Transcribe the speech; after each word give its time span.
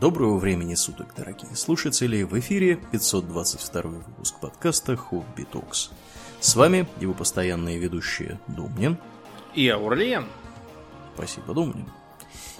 Доброго 0.00 0.36
времени 0.36 0.74
суток, 0.74 1.14
дорогие 1.16 1.56
слушатели! 1.56 2.22
В 2.22 2.38
эфире 2.38 2.78
522 2.92 3.82
выпуск 3.82 4.38
подкаста 4.42 4.94
«Хобби 4.94 5.44
Токс». 5.50 5.90
С 6.38 6.54
вами 6.54 6.86
его 7.00 7.14
постоянные 7.14 7.78
ведущие 7.78 8.38
Думнин 8.46 8.98
и 9.54 9.66
Аурлиен. 9.68 10.26
Спасибо, 11.14 11.54
Думнин. 11.54 11.88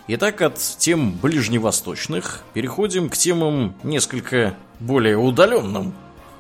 Итак, 0.09 0.41
от 0.41 0.57
тем 0.57 1.13
ближневосточных 1.13 2.43
переходим 2.55 3.11
к 3.11 3.19
темам 3.19 3.75
несколько 3.83 4.57
более 4.81 5.19
удаленным, 5.19 5.93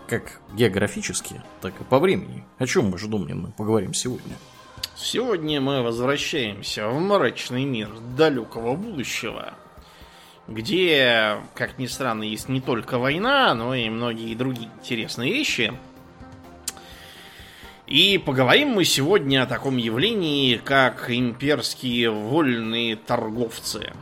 как 0.08 0.40
географически, 0.54 1.42
так 1.60 1.78
и 1.78 1.84
по 1.84 1.98
времени. 1.98 2.42
О 2.56 2.66
чем 2.66 2.88
мы 2.88 2.96
же, 2.96 3.08
Думнин, 3.08 3.42
мы 3.42 3.48
поговорим 3.50 3.92
сегодня? 3.92 4.32
Сегодня 4.96 5.60
мы 5.60 5.82
возвращаемся 5.82 6.88
в 6.88 6.98
мрачный 6.98 7.66
мир 7.66 7.90
далекого 8.16 8.76
будущего, 8.76 9.52
где, 10.48 11.38
как 11.54 11.78
ни 11.78 11.86
странно, 11.86 12.22
есть 12.22 12.48
не 12.48 12.60
только 12.60 12.98
война, 12.98 13.54
но 13.54 13.74
и 13.74 13.88
многие 13.88 14.34
другие 14.34 14.70
интересные 14.80 15.32
вещи. 15.32 15.72
И 17.86 18.18
поговорим 18.18 18.70
мы 18.70 18.84
сегодня 18.84 19.42
о 19.42 19.46
таком 19.46 19.76
явлении, 19.76 20.56
как 20.56 21.08
имперские 21.10 22.10
вольные 22.10 22.96
торговцы. 22.96 23.92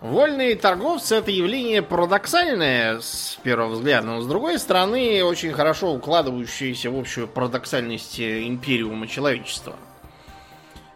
Вольные 0.00 0.56
торговцы 0.56 1.16
это 1.16 1.30
явление 1.30 1.82
парадоксальное 1.82 3.00
с 3.00 3.38
первого 3.42 3.70
взгляда, 3.70 4.06
но 4.06 4.20
с 4.20 4.26
другой 4.26 4.58
стороны 4.58 5.24
очень 5.24 5.52
хорошо 5.52 5.92
укладывающееся 5.94 6.90
в 6.90 6.98
общую 6.98 7.28
парадоксальность 7.28 8.20
империума 8.20 9.06
человечества. 9.06 9.76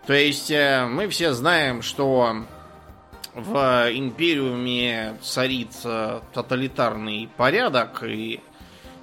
То 0.07 0.13
есть 0.13 0.51
э, 0.51 0.87
мы 0.87 1.09
все 1.09 1.33
знаем, 1.33 1.83
что 1.83 2.45
в 3.35 3.89
империуме 3.93 5.17
царит 5.23 5.73
э, 5.85 6.21
тоталитарный 6.33 7.29
порядок, 7.37 8.03
и 8.03 8.41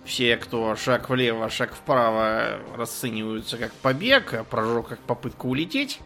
все, 0.06 0.38
кто 0.38 0.75
шаг 0.75 1.09
влево, 1.09 1.50
шаг 1.50 1.73
вправо, 1.73 2.59
расцениваются 2.75 3.58
как 3.58 3.72
побег, 3.73 4.34
а 4.34 4.44
прожог 4.44 4.89
как 4.89 5.00
попытка 5.00 5.45
улететь. 5.45 6.00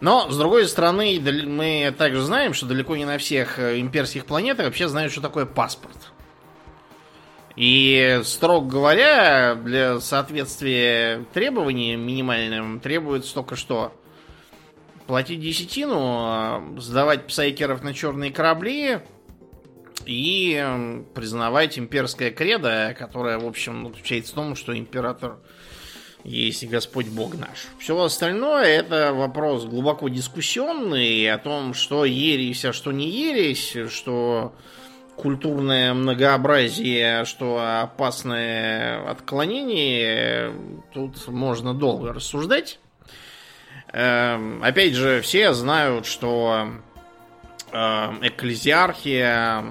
Но, 0.00 0.28
с 0.30 0.36
другой 0.36 0.66
стороны, 0.66 1.20
мы 1.20 1.94
также 1.96 2.22
знаем, 2.22 2.54
что 2.54 2.66
далеко 2.66 2.96
не 2.96 3.04
на 3.04 3.18
всех 3.18 3.58
э, 3.58 3.80
имперских 3.80 4.26
планетах 4.26 4.66
вообще 4.66 4.88
знают, 4.88 5.12
что 5.12 5.20
такое 5.20 5.46
паспорт. 5.46 5.96
И, 7.54 8.20
строго 8.24 8.68
говоря, 8.68 9.54
для 9.54 10.00
соответствия 10.00 11.24
требованиям 11.32 12.00
минимальным 12.00 12.80
требуется 12.80 13.34
только 13.34 13.56
что 13.56 13.92
платить 15.06 15.40
десятину, 15.40 15.98
а 16.00 16.64
сдавать 16.78 17.26
псайкеров 17.26 17.82
на 17.82 17.94
черные 17.94 18.30
корабли 18.30 19.00
и 20.06 21.02
признавать 21.14 21.78
имперское 21.78 22.30
кредо, 22.30 22.94
которое, 22.98 23.38
в 23.38 23.46
общем, 23.46 23.86
заключается 23.86 24.32
в 24.32 24.34
том, 24.34 24.56
что 24.56 24.76
император 24.76 25.38
есть 26.24 26.66
Господь 26.68 27.06
Бог 27.08 27.34
наш. 27.34 27.66
Все 27.78 28.00
остальное 28.00 28.64
это 28.64 29.12
вопрос 29.12 29.64
глубоко 29.64 30.08
дискуссионный 30.08 31.30
о 31.30 31.38
том, 31.38 31.74
что 31.74 32.04
ересь, 32.04 32.64
а 32.64 32.72
что 32.72 32.92
не 32.92 33.08
ересь, 33.08 33.76
что 33.90 34.54
культурное 35.16 35.94
многообразие, 35.94 37.24
что 37.24 37.60
опасное 37.82 39.08
отклонение, 39.10 40.52
тут 40.92 41.26
можно 41.28 41.74
долго 41.74 42.12
рассуждать. 42.12 42.78
Эм, 43.92 44.62
опять 44.64 44.94
же, 44.94 45.20
все 45.20 45.52
знают, 45.52 46.06
что 46.06 46.68
эм, 47.72 48.18
экклезиархия 48.22 49.64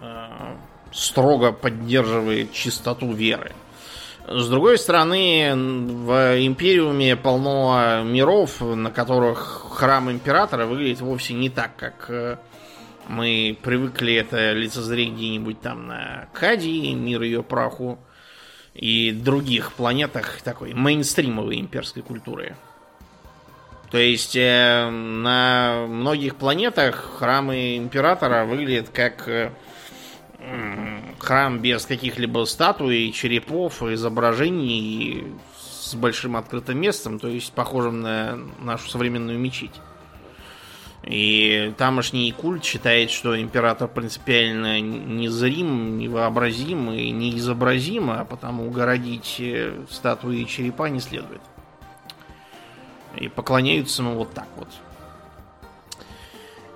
э, 0.00 0.56
строго 0.92 1.52
поддерживает 1.52 2.52
чистоту 2.52 3.12
веры. 3.12 3.52
С 4.26 4.48
другой 4.48 4.78
стороны, 4.78 5.52
в 5.54 6.46
Империуме 6.46 7.14
полно 7.14 8.02
миров, 8.04 8.60
на 8.60 8.90
которых 8.90 9.66
храм 9.70 10.10
Императора 10.10 10.64
выглядит 10.66 11.00
вовсе 11.00 11.34
не 11.34 11.50
так, 11.50 11.76
как 11.76 12.06
э, 12.08 12.38
мы 13.06 13.56
привыкли 13.62 14.14
это 14.14 14.52
лицезреть 14.52 15.12
где-нибудь 15.12 15.60
там 15.60 15.86
на 15.86 16.28
Кадии, 16.32 16.92
мир 16.94 17.22
ее 17.22 17.42
праху, 17.42 17.98
и 18.72 19.12
других 19.12 19.72
планетах 19.72 20.40
такой 20.42 20.72
мейнстримовой 20.74 21.60
имперской 21.60 22.02
культуры. 22.02 22.56
То 23.94 24.00
есть 24.00 24.34
э, 24.34 24.90
на 24.90 25.86
многих 25.86 26.34
планетах 26.34 26.96
храмы 27.16 27.76
Императора 27.76 28.44
выглядят 28.44 28.88
как 28.88 29.28
э, 29.28 29.52
храм 31.20 31.60
без 31.60 31.86
каких-либо 31.86 32.44
статуй, 32.44 33.12
черепов, 33.12 33.84
изображений 33.84 35.34
с 35.56 35.94
большим 35.94 36.36
открытым 36.36 36.80
местом, 36.80 37.20
то 37.20 37.28
есть 37.28 37.52
похожим 37.52 38.00
на 38.00 38.36
нашу 38.58 38.90
современную 38.90 39.38
мечеть. 39.38 39.80
И 41.04 41.72
тамошний 41.78 42.32
культ 42.32 42.64
считает, 42.64 43.12
что 43.12 43.40
император 43.40 43.86
принципиально 43.86 44.80
незрим, 44.80 45.98
невообразим 45.98 46.90
и 46.90 47.12
неизобразим, 47.12 48.10
а 48.10 48.24
потому 48.24 48.68
городить 48.70 49.36
э, 49.38 49.84
статуи 49.88 50.40
и 50.40 50.48
черепа 50.48 50.88
не 50.88 50.98
следует. 50.98 51.42
И 53.18 53.28
поклоняются 53.28 54.02
ему 54.02 54.14
вот 54.16 54.32
так 54.34 54.48
вот. 54.56 54.68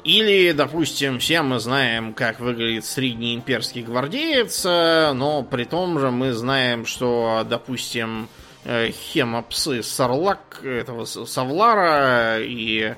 Или, 0.05 0.53
допустим, 0.53 1.19
все 1.19 1.43
мы 1.43 1.59
знаем, 1.59 2.15
как 2.15 2.41
выглядит 2.41 2.87
средний 2.87 3.35
имперский 3.35 3.83
гвардеец, 3.83 4.65
э, 4.65 5.13
но 5.13 5.43
при 5.43 5.65
том 5.65 5.99
же 5.99 6.11
мы 6.11 6.33
знаем, 6.33 6.87
что, 6.87 7.45
допустим, 7.47 8.29
э, 8.65 8.91
хемопсы 8.91 9.83
Сарлак 9.83 10.65
этого 10.65 11.05
Савлара 11.05 12.39
и, 12.41 12.95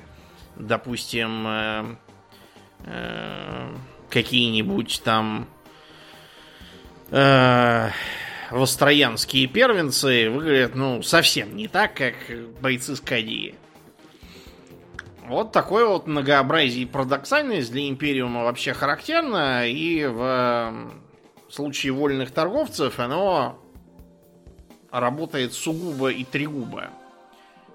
допустим, 0.55 1.45
э, 1.47 1.95
какие-нибудь 4.09 5.01
там 5.03 5.47
востроянские 8.51 9.47
первенцы 9.47 10.29
выглядят, 10.29 10.75
ну, 10.75 11.01
совсем 11.01 11.55
не 11.55 11.67
так, 11.67 11.95
как 11.95 12.13
бойцы 12.61 12.95
Скадии. 12.95 13.55
Вот 15.27 15.51
такое 15.53 15.85
вот 15.85 16.07
многообразие 16.07 16.83
и 16.83 16.85
парадоксальность 16.85 17.71
для 17.71 17.87
Империума 17.87 18.43
вообще 18.43 18.73
характерно, 18.73 19.65
и 19.65 20.05
в 20.05 20.91
случае 21.49 21.93
вольных 21.93 22.31
торговцев 22.31 22.99
оно 22.99 23.57
работает 24.91 25.53
сугубо 25.53 26.09
и 26.09 26.25
тригубо, 26.25 26.89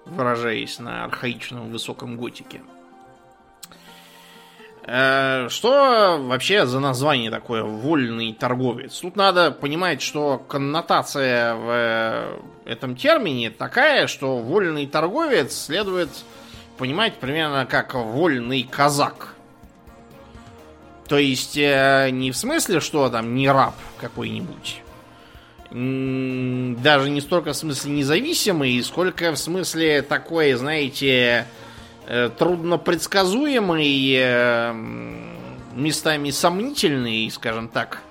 выражаясь 0.05 0.77
на 0.77 1.05
архаичном 1.05 1.71
высоком 1.71 2.15
готике. 2.17 2.61
Э, 4.89 5.49
что 5.49 6.17
вообще 6.17 6.65
за 6.65 6.79
название 6.79 7.29
такое 7.29 7.63
вольный 7.63 8.33
торговец? 8.33 8.99
Тут 8.99 9.17
надо 9.17 9.51
понимать, 9.51 10.01
что 10.01 10.37
коннотация 10.37 11.55
в 11.55 12.39
этом 12.63 12.95
термине 12.95 13.49
такая, 13.49 14.07
что 14.07 14.37
вольный 14.37 14.87
торговец 14.87 15.65
следует 15.65 16.09
понимать 16.77 17.15
примерно 17.15 17.65
как 17.65 17.95
вольный 17.95 18.63
казак. 18.63 19.35
То 21.09 21.17
есть 21.17 21.57
э, 21.57 22.09
не 22.11 22.31
в 22.31 22.37
смысле, 22.37 22.79
что 22.79 23.09
там 23.09 23.35
не 23.35 23.49
раб 23.49 23.75
какой-нибудь. 23.99 24.81
Даже 25.69 27.09
не 27.09 27.19
столько 27.19 27.51
в 27.51 27.57
смысле 27.57 27.91
независимый, 27.91 28.81
сколько 28.83 29.33
в 29.33 29.37
смысле 29.37 30.01
такой, 30.01 30.53
знаете, 30.53 31.45
э, 32.07 32.29
трудно 32.29 32.77
предсказуемый, 32.77 34.13
э, 34.17 34.73
местами 35.73 36.31
сомнительный, 36.31 37.29
скажем 37.29 37.67
так. 37.67 38.01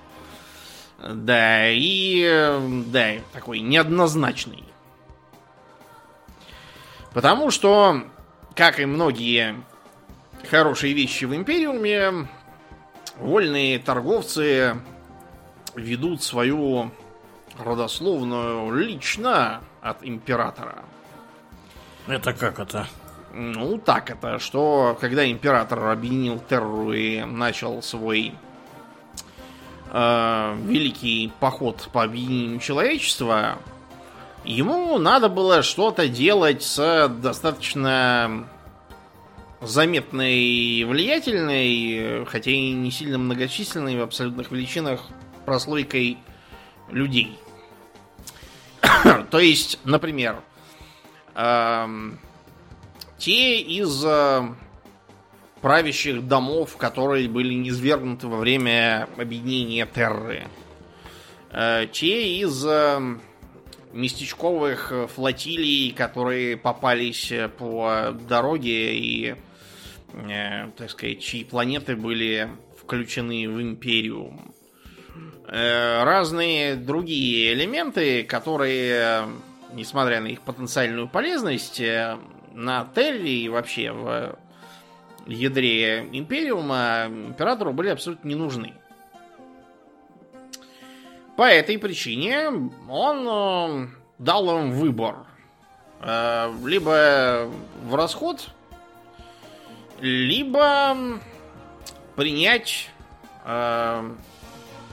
Да, 0.99 1.69
и 1.69 2.23
э, 2.25 2.83
да, 2.87 3.15
такой 3.33 3.61
неоднозначный. 3.61 4.65
Потому 7.13 7.51
что 7.51 8.03
как 8.55 8.81
и 8.81 8.87
многие 8.87 9.57
хорошие 10.51 10.95
вещи 10.95 11.25
в 11.25 11.35
Империуме, 11.35 12.29
вольные 13.19 13.79
торговцы 13.79 14.77
ведут 15.75 16.23
свою 16.23 16.91
родословную 17.59 18.71
лично 18.75 19.61
от 19.81 20.03
императора. 20.03 20.85
Это 22.07 22.33
как 22.33 22.59
это? 22.59 22.87
Ну, 23.39 23.77
так 23.79 24.11
это, 24.11 24.39
что 24.39 24.97
когда 25.01 25.31
император 25.31 25.91
объединил 25.91 26.41
Терру 26.41 26.93
и 26.93 27.23
начал 27.23 27.83
свой 27.83 28.33
э, 29.93 30.57
великий 30.65 31.31
поход 31.39 31.89
по 31.93 32.03
объединению 32.03 32.61
человечества, 32.61 33.59
Ему 34.47 34.97
надо 34.99 35.29
было 35.29 35.63
что-то 35.63 36.09
делать 36.09 36.63
с 36.63 37.09
достаточно 37.21 38.47
заметной 39.61 40.37
и 40.37 40.85
влиятельной, 40.85 42.25
хотя 42.27 42.53
и 42.53 42.71
не 42.71 42.93
сильно 42.93 43.19
многочисленной 43.19 43.97
в 43.97 44.03
абсолютных 44.03 44.53
величинах 44.53 45.01
прослойкой 45.45 46.19
людей. 46.91 47.37
То 49.31 49.41
есть, 49.41 49.81
например, 49.83 50.37
эм, 51.35 52.21
те 53.19 53.61
из 53.61 54.05
э, 54.05 54.43
правящих 55.61 56.27
домов, 56.27 56.77
которые 56.77 57.29
были 57.29 57.55
низвергнуты 57.55 58.29
во 58.29 58.39
время 58.39 59.09
объединения 59.17 59.87
Терры, 59.87 60.47
э, 61.51 61.87
те 61.93 62.39
из 62.39 62.65
э, 62.67 63.01
местечковых 63.93 64.93
флотилий, 65.15 65.93
которые 65.93 66.57
попались 66.57 67.33
по 67.59 68.15
дороге 68.29 68.97
и, 68.97 69.35
э, 70.13 70.71
так 70.77 70.91
сказать, 70.91 71.21
чьи 71.21 71.45
планеты 71.45 71.97
были 71.97 72.51
включены 72.79 73.49
в 73.49 73.61
Империум. 73.61 74.55
Э, 75.49 76.03
разные 76.05 76.77
другие 76.77 77.53
элементы, 77.53 78.25
которые, 78.25 79.27
несмотря 79.73 80.21
на 80.21 80.27
их 80.27 80.41
потенциальную 80.43 81.09
полезность, 81.09 81.81
э, 81.81 82.19
на 82.57 82.87
Терри 82.95 83.43
и 83.43 83.49
вообще 83.49 83.93
в 83.93 84.37
ядре 85.27 86.09
Империума 86.11 87.07
императору 87.07 87.73
были 87.73 87.91
абсолютно 87.91 88.29
не 88.29 88.35
нужны. 88.35 88.75
По 91.37 91.43
этой 91.43 91.79
причине 91.79 92.49
он 92.89 93.29
э, 93.29 93.89
дал 94.19 94.59
им 94.59 94.71
выбор. 94.73 95.27
Э, 96.01 96.51
либо 96.65 97.51
в 97.83 97.95
расход, 97.95 98.49
либо 100.01 100.97
принять 102.15 102.89
э, 103.45 104.11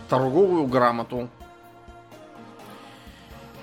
торговую 0.10 0.68
грамоту. 0.68 1.30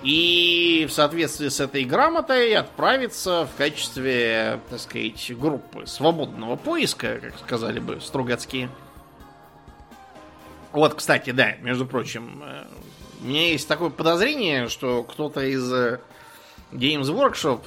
И 0.03 0.87
в 0.89 0.93
соответствии 0.93 1.49
с 1.49 1.61
этой 1.61 1.85
грамотой 1.85 2.55
отправиться 2.55 3.47
в 3.47 3.57
качестве, 3.57 4.61
так 4.71 4.81
сказать, 4.81 5.33
группы 5.37 5.87
свободного 5.87 6.57
поиска, 6.57 7.19
как 7.21 7.39
сказали 7.39 7.81
бы 7.81 8.01
Стругацкие. 8.01 8.71
Вот, 10.73 10.95
кстати, 10.95 11.31
да, 11.31 11.53
между 11.57 11.85
прочим, 11.85 12.43
э, 12.45 12.65
у 13.21 13.25
меня 13.27 13.49
есть 13.49 13.69
такое 13.69 13.91
подозрение, 13.91 14.69
что 14.69 15.03
кто-то 15.03 15.45
из 15.45 15.71
э, 15.71 16.01
Games 16.71 17.03
Workshop 17.03 17.61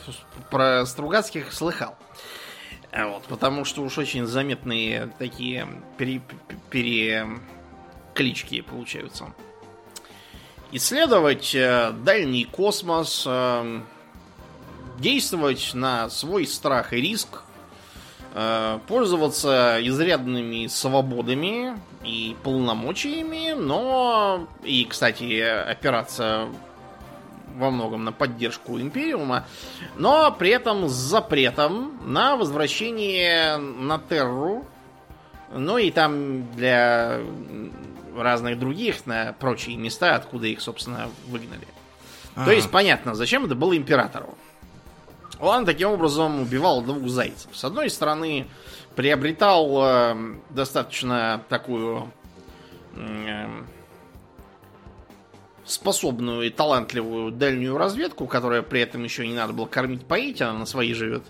про 0.49 0.85
Стругацких 0.85 1.51
слыхал. 1.51 1.95
Э, 2.91 3.05
вот, 3.05 3.23
потому 3.23 3.65
что 3.65 3.83
уж 3.83 3.97
очень 3.97 4.25
заметные 4.25 5.11
такие 5.19 5.67
пере, 5.97 6.21
пере, 6.71 7.27
получаются. 8.63 9.33
Исследовать 10.73 11.55
дальний 12.03 12.45
космос, 12.45 13.27
действовать 14.99 15.71
на 15.73 16.09
свой 16.09 16.47
страх 16.47 16.93
и 16.93 16.97
риск, 16.97 17.43
Э, 18.35 18.79
пользоваться 18.87 19.77
изрядными 19.79 20.65
свободами 20.65 21.77
и 22.03 22.35
полномочиями, 22.41 23.53
но 23.55 24.47
и, 24.63 24.85
кстати, 24.85 25.39
опираться 25.39 26.47
во 27.55 27.69
многом 27.69 28.05
на 28.05 28.11
поддержку 28.11 28.79
Империума, 28.79 29.45
но 29.97 30.31
при 30.31 30.49
этом 30.49 30.89
с 30.89 30.93
запретом 30.93 31.99
на 32.11 32.35
возвращение 32.35 33.57
на 33.57 33.99
Терру, 33.99 34.65
ну 35.53 35.77
и 35.77 35.91
там 35.91 36.51
для 36.53 37.19
разных 38.15 38.59
других, 38.59 39.05
на 39.05 39.33
прочие 39.33 39.77
места, 39.77 40.15
откуда 40.15 40.47
их, 40.47 40.61
собственно, 40.61 41.09
выгнали. 41.27 41.67
Ага. 42.35 42.45
То 42.45 42.51
есть 42.51 42.71
понятно, 42.71 43.15
зачем 43.15 43.45
это 43.45 43.55
было 43.55 43.75
императору. 43.75 44.37
Он 45.39 45.65
таким 45.65 45.89
образом 45.89 46.41
убивал 46.41 46.81
двух 46.81 47.07
зайцев. 47.09 47.49
С 47.53 47.63
одной 47.63 47.89
стороны, 47.89 48.47
приобретал 48.95 49.83
э, 49.83 50.35
достаточно 50.49 51.43
такую 51.49 52.11
э, 52.95 53.47
способную 55.65 56.43
и 56.43 56.49
талантливую 56.49 57.31
дальнюю 57.31 57.77
разведку, 57.77 58.27
которая 58.27 58.61
при 58.61 58.81
этом 58.81 59.03
еще 59.03 59.27
не 59.27 59.33
надо 59.33 59.53
было 59.53 59.65
кормить 59.65 60.05
поить, 60.05 60.41
она 60.41 60.53
на 60.53 60.65
своей 60.65 60.93
живет. 60.93 61.23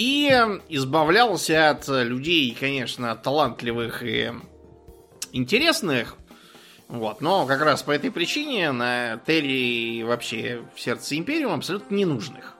И 0.00 0.30
избавлялся 0.70 1.68
от 1.68 1.86
людей, 1.88 2.56
конечно, 2.58 3.14
талантливых 3.16 4.02
и 4.02 4.32
интересных, 5.32 6.16
вот. 6.88 7.20
Но 7.20 7.44
как 7.44 7.60
раз 7.60 7.82
по 7.82 7.90
этой 7.90 8.10
причине 8.10 8.72
на 8.72 9.18
Терри 9.26 10.02
вообще 10.02 10.62
в 10.74 10.80
сердце 10.80 11.18
Империума 11.18 11.56
абсолютно 11.56 11.94
ненужных. 11.94 12.56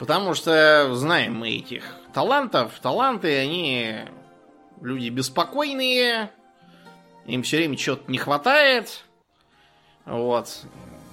Потому 0.00 0.34
что 0.34 0.92
знаем 0.92 1.36
мы 1.36 1.50
этих 1.50 1.84
талантов. 2.12 2.72
Таланты, 2.82 3.38
они 3.38 3.98
люди 4.80 5.08
беспокойные. 5.08 6.32
Им 7.26 7.44
все 7.44 7.58
время 7.58 7.76
чего-то 7.76 8.10
не 8.10 8.18
хватает. 8.18 9.04
Вот. 10.04 10.64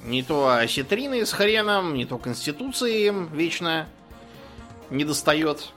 Не 0.04 0.24
то 0.24 0.50
осетрины 0.50 1.28
с 1.28 1.32
хреном, 1.32 1.94
не 1.94 2.08
то 2.08 2.18
конституции 2.18 3.06
им 3.06 3.32
вечно 3.32 3.88
не 4.90 5.04
достает. 5.04 5.72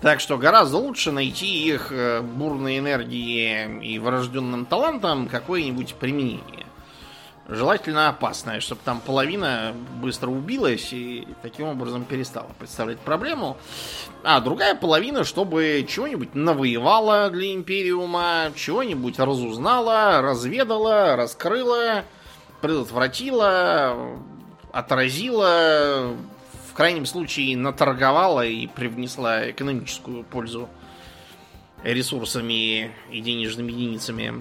Так 0.00 0.20
что 0.20 0.38
гораздо 0.38 0.76
лучше 0.76 1.10
найти 1.10 1.66
их 1.66 1.90
э, 1.90 2.20
бурной 2.20 2.78
энергии 2.78 3.80
и 3.82 3.98
врожденным 3.98 4.64
талантам 4.64 5.28
какое-нибудь 5.28 5.94
применение. 5.94 6.66
Желательно 7.48 8.10
опасное, 8.10 8.60
чтобы 8.60 8.82
там 8.84 9.00
половина 9.00 9.74
быстро 10.02 10.28
убилась 10.28 10.92
и 10.92 11.26
таким 11.40 11.68
образом 11.68 12.04
перестала 12.04 12.50
представлять 12.58 12.98
проблему. 12.98 13.56
А 14.22 14.38
другая 14.40 14.74
половина, 14.74 15.24
чтобы 15.24 15.84
чего-нибудь 15.88 16.34
навоевала 16.34 17.30
для 17.30 17.54
Империума, 17.54 18.52
чего-нибудь 18.54 19.18
разузнала, 19.18 20.20
разведала, 20.20 21.16
раскрыла, 21.16 22.04
предотвратила, 22.60 23.96
отразила, 24.70 26.14
крайнем 26.78 27.06
случае 27.06 27.56
наторговала 27.56 28.46
и 28.46 28.68
привнесла 28.68 29.50
экономическую 29.50 30.22
пользу 30.22 30.68
ресурсами 31.82 32.92
и 33.10 33.20
денежными 33.20 33.72
единицами. 33.72 34.40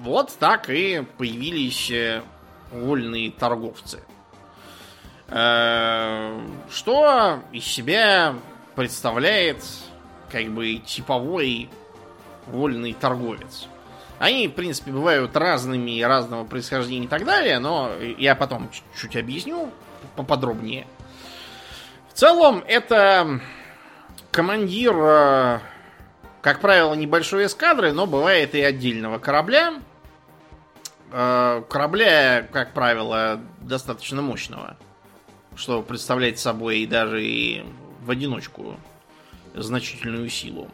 Вот 0.00 0.36
так 0.38 0.68
и 0.68 1.02
появились 1.16 1.90
э, 1.90 2.20
вольные 2.72 3.30
торговцы. 3.30 4.02
Э, 5.28 6.38
что 6.70 7.40
из 7.52 7.64
себя 7.64 8.34
представляет 8.74 9.64
как 10.30 10.50
бы 10.50 10.74
типовой 10.84 11.70
вольный 12.48 12.92
торговец? 12.92 13.66
Они, 14.18 14.46
в 14.46 14.52
принципе, 14.52 14.90
бывают 14.90 15.34
разными, 15.38 16.02
разного 16.02 16.44
происхождения 16.44 17.06
и 17.06 17.08
так 17.08 17.24
далее, 17.24 17.60
но 17.60 17.92
я 18.18 18.34
потом 18.34 18.68
чуть-чуть 18.70 19.16
объясню, 19.16 19.70
поподробнее. 20.16 20.86
В 22.08 22.14
целом, 22.14 22.64
это 22.66 23.40
командир, 24.30 24.94
э, 24.96 25.58
как 26.42 26.60
правило, 26.60 26.94
небольшой 26.94 27.46
эскадры, 27.46 27.92
но 27.92 28.06
бывает 28.06 28.54
и 28.54 28.60
отдельного 28.60 29.18
корабля. 29.18 29.74
Э, 31.12 31.62
корабля, 31.68 32.48
как 32.52 32.72
правило, 32.72 33.40
достаточно 33.60 34.22
мощного, 34.22 34.76
что 35.54 35.82
представляет 35.82 36.38
собой 36.38 36.86
даже 36.86 37.24
и 37.24 37.64
в 38.00 38.10
одиночку 38.10 38.76
значительную 39.54 40.28
силу 40.28 40.70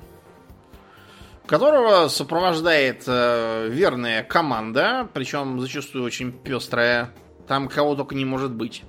которого 1.46 2.08
сопровождает 2.08 3.04
э, 3.06 3.68
верная 3.68 4.22
команда, 4.22 5.08
причем 5.12 5.60
зачастую 5.60 6.04
очень 6.04 6.32
пестрая. 6.32 7.10
Там 7.46 7.68
кого 7.68 7.94
только 7.94 8.14
не 8.14 8.24
может 8.24 8.52
быть. 8.52 8.84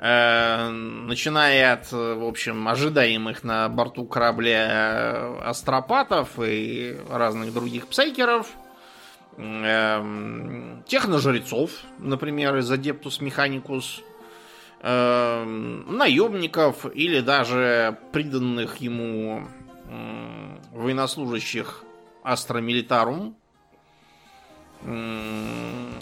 Э, 0.00 0.70
начиная 0.70 1.72
от, 1.72 1.90
в 1.90 2.24
общем, 2.24 2.68
ожидаемых 2.68 3.42
на 3.42 3.68
борту 3.68 4.04
корабля 4.04 4.68
э, 4.70 5.38
астропатов 5.40 6.38
и 6.38 6.96
разных 7.10 7.52
других 7.52 7.88
псайкеров, 7.88 8.46
э, 9.36 10.76
техножрецов, 10.86 11.72
например, 11.98 12.56
из 12.58 12.70
Adeptus 12.70 13.20
Mechanicus, 13.20 14.02
наемников 14.80 16.86
или 16.94 17.18
даже 17.18 17.98
приданных 18.12 18.76
ему 18.76 19.48
военнослужащих 20.70 21.82
Astra 22.22 22.59
Militarum. 22.59 23.34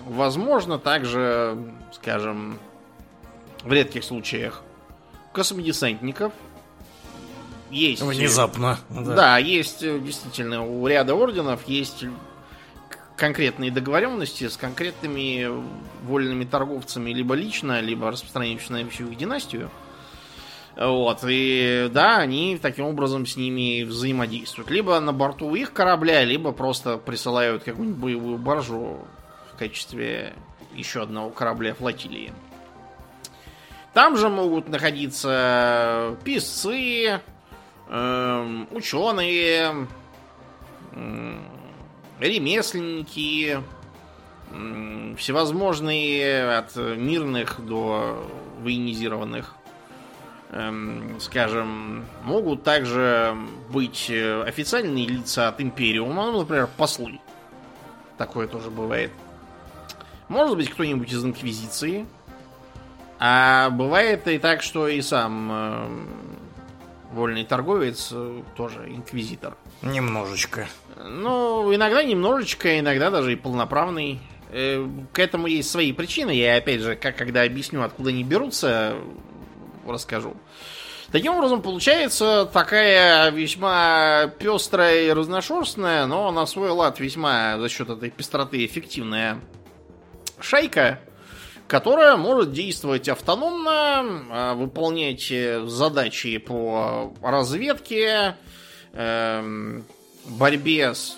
Возможно, 0.04 0.78
также, 0.78 1.56
скажем, 1.90 2.58
в 3.66 3.72
редких 3.72 4.04
случаях, 4.04 4.62
космодесантников. 5.32 6.32
Есть... 7.70 8.00
Внезапно. 8.00 8.78
Да. 8.88 9.14
да, 9.14 9.38
есть 9.38 9.82
э, 9.82 9.98
действительно 9.98 10.64
у 10.64 10.86
ряда 10.86 11.14
орденов 11.14 11.66
есть 11.66 12.04
конкретные 13.16 13.72
договоренности 13.72 14.46
с 14.48 14.56
конкретными 14.56 15.48
вольными 16.04 16.44
торговцами 16.44 17.10
либо 17.10 17.34
лично, 17.34 17.80
либо 17.80 18.10
распространяющими 18.10 18.82
их 18.82 19.16
династию. 19.16 19.70
Вот, 20.76 21.20
и 21.26 21.88
да, 21.90 22.18
они 22.18 22.58
таким 22.60 22.84
образом 22.84 23.24
с 23.24 23.36
ними 23.36 23.82
взаимодействуют. 23.82 24.70
Либо 24.70 25.00
на 25.00 25.12
борту 25.12 25.54
их 25.54 25.72
корабля, 25.72 26.22
либо 26.22 26.52
просто 26.52 26.98
присылают 26.98 27.64
какую-нибудь 27.64 27.98
боевую 27.98 28.38
баржу 28.38 28.98
в 29.54 29.58
качестве 29.58 30.34
еще 30.74 31.02
одного 31.02 31.30
корабля 31.30 31.74
флотилии. 31.74 32.32
Там 33.96 34.18
же 34.18 34.28
могут 34.28 34.68
находиться 34.68 36.18
писцы, 36.22 37.18
э, 37.88 38.64
ученые, 38.70 39.86
э, 40.92 41.38
ремесленники, 42.20 43.62
э, 44.50 45.14
всевозможные 45.16 46.58
от 46.58 46.76
мирных 46.76 47.58
до 47.64 48.22
военизированных 48.60 49.54
эм, 50.50 51.18
скажем, 51.18 52.04
могут 52.22 52.64
также 52.64 53.34
быть 53.70 54.10
э, 54.10 54.42
официальные 54.42 55.06
лица 55.06 55.48
от 55.48 55.62
Империума, 55.62 56.32
ну, 56.32 56.40
например, 56.40 56.68
послы. 56.76 57.18
Такое 58.18 58.46
тоже 58.46 58.68
бывает. 58.70 59.10
Может 60.28 60.58
быть, 60.58 60.68
кто-нибудь 60.68 61.10
из 61.10 61.24
Инквизиции. 61.24 62.04
А 63.18 63.70
бывает 63.70 64.28
и 64.28 64.38
так, 64.38 64.62
что 64.62 64.88
и 64.88 65.00
сам 65.00 65.50
э, 65.50 65.88
вольный 67.12 67.44
торговец 67.44 68.10
э, 68.12 68.42
тоже 68.56 68.88
инквизитор. 68.88 69.56
Немножечко. 69.82 70.68
Ну, 70.96 71.74
иногда 71.74 72.02
немножечко, 72.02 72.78
иногда 72.78 73.10
даже 73.10 73.32
и 73.32 73.36
полноправный. 73.36 74.20
Э, 74.50 74.86
к 75.12 75.18
этому 75.18 75.46
есть 75.46 75.70
свои 75.70 75.92
причины. 75.92 76.30
Я, 76.30 76.56
опять 76.56 76.80
же, 76.80 76.94
как 76.94 77.16
когда 77.16 77.42
объясню, 77.42 77.82
откуда 77.82 78.10
они 78.10 78.22
берутся, 78.22 78.96
расскажу. 79.86 80.36
Таким 81.12 81.34
образом, 81.34 81.62
получается 81.62 82.50
такая 82.52 83.30
весьма 83.30 84.26
пестрая 84.38 85.06
и 85.06 85.12
разношерстная, 85.12 86.06
но 86.06 86.30
на 86.32 86.46
свой 86.46 86.70
лад 86.70 86.98
весьма 86.98 87.58
за 87.58 87.68
счет 87.68 87.88
этой 87.88 88.10
пестроты 88.10 88.64
эффективная 88.66 89.40
шайка, 90.40 91.00
которая 91.66 92.16
может 92.16 92.52
действовать 92.52 93.08
автономно, 93.08 94.24
а, 94.30 94.54
выполнять 94.54 95.32
задачи 95.68 96.38
по 96.38 97.12
разведке, 97.22 98.36
эм, 98.92 99.84
борьбе 100.26 100.94
с, 100.94 101.16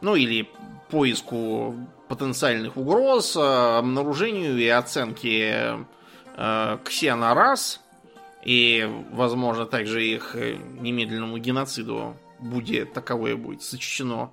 ну 0.00 0.14
или 0.14 0.48
поиску 0.90 1.74
потенциальных 2.08 2.76
угроз, 2.76 3.36
обнаружению 3.36 4.58
и 4.58 4.68
оценке 4.68 5.86
э, 6.36 6.78
ксенорас, 6.84 7.80
и, 8.44 8.86
возможно, 9.12 9.64
также 9.64 10.04
их 10.04 10.36
э, 10.36 10.56
немедленному 10.80 11.38
геноциду 11.38 12.16
будет 12.38 12.92
таковое 12.92 13.36
будет 13.36 13.62
сочтено 13.62 14.32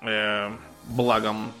э, 0.00 0.50
благом. 0.84 1.52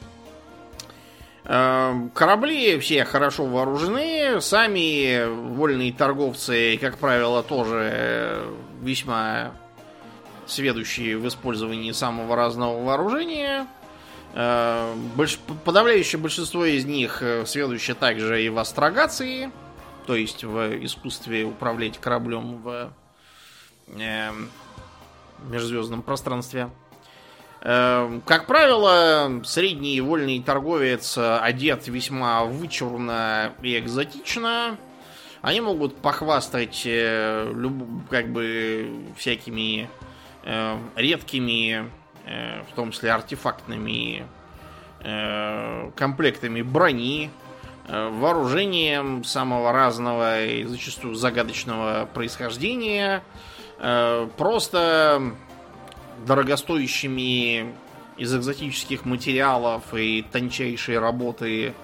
Э, 1.44 2.08
корабли 2.14 2.78
все 2.78 3.04
хорошо 3.04 3.46
вооружены, 3.46 4.40
сами 4.40 5.26
вольные 5.54 5.92
торговцы, 5.92 6.78
как 6.80 6.98
правило, 6.98 7.42
тоже 7.42 7.90
э, 7.92 8.54
весьма 8.80 9.52
сведущие 10.46 11.16
в 11.18 11.26
использовании 11.26 11.92
самого 11.92 12.36
разного 12.36 12.82
вооружения. 12.84 13.66
Э, 14.34 14.94
больш... 15.16 15.38
Подавляющее 15.64 16.20
большинство 16.20 16.64
из 16.64 16.84
них 16.84 17.22
сведущие 17.46 17.94
также 17.94 18.44
и 18.44 18.48
в 18.48 18.58
астрогации 18.58 19.50
то 20.06 20.14
есть 20.14 20.44
в 20.44 20.84
искусстве 20.84 21.44
управлять 21.44 21.98
кораблем 21.98 22.58
в 22.62 22.92
э, 23.88 24.32
межзвездном 25.48 26.02
пространстве. 26.02 26.70
Э, 27.62 28.20
как 28.26 28.46
правило, 28.46 29.40
средний 29.44 30.00
вольный 30.00 30.42
торговец 30.42 31.16
одет 31.18 31.88
весьма 31.88 32.44
вычурно 32.44 33.52
и 33.62 33.78
экзотично. 33.78 34.76
Они 35.40 35.60
могут 35.60 35.96
похвастать 35.96 36.82
э, 36.84 37.50
люб, 37.54 37.74
как 38.10 38.28
бы 38.28 38.92
всякими 39.16 39.88
э, 40.44 40.78
редкими, 40.96 41.90
э, 42.26 42.62
в 42.70 42.74
том 42.74 42.92
числе 42.92 43.12
артефактными 43.12 44.24
э, 45.00 45.90
комплектами 45.96 46.62
брони, 46.62 47.30
Э, 47.88 48.08
вооружением 48.10 49.24
самого 49.24 49.72
разного 49.72 50.44
и 50.44 50.64
зачастую 50.64 51.16
загадочного 51.16 52.08
происхождения, 52.14 53.24
э, 53.78 54.28
просто 54.36 55.34
дорогостоящими 56.26 57.74
из 58.16 58.34
экзотических 58.34 59.04
материалов 59.04 59.94
и 59.94 60.24
тончайшей 60.30 60.98
работы 60.98 61.74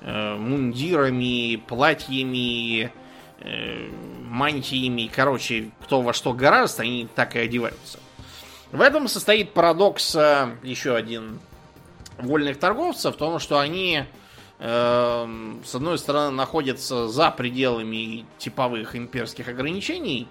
э, 0.00 0.36
мундирами, 0.36 1.56
платьями, 1.56 2.92
мантиями, 4.28 5.10
короче, 5.12 5.70
кто 5.82 6.00
во 6.00 6.12
что 6.12 6.32
гораздо, 6.32 6.82
они 6.82 7.08
так 7.12 7.34
и 7.34 7.40
одеваются. 7.40 7.98
В 8.70 8.80
этом 8.80 9.08
состоит 9.08 9.52
парадокс 9.52 10.14
еще 10.62 10.94
один 10.94 11.40
вольных 12.18 12.60
торговцев, 12.60 13.16
в 13.16 13.18
том, 13.18 13.40
что 13.40 13.58
они 13.58 14.04
Эм, 14.64 15.60
с 15.64 15.74
одной 15.74 15.98
стороны, 15.98 16.30
находится 16.30 17.08
за 17.08 17.32
пределами 17.32 18.24
типовых 18.38 18.94
имперских 18.94 19.48
ограничений, 19.48 20.28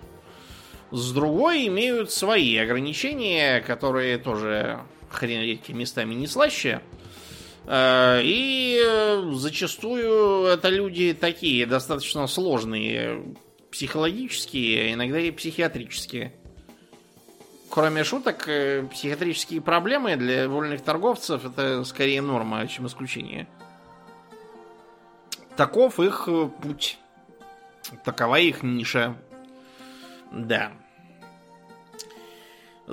с 0.91 1.11
другой 1.11 1.67
имеют 1.67 2.11
свои 2.11 2.57
ограничения, 2.57 3.61
которые 3.61 4.17
тоже 4.17 4.81
хрен 5.09 5.41
редкими 5.41 5.79
местами 5.79 6.13
не 6.13 6.27
слаще. 6.27 6.81
Э, 7.65 8.19
и 8.23 8.79
зачастую 9.33 10.45
это 10.45 10.69
люди 10.69 11.13
такие, 11.13 11.65
достаточно 11.65 12.27
сложные, 12.27 13.35
психологические, 13.71 14.93
иногда 14.93 15.19
и 15.19 15.31
психиатрические. 15.31 16.33
Кроме 17.69 18.03
шуток, 18.03 18.49
э, 18.49 18.83
психиатрические 18.91 19.61
проблемы 19.61 20.17
для 20.17 20.49
вольных 20.49 20.81
торговцев 20.81 21.45
это 21.45 21.85
скорее 21.85 22.21
норма, 22.21 22.67
чем 22.67 22.87
исключение. 22.87 23.47
Таков 25.55 25.99
их 25.99 26.25
э, 26.27 26.49
путь. 26.61 26.97
Такова 28.03 28.39
их 28.39 28.61
ниша. 28.61 29.15
Да. 30.31 30.73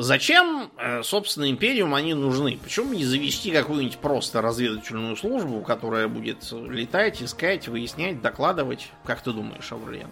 Зачем, 0.01 0.71
э, 0.79 1.03
собственно, 1.03 1.51
империум 1.51 1.93
они 1.93 2.15
нужны? 2.15 2.57
Почему 2.63 2.95
не 2.95 3.05
завести 3.05 3.51
какую-нибудь 3.51 3.99
просто 3.99 4.41
разведывательную 4.41 5.17
службу, 5.17 5.61
которая 5.61 6.07
будет 6.07 6.53
летать, 6.53 7.21
искать, 7.21 7.67
выяснять, 7.67 8.23
докладывать? 8.23 8.91
Как 9.05 9.21
ты 9.23 9.33
думаешь, 9.33 9.73
Аурлиен? 9.73 10.07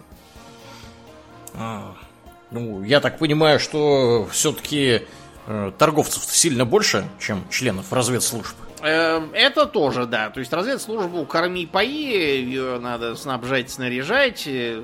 А, 1.54 1.94
ну, 2.50 2.82
я 2.82 2.98
так 2.98 3.18
понимаю, 3.18 3.60
что 3.60 4.26
все-таки 4.32 5.02
э, 5.46 5.72
торговцев 5.78 6.24
сильно 6.24 6.64
больше, 6.64 7.08
чем 7.20 7.48
членов 7.48 7.92
разведслужб. 7.92 8.56
Эм, 8.82 9.30
это 9.34 9.66
тоже, 9.66 10.06
да. 10.06 10.30
То 10.30 10.40
есть 10.40 10.52
разведслужбу 10.52 11.24
корми 11.26 11.64
пои, 11.64 12.42
ее 12.42 12.80
надо 12.80 13.14
снабжать, 13.14 13.70
снаряжать, 13.70 14.48
э, 14.48 14.82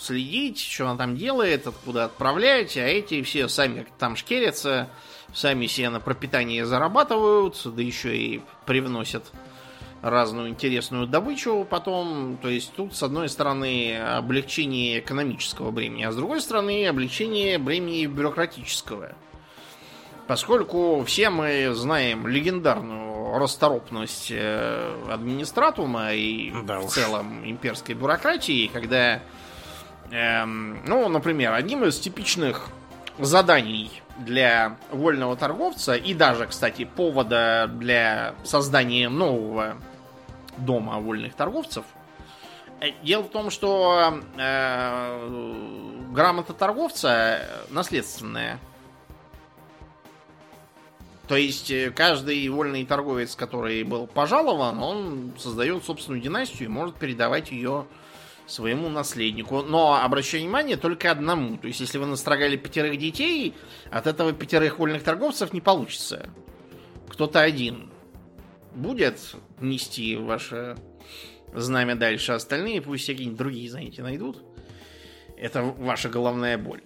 следить, 0.00 0.60
что 0.60 0.84
она 0.88 0.96
там 0.96 1.16
делает, 1.16 1.66
откуда 1.66 2.04
отправлять, 2.04 2.76
а 2.76 2.82
эти 2.82 3.22
все 3.22 3.48
сами 3.48 3.86
там 3.98 4.16
шкерятся, 4.16 4.88
сами 5.32 5.66
себе 5.66 5.90
на 5.90 6.00
пропитание 6.00 6.64
зарабатывают, 6.64 7.60
да 7.64 7.82
еще 7.82 8.16
и 8.16 8.40
привносят 8.66 9.24
разную 10.02 10.48
интересную 10.48 11.06
добычу 11.06 11.66
потом. 11.68 12.38
То 12.40 12.48
есть 12.48 12.72
тут, 12.74 12.94
с 12.94 13.02
одной 13.02 13.28
стороны, 13.28 13.98
облегчение 13.98 15.00
экономического 15.00 15.70
бремени, 15.70 16.04
а 16.04 16.12
с 16.12 16.16
другой 16.16 16.40
стороны, 16.40 16.86
облегчение 16.86 17.58
бремени 17.58 18.06
бюрократического. 18.06 19.14
Поскольку 20.26 21.02
все 21.04 21.30
мы 21.30 21.72
знаем 21.74 22.26
легендарную 22.26 23.38
расторопность 23.38 24.30
э, 24.30 25.06
администратума 25.10 26.12
и 26.12 26.52
да 26.64 26.80
в 26.80 26.86
уж. 26.86 26.92
целом 26.92 27.48
имперской 27.48 27.94
бюрократии, 27.94 28.70
когда, 28.72 29.22
эм, 30.10 30.84
ну, 30.86 31.08
например, 31.08 31.52
одним 31.52 31.84
из 31.84 31.98
типичных 31.98 32.68
заданий 33.18 34.02
для 34.18 34.76
вольного 34.90 35.36
торговца 35.36 35.94
и 35.94 36.14
даже, 36.14 36.46
кстати, 36.46 36.84
повода 36.84 37.70
для 37.72 38.34
создания 38.44 39.08
нового 39.08 39.76
дома 40.58 40.98
вольных 40.98 41.34
торговцев 41.34 41.84
Э, 42.80 42.90
дело 43.02 43.22
в 43.22 43.30
том, 43.30 43.50
что 43.50 44.20
э, 44.36 46.04
грамота 46.12 46.52
торговца 46.52 47.40
наследственная. 47.70 48.60
То 51.26 51.36
есть 51.36 51.70
э, 51.70 51.90
каждый 51.90 52.48
вольный 52.48 52.86
торговец, 52.86 53.34
который 53.34 53.82
был 53.82 54.06
пожалован, 54.06 54.82
он 54.82 55.32
создает 55.38 55.84
собственную 55.84 56.22
династию 56.22 56.68
и 56.68 56.72
может 56.72 56.94
передавать 56.96 57.50
ее 57.50 57.86
своему 58.48 58.88
наследнику. 58.88 59.62
Но 59.62 59.94
обращаю 59.94 60.42
внимание 60.42 60.76
только 60.76 61.10
одному. 61.10 61.58
То 61.58 61.68
есть, 61.68 61.80
если 61.80 61.98
вы 61.98 62.06
настрогали 62.06 62.56
пятерых 62.56 62.98
детей, 62.98 63.54
от 63.90 64.06
этого 64.06 64.32
пятерых 64.32 64.78
вольных 64.78 65.02
торговцев 65.02 65.52
не 65.52 65.60
получится. 65.60 66.30
Кто-то 67.08 67.40
один 67.40 67.90
будет 68.74 69.18
нести 69.60 70.16
ваше 70.16 70.76
знамя 71.54 71.94
дальше. 71.94 72.32
Остальные 72.32 72.82
пусть 72.82 73.04
всякие 73.04 73.30
другие 73.30 73.70
занятия 73.70 74.02
найдут. 74.02 74.42
Это 75.36 75.62
ваша 75.62 76.08
головная 76.08 76.58
боль. 76.58 76.82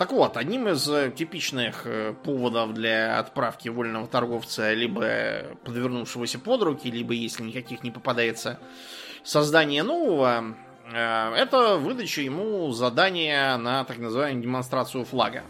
Так 0.00 0.12
вот, 0.12 0.38
одним 0.38 0.66
из 0.66 0.88
э, 0.88 1.12
типичных 1.14 1.82
э, 1.84 2.14
поводов 2.24 2.72
для 2.72 3.18
отправки 3.18 3.68
вольного 3.68 4.06
торговца 4.06 4.72
либо 4.72 5.54
подвернувшегося 5.62 6.38
под 6.38 6.62
руки, 6.62 6.90
либо, 6.90 7.12
если 7.12 7.42
никаких 7.42 7.82
не 7.82 7.90
попадается, 7.90 8.58
создание 9.24 9.82
нового, 9.82 10.56
э, 10.90 11.34
это 11.34 11.76
выдача 11.76 12.22
ему 12.22 12.72
задания 12.72 13.58
на 13.58 13.84
так 13.84 13.98
называемую 13.98 14.42
демонстрацию 14.42 15.04
флага. 15.04 15.42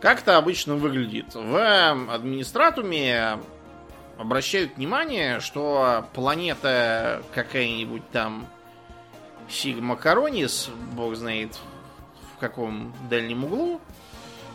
Как 0.00 0.20
это 0.20 0.36
обычно 0.36 0.76
выглядит? 0.76 1.34
В 1.34 2.12
администратуме 2.14 3.40
обращают 4.16 4.76
внимание, 4.76 5.40
что 5.40 6.06
планета 6.14 7.24
какая-нибудь 7.34 8.08
там 8.12 8.46
Сигма 9.48 9.96
Коронис, 9.96 10.70
бог 10.92 11.16
знает 11.16 11.58
в 12.36 12.38
каком 12.38 12.92
дальнем 13.08 13.44
углу, 13.44 13.80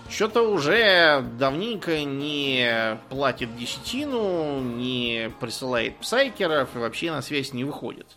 что-то 0.09 0.41
уже 0.41 1.23
давненько 1.39 2.03
не 2.03 2.97
платит 3.09 3.55
десятину, 3.57 4.59
не 4.59 5.31
присылает 5.39 5.97
псайкеров 5.97 6.75
и 6.75 6.79
вообще 6.79 7.11
на 7.11 7.21
связь 7.21 7.53
не 7.53 7.63
выходит. 7.63 8.07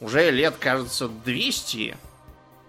Уже 0.00 0.30
лет, 0.30 0.56
кажется, 0.58 1.08
200. 1.08 1.96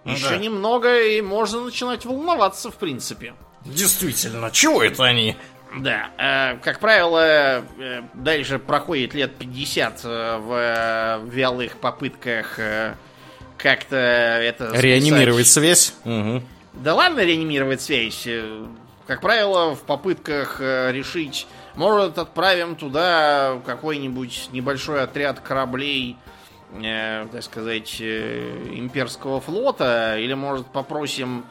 Ну, 0.04 0.12
Еще 0.12 0.30
да. 0.30 0.36
немного, 0.38 1.02
и 1.02 1.20
можно 1.20 1.60
начинать 1.60 2.04
волноваться, 2.04 2.70
в 2.70 2.76
принципе. 2.76 3.34
Действительно, 3.64 4.50
чего 4.50 4.82
это 4.82 5.04
они? 5.04 5.36
Да, 5.76 6.10
э, 6.18 6.56
как 6.58 6.80
правило, 6.80 7.64
э, 7.78 8.02
дальше 8.14 8.58
проходит 8.58 9.14
лет 9.14 9.36
50 9.36 10.00
э, 10.04 10.38
в 10.38 10.52
э, 10.52 11.28
вялых 11.28 11.76
попытках 11.76 12.58
э, 12.58 12.94
как-то 13.62 13.96
это... 13.96 14.70
Реанимировать 14.74 15.46
связь? 15.46 15.94
Угу. 16.04 16.42
Да 16.74 16.94
ладно 16.94 17.20
реанимировать 17.20 17.80
связь. 17.80 18.26
Э, 18.26 18.66
как 19.06 19.20
правило, 19.20 19.74
в 19.74 19.82
попытках 19.82 20.60
э, 20.60 20.92
решить, 20.92 21.46
может, 21.74 22.18
отправим 22.18 22.76
туда 22.76 23.60
какой-нибудь 23.66 24.50
небольшой 24.52 25.02
отряд 25.02 25.40
кораблей, 25.40 26.16
э, 26.72 27.26
так 27.30 27.42
сказать, 27.42 27.96
э, 28.00 28.66
имперского 28.72 29.40
флота, 29.40 30.16
или, 30.18 30.34
может, 30.34 30.66
попросим 30.66 31.44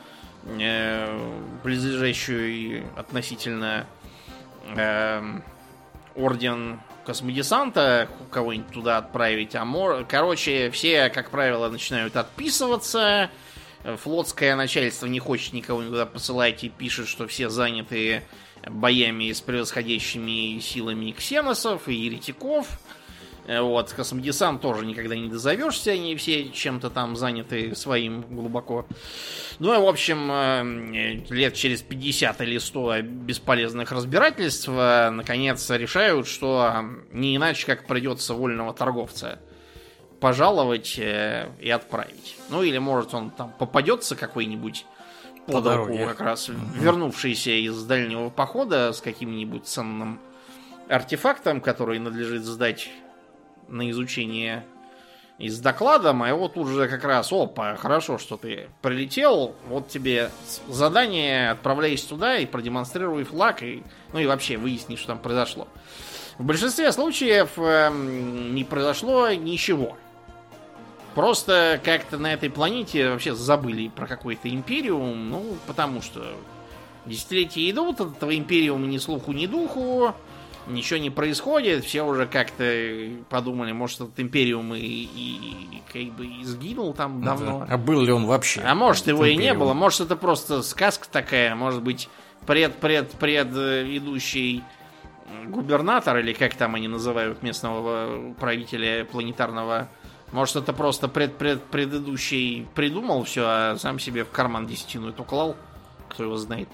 э, 0.45 1.19
близлежащую 1.63 2.85
относительно 2.95 3.85
э, 4.75 5.21
орден 6.15 6.79
космодесанта 7.09 8.07
кого-нибудь 8.29 8.71
туда 8.71 8.99
отправить. 8.99 9.55
А 9.55 9.65
мор... 9.65 10.05
Короче, 10.07 10.69
все, 10.69 11.09
как 11.09 11.31
правило, 11.31 11.67
начинают 11.67 12.15
отписываться. 12.15 13.31
Флотское 13.83 14.55
начальство 14.55 15.07
не 15.07 15.17
хочет 15.17 15.53
никого 15.53 15.81
никуда 15.81 16.05
посылать 16.05 16.63
и 16.63 16.69
пишет, 16.69 17.07
что 17.07 17.27
все 17.27 17.49
заняты 17.49 18.21
боями 18.63 19.31
с 19.31 19.41
превосходящими 19.41 20.59
силами 20.59 21.09
ксеносов 21.09 21.87
и 21.87 21.95
еретиков. 21.95 22.67
Вот, 23.49 23.91
космодесант 23.93 24.61
тоже 24.61 24.85
никогда 24.85 25.15
не 25.15 25.27
дозовешься, 25.27 25.91
они 25.91 26.15
все 26.15 26.49
чем-то 26.49 26.91
там 26.91 27.15
заняты 27.15 27.73
своим 27.75 28.21
глубоко. 28.21 28.85
Ну 29.57 29.73
и, 29.73 29.77
в 29.83 29.87
общем, 29.87 30.29
э, 30.31 31.23
лет 31.33 31.55
через 31.55 31.81
50 31.81 32.41
или 32.41 32.59
100 32.59 33.01
бесполезных 33.01 33.91
разбирательств, 33.91 34.69
э, 34.69 35.09
наконец 35.09 35.69
решают, 35.71 36.27
что 36.27 36.85
не 37.11 37.35
иначе, 37.35 37.65
как 37.65 37.87
придется 37.87 38.35
вольного 38.35 38.73
торговца 38.73 39.39
пожаловать 40.19 40.99
э, 40.99 41.49
и 41.59 41.69
отправить. 41.69 42.37
Ну 42.49 42.61
или, 42.61 42.77
может, 42.77 43.13
он 43.13 43.31
там 43.31 43.51
попадется 43.57 44.15
какой-нибудь 44.15 44.85
по 45.47 45.61
дороге 45.61 46.05
как 46.05 46.21
раз 46.21 46.49
вернувшийся 46.75 47.51
из 47.51 47.83
дальнего 47.83 48.29
похода 48.29 48.93
с 48.93 49.01
каким-нибудь 49.01 49.65
ценным 49.65 50.19
артефактом, 50.87 51.61
который 51.61 51.99
надлежит 51.99 52.43
сдать 52.43 52.89
на 53.69 53.89
изучение 53.91 54.65
и 55.39 55.47
с 55.47 55.59
докладом, 55.59 56.21
а 56.21 56.49
тут 56.49 56.67
же 56.67 56.87
как 56.89 57.03
раз, 57.05 57.31
опа, 57.31 57.75
хорошо, 57.77 58.17
что 58.17 58.35
ты 58.35 58.67
прилетел, 58.81 59.55
вот 59.69 59.87
тебе 59.87 60.31
задание, 60.67 61.51
отправляйся 61.51 62.09
туда 62.09 62.37
и 62.37 62.45
продемонстрируй 62.45 63.23
флаг, 63.23 63.63
и, 63.63 63.83
ну 64.11 64.19
и 64.19 64.25
вообще 64.25 64.57
выясни, 64.57 64.97
что 64.97 65.07
там 65.07 65.19
произошло. 65.19 65.67
В 66.37 66.43
большинстве 66.43 66.91
случаев 66.91 67.51
э, 67.57 67.89
не 67.89 68.65
произошло 68.65 69.31
ничего. 69.31 69.97
Просто 71.15 71.79
как-то 71.83 72.17
на 72.17 72.33
этой 72.33 72.49
планете 72.49 73.09
вообще 73.09 73.33
забыли 73.33 73.87
про 73.87 74.07
какой-то 74.07 74.49
империум, 74.49 75.29
ну, 75.29 75.57
потому 75.67 76.01
что 76.01 76.25
десятилетия 77.05 77.69
идут, 77.69 78.01
от 78.01 78.17
этого 78.17 78.35
империума 78.35 78.87
ни 78.87 78.97
слуху, 78.97 79.31
ни 79.31 79.47
духу, 79.47 80.13
ничего 80.69 80.99
не 80.99 81.09
происходит, 81.09 81.85
все 81.85 82.03
уже 82.03 82.25
как-то 82.25 82.63
подумали, 83.29 83.71
может, 83.71 84.01
этот 84.01 84.19
Империум 84.19 84.73
и, 84.73 84.79
и, 84.79 85.03
и 85.71 85.83
как 85.91 86.15
бы 86.15 86.25
и 86.25 86.43
сгинул 86.43 86.93
там 86.93 87.23
давно. 87.23 87.65
А 87.67 87.77
был 87.77 88.01
ли 88.01 88.11
он 88.11 88.25
вообще? 88.25 88.61
А 88.61 88.75
может, 88.75 89.07
его 89.07 89.23
империум? 89.23 89.39
и 89.39 89.43
не 89.43 89.53
было, 89.53 89.73
может, 89.73 90.01
это 90.01 90.15
просто 90.15 90.61
сказка 90.61 91.07
такая, 91.09 91.55
может 91.55 91.81
быть, 91.81 92.09
пред-пред-пред 92.45 93.47
идущий 93.47 94.63
губернатор, 95.47 96.17
или 96.17 96.33
как 96.33 96.55
там 96.55 96.75
они 96.75 96.87
называют 96.87 97.43
местного 97.43 98.33
правителя 98.39 99.05
планетарного, 99.05 99.89
может, 100.31 100.57
это 100.57 100.73
просто 100.73 101.07
пред-пред-предыдущий 101.07 102.67
придумал 102.75 103.23
все, 103.23 103.43
а 103.45 103.75
сам 103.77 103.99
себе 103.99 104.23
в 104.23 104.29
карман 104.29 104.67
десятину 104.67 105.09
эту 105.09 105.23
клал, 105.23 105.55
кто 106.07 106.23
его 106.23 106.37
знает. 106.37 106.69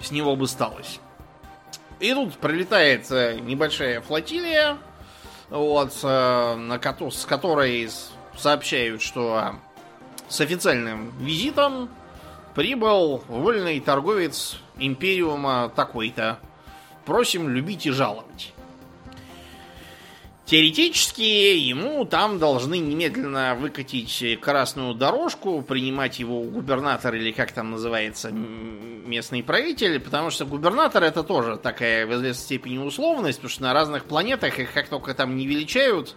С 0.00 0.10
него 0.10 0.34
бы 0.34 0.48
сталось. 0.48 1.00
И 2.02 2.12
тут 2.14 2.36
прилетает 2.38 3.08
небольшая 3.10 4.00
флотилия, 4.00 4.76
вот, 5.50 5.96
э, 6.02 6.54
на 6.56 6.80
ко 6.80 6.96
с 7.08 7.24
которой 7.24 7.88
сообщают, 8.36 9.00
что 9.02 9.54
с 10.28 10.40
официальным 10.40 11.16
визитом 11.20 11.88
прибыл 12.56 13.22
вольный 13.28 13.78
торговец 13.78 14.58
Империума 14.78 15.72
такой-то. 15.76 16.40
Просим 17.04 17.48
любить 17.48 17.86
и 17.86 17.92
жаловать. 17.92 18.52
Теоретически 20.52 21.22
ему 21.56 22.04
там 22.04 22.38
должны 22.38 22.76
немедленно 22.76 23.54
выкатить 23.54 24.38
красную 24.42 24.92
дорожку, 24.92 25.62
принимать 25.62 26.18
его 26.18 26.42
губернатор 26.42 27.14
или 27.14 27.32
как 27.32 27.52
там 27.52 27.70
называется 27.70 28.30
местный 28.30 29.42
правитель, 29.42 29.98
потому 29.98 30.28
что 30.28 30.44
губернатор 30.44 31.04
это 31.04 31.22
тоже 31.22 31.56
такая 31.56 32.06
в 32.06 32.12
известной 32.16 32.44
степени 32.44 32.76
условность, 32.76 33.38
потому 33.38 33.48
что 33.48 33.62
на 33.62 33.72
разных 33.72 34.04
планетах 34.04 34.58
их 34.58 34.74
как 34.74 34.88
только 34.88 35.14
там 35.14 35.36
не 35.38 35.46
величают, 35.46 36.16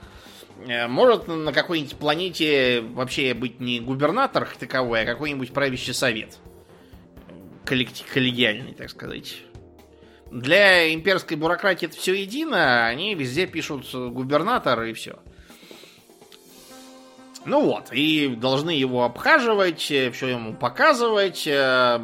э, 0.68 0.86
может 0.90 1.30
на 1.30 1.54
какой-нибудь 1.54 1.96
планете 1.96 2.82
вообще 2.82 3.34
быть 3.34 3.62
не 3.62 3.80
губернатор 3.80 4.50
таковой, 4.60 5.04
а 5.04 5.06
какой-нибудь 5.06 5.54
правящий 5.54 5.94
совет. 5.94 6.40
Коллегиальный, 7.64 8.74
так 8.74 8.90
сказать. 8.90 9.46
Для 10.32 10.94
имперской 10.94 11.38
бюрократии 11.38 11.88
это 11.88 11.98
все 11.98 12.14
едино, 12.14 12.88
они 12.88 13.16
везде 13.16 13.46
пишут 13.48 13.86
губернатор 13.94 14.84
и 14.84 14.94
все. 14.94 15.20
Ну 17.46 17.62
вот, 17.62 17.92
и 17.92 18.28
должны 18.28 18.72
его 18.72 19.04
обхаживать, 19.04 19.80
все 19.80 20.28
ему 20.28 20.56
показывать, 20.56 21.46
э, 21.46 22.00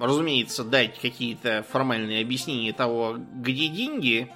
разумеется, 0.00 0.64
дать 0.64 0.98
какие-то 0.98 1.64
формальные 1.70 2.22
объяснения 2.22 2.72
того, 2.72 3.16
где 3.16 3.68
деньги. 3.68 4.28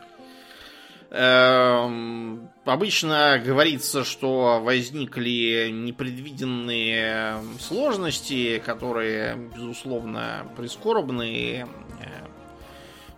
Эм, 1.11 2.49
обычно 2.65 3.41
говорится, 3.45 4.05
что 4.05 4.61
возникли 4.62 5.71
непредвиденные 5.71 7.41
сложности, 7.61 8.62
которые, 8.65 9.37
безусловно, 9.37 10.47
прискорбные, 10.57 11.67
э, 11.67 11.86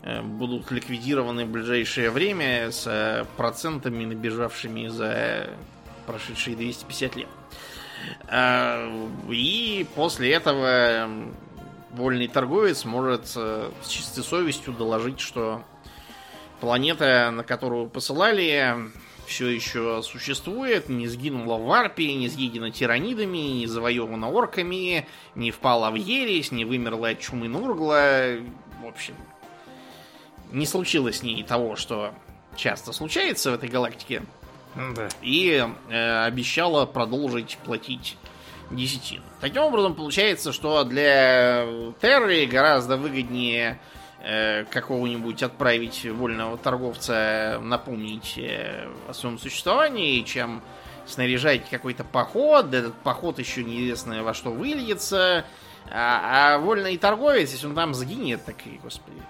будут 0.03 0.71
ликвидированы 0.71 1.45
в 1.45 1.51
ближайшее 1.51 2.11
время 2.11 2.71
с 2.71 2.87
э, 2.87 3.25
процентами, 3.37 4.05
набежавшими 4.05 4.89
за 4.89 5.51
прошедшие 6.07 6.57
250 6.57 7.17
лет. 7.17 7.29
А, 8.29 8.89
и 9.29 9.87
после 9.95 10.33
этого 10.33 11.11
вольный 11.91 12.29
торговец 12.29 12.85
может 12.85 13.27
с 13.27 13.89
чистой 13.89 14.23
совестью 14.23 14.73
доложить, 14.73 15.21
что 15.21 15.63
планета, 16.61 17.31
на 17.31 17.43
которую 17.43 17.89
посылали, 17.89 18.91
все 19.27 19.49
еще 19.49 20.03
существует, 20.03 20.89
не 20.89 21.07
сгинула 21.07 21.59
в 21.59 21.65
варпе, 21.65 22.15
не 22.15 22.29
съедена 22.29 22.71
тиранидами, 22.71 23.39
не 23.39 23.67
завоевана 23.67 24.29
орками, 24.29 25.07
не 25.35 25.51
впала 25.51 25.91
в 25.91 25.97
ересь, 25.97 26.51
не 26.51 26.65
вымерла 26.65 27.11
от 27.11 27.21
чумы 27.21 27.49
Нургла. 27.49 28.39
В 28.83 28.87
общем, 28.87 29.15
не 30.53 30.67
случилось 30.67 31.19
с 31.19 31.23
ней 31.23 31.43
того, 31.43 31.77
что 31.77 32.13
часто 32.57 32.93
случается 32.93 33.51
в 33.51 33.55
этой 33.55 33.69
галактике. 33.69 34.23
Да. 34.75 35.09
И 35.23 35.67
э, 35.89 36.25
обещала 36.25 36.87
продолжить 36.87 37.59
платить 37.65 38.17
десятину. 38.71 39.25
Таким 39.41 39.63
образом, 39.63 39.95
получается, 39.95 40.53
что 40.53 40.85
для 40.85 41.67
Терры 42.01 42.47
гораздо 42.47 42.97
выгоднее 42.97 43.79
Э, 44.21 44.65
какого-нибудь 44.65 45.45
отправить 45.45 46.05
вольного 46.05 46.59
торговца 46.59 47.61
напомнить 47.63 48.35
э, 48.37 48.89
о 49.09 49.15
своем 49.15 49.39
существовании, 49.39 50.23
чем 50.23 50.61
снаряжать 51.07 51.71
какой-то 51.71 52.03
поход, 52.03 52.75
этот 52.75 52.95
поход 52.97 53.39
еще 53.39 53.63
неизвестно 53.63 54.25
во 54.25 54.35
что 54.35 54.51
выльется, 54.51 55.45
а, 55.89 56.57
а 56.57 56.59
вольный 56.59 56.99
торговец, 56.99 57.53
если 57.53 57.69
он 57.69 57.77
там 57.77 57.95
сгинет, 57.95 58.45
так 58.45 58.57
и, 58.67 58.81
господи, 58.83 59.23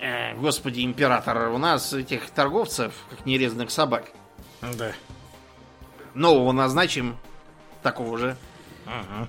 э, 0.00 0.34
господи, 0.36 0.84
император, 0.84 1.50
у 1.50 1.58
нас 1.58 1.92
этих 1.92 2.30
торговцев, 2.30 2.94
как 3.10 3.26
нерезанных 3.26 3.70
собак. 3.70 4.06
Да. 4.60 4.92
Нового 6.14 6.52
назначим, 6.52 7.16
такого 7.82 8.18
же. 8.18 8.36
Ага. 8.86 9.28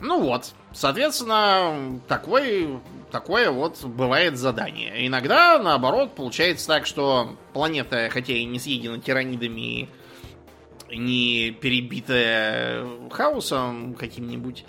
Ну 0.00 0.22
вот, 0.22 0.52
соответственно, 0.72 2.00
такой, 2.08 2.78
такое 3.10 3.50
вот 3.50 3.84
бывает 3.84 4.38
задание. 4.38 5.06
Иногда, 5.06 5.58
наоборот, 5.58 6.14
получается 6.14 6.66
так, 6.66 6.86
что 6.86 7.36
планета, 7.52 8.08
хотя 8.10 8.32
и 8.32 8.44
не 8.44 8.58
съедена 8.58 8.98
тиранидами, 8.98 9.90
не 10.90 11.50
перебитая 11.50 12.86
хаосом 13.10 13.94
каким-нибудь, 13.94 14.64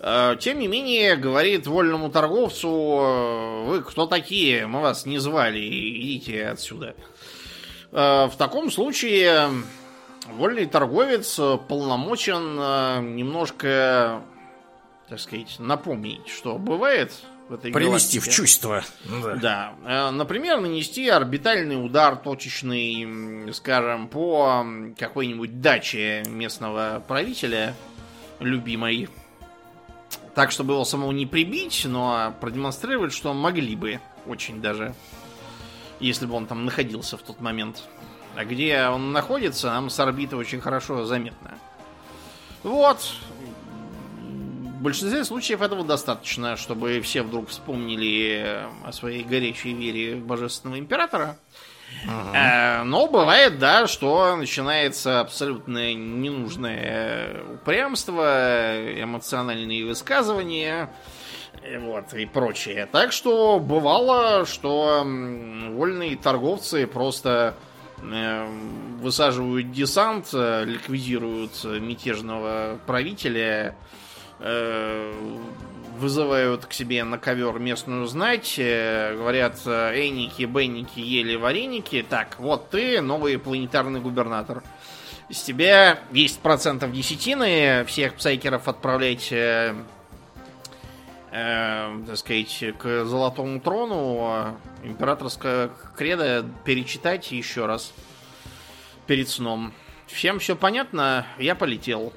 тем 0.00 0.58
не 0.58 0.66
менее, 0.66 1.16
говорит 1.16 1.66
вольному 1.66 2.10
торговцу, 2.10 3.64
вы 3.66 3.82
кто 3.82 4.06
такие? 4.06 4.66
Мы 4.66 4.80
вас 4.80 5.04
не 5.06 5.18
звали, 5.18 5.60
идите 5.60 6.46
отсюда. 6.46 6.94
Э, 7.92 8.26
в 8.26 8.36
таком 8.36 8.70
случае 8.70 9.50
вольный 10.28 10.66
торговец 10.66 11.38
полномочен 11.68 12.56
э, 12.58 13.00
немножко 13.02 14.22
так 15.08 15.18
сказать, 15.18 15.56
напомнить, 15.58 16.28
что 16.28 16.56
бывает 16.56 17.12
в 17.48 17.54
этой 17.54 17.72
Привести 17.72 18.18
галактике. 18.18 18.20
в 18.20 18.28
чувство. 18.32 18.84
Да. 19.04 19.34
Да. 19.34 19.74
Э, 19.84 20.10
Например, 20.10 20.60
нанести 20.60 21.08
орбитальный 21.08 21.84
удар 21.84 22.16
точечный, 22.16 23.52
скажем, 23.52 24.06
по 24.06 24.64
какой-нибудь 24.96 25.60
даче 25.60 26.22
местного 26.28 27.02
правителя, 27.06 27.74
любимой. 28.38 29.08
Так, 30.40 30.52
чтобы 30.52 30.72
его 30.72 30.86
самого 30.86 31.12
не 31.12 31.26
прибить, 31.26 31.84
но 31.84 32.34
продемонстрировать, 32.40 33.12
что 33.12 33.34
могли 33.34 33.76
бы 33.76 34.00
очень 34.26 34.62
даже, 34.62 34.94
если 36.00 36.24
бы 36.24 36.32
он 36.32 36.46
там 36.46 36.64
находился 36.64 37.18
в 37.18 37.22
тот 37.22 37.42
момент. 37.42 37.82
А 38.36 38.46
где 38.46 38.86
он 38.86 39.12
находится, 39.12 39.66
нам 39.66 39.90
с 39.90 40.00
орбиты 40.00 40.36
очень 40.36 40.62
хорошо 40.62 41.04
заметно. 41.04 41.58
Вот, 42.62 43.16
в 44.80 44.82
большинстве 44.82 45.26
случаев 45.26 45.60
этого 45.60 45.84
достаточно, 45.84 46.56
чтобы 46.56 47.02
все 47.02 47.20
вдруг 47.20 47.50
вспомнили 47.50 48.66
о 48.82 48.92
своей 48.92 49.24
горячей 49.24 49.74
вере 49.74 50.16
в 50.16 50.24
божественного 50.24 50.78
императора. 50.78 51.36
Э, 52.06 52.82
Но 52.84 53.06
бывает, 53.08 53.58
да, 53.58 53.86
что 53.86 54.36
начинается 54.36 55.20
абсолютно 55.20 55.94
ненужное 55.94 57.42
упрямство, 57.54 58.74
эмоциональные 59.02 59.84
высказывания, 59.84 60.90
вот, 61.80 62.14
и 62.14 62.26
прочее. 62.26 62.88
Так 62.90 63.12
что 63.12 63.60
бывало, 63.60 64.46
что 64.46 65.02
вольные 65.04 66.16
торговцы 66.16 66.86
просто 66.86 67.54
э, 68.02 68.46
высаживают 69.00 69.70
десант, 69.70 70.30
э, 70.32 70.64
ликвидируют 70.64 71.62
мятежного 71.64 72.78
правителя, 72.86 73.76
э, 74.38 75.12
вызывают 76.00 76.66
к 76.66 76.72
себе 76.72 77.04
на 77.04 77.18
ковер 77.18 77.58
местную 77.58 78.06
знать, 78.06 78.54
э, 78.58 79.14
говорят, 79.16 79.60
э, 79.66 79.92
эйники, 79.94 80.44
бенники 80.44 80.98
ели 80.98 81.36
вареники, 81.36 82.04
так, 82.08 82.36
вот 82.38 82.70
ты 82.70 83.00
новый 83.00 83.38
планетарный 83.38 84.00
губернатор. 84.00 84.62
С 85.28 85.42
тебя 85.42 86.00
10% 86.10 86.90
десятины, 86.90 87.84
всех 87.86 88.14
псайкеров 88.14 88.66
отправлять, 88.66 89.30
э, 89.30 89.74
э, 91.30 92.02
так 92.06 92.16
сказать, 92.16 92.64
к 92.78 93.04
золотому 93.04 93.60
трону, 93.60 94.20
а 94.22 94.56
императорское 94.82 95.70
кредо 95.96 96.46
перечитать 96.64 97.30
еще 97.30 97.66
раз 97.66 97.92
перед 99.06 99.28
сном. 99.28 99.72
Всем 100.06 100.38
все 100.40 100.56
понятно, 100.56 101.26
я 101.38 101.54
полетел. 101.54 102.12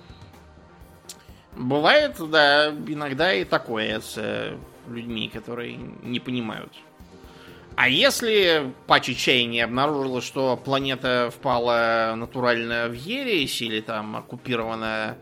Бывает, 1.56 2.16
да, 2.30 2.70
иногда 2.88 3.34
и 3.34 3.44
такое 3.44 4.00
с 4.00 4.16
э, 4.18 4.58
людьми, 4.88 5.30
которые 5.30 5.78
не 6.04 6.20
понимают. 6.20 6.74
А 7.76 7.90
если 7.90 8.72
по 8.88 9.00
чаяния 9.00 9.66
обнаружилось, 9.66 10.26
что 10.26 10.58
планета 10.58 11.32
впала 11.34 12.14
натурально 12.16 12.88
в 12.88 12.94
ересь 12.94 13.62
или 13.62 13.82
там 13.82 14.16
оккупирована, 14.16 15.18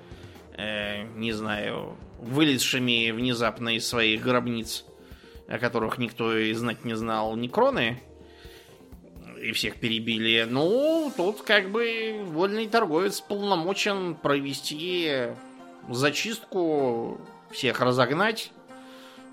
э, 0.58 1.04
не 1.15 1.32
знаю, 1.32 1.98
вылезшими 2.20 3.12
внезапно 3.12 3.76
из 3.76 3.88
своих 3.88 4.22
гробниц, 4.22 4.86
о 5.48 5.60
которых 5.60 5.98
никто 5.98 6.36
и 6.38 6.54
знать 6.54 6.86
не 6.86 6.96
знал, 6.96 7.36
некроны, 7.36 8.02
и 9.41 9.54
всех 9.54 9.78
перебили, 9.78 10.46
ну, 10.50 11.12
тут 11.15 11.41
как 11.41 11.72
бы 11.72 12.22
вольный 12.26 12.67
торговец 12.67 13.20
полномочен 13.22 14.15
провести 14.15 15.32
зачистку, 15.89 17.20
всех 17.52 17.80
разогнать, 17.82 18.52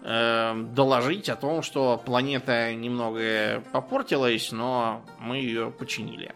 э, 0.03 0.55
доложить 0.73 1.29
о 1.29 1.37
том, 1.37 1.63
что 1.63 2.01
планета 2.05 2.75
немного 2.75 3.63
попортилась, 3.73 4.53
но 4.53 5.03
мы 5.19 5.39
ее 5.39 5.71
починили. 5.71 6.35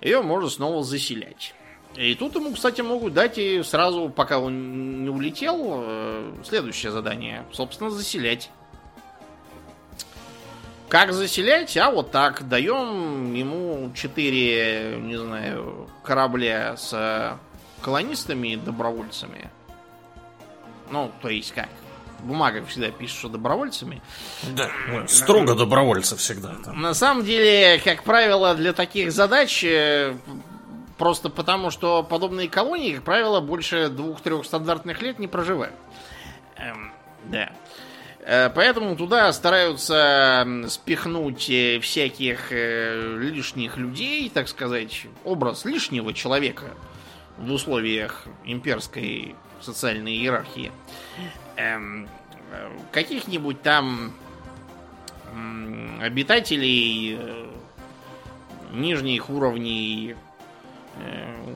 Ее 0.00 0.22
можно 0.22 0.48
снова 0.48 0.82
заселять. 0.84 1.54
И 1.96 2.14
тут 2.14 2.36
ему, 2.36 2.52
кстати, 2.52 2.80
могут 2.80 3.14
дать 3.14 3.38
и 3.38 3.62
сразу, 3.62 4.08
пока 4.08 4.38
он 4.38 5.02
не 5.02 5.10
улетел, 5.10 5.80
э, 5.82 6.32
следующее 6.44 6.92
задание. 6.92 7.44
Собственно, 7.52 7.90
заселять. 7.90 8.50
Как 10.88 11.12
заселять? 11.12 11.76
А 11.76 11.90
вот 11.90 12.10
так. 12.10 12.48
Даем 12.48 13.34
ему 13.34 13.90
4, 13.94 14.98
не 15.02 15.16
знаю, 15.16 15.88
корабля 16.02 16.76
с 16.76 17.38
колонистами 17.80 18.48
и 18.48 18.56
добровольцами. 18.56 19.50
Ну, 20.90 21.10
то 21.20 21.28
есть 21.28 21.52
как? 21.52 21.68
Бумага 22.20 22.64
всегда 22.64 22.90
пишет, 22.90 23.16
что 23.16 23.28
добровольцами. 23.28 24.02
Да. 24.54 24.70
Строго 25.06 25.54
добровольцы 25.54 26.16
всегда. 26.16 26.56
Там. 26.64 26.80
На 26.80 26.94
самом 26.94 27.24
деле, 27.24 27.80
как 27.84 28.02
правило, 28.02 28.54
для 28.54 28.72
таких 28.72 29.12
задач 29.12 29.62
э, 29.62 30.16
просто 30.96 31.28
потому, 31.30 31.70
что 31.70 32.02
подобные 32.02 32.48
колонии, 32.48 32.94
как 32.94 33.04
правило, 33.04 33.40
больше 33.40 33.88
двух-трех 33.88 34.44
стандартных 34.44 35.00
лет 35.00 35.20
не 35.20 35.28
проживают. 35.28 35.74
Эм, 36.56 36.92
да. 37.26 37.52
Э, 38.22 38.50
Поэтому 38.50 38.96
туда 38.96 39.32
стараются 39.32 40.44
спихнуть 40.68 41.48
э, 41.50 41.78
всяких 41.78 42.50
лишних 42.50 43.76
людей, 43.76 44.28
так 44.28 44.48
сказать, 44.48 45.06
образ 45.24 45.64
лишнего 45.64 46.12
человека 46.12 46.74
в 47.38 47.52
условиях 47.52 48.24
имперской 48.44 49.34
социальной 49.60 50.12
иерархии. 50.16 50.72
Эм, 51.56 52.08
каких-нибудь 52.92 53.62
там 53.62 54.12
м, 55.32 56.00
обитателей 56.00 57.16
э, 57.18 57.46
нижних 58.72 59.30
уровней 59.30 60.16
э, 60.96 61.54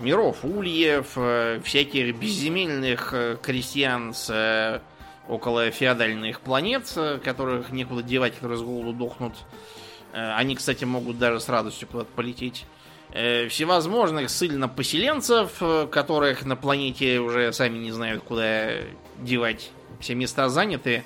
миров 0.00 0.44
ульев, 0.44 1.12
э, 1.16 1.60
всяких 1.64 2.16
безземельных 2.16 3.12
э, 3.12 3.36
крестьян 3.42 4.14
с 4.14 4.30
э, 4.30 4.80
около 5.28 5.70
феодальных 5.70 6.40
планет, 6.40 6.90
э, 6.96 7.18
которых 7.22 7.70
некуда 7.70 8.02
девать, 8.02 8.34
которые 8.34 8.58
с 8.58 8.62
голоду 8.62 8.92
дохнут. 8.92 9.34
Они, 10.10 10.56
кстати, 10.56 10.84
могут 10.86 11.18
даже 11.18 11.38
с 11.38 11.50
радостью 11.50 11.86
куда-то 11.86 12.08
полететь. 12.16 12.64
Э, 13.10 13.48
всевозможных 13.48 14.28
ссыльно-поселенцев, 14.28 15.62
которых 15.90 16.44
на 16.44 16.56
планете 16.56 17.20
уже 17.20 17.52
сами 17.52 17.78
не 17.78 17.90
знают, 17.90 18.22
куда 18.22 18.70
девать. 19.18 19.70
Все 20.00 20.14
места 20.14 20.48
заняты. 20.48 21.04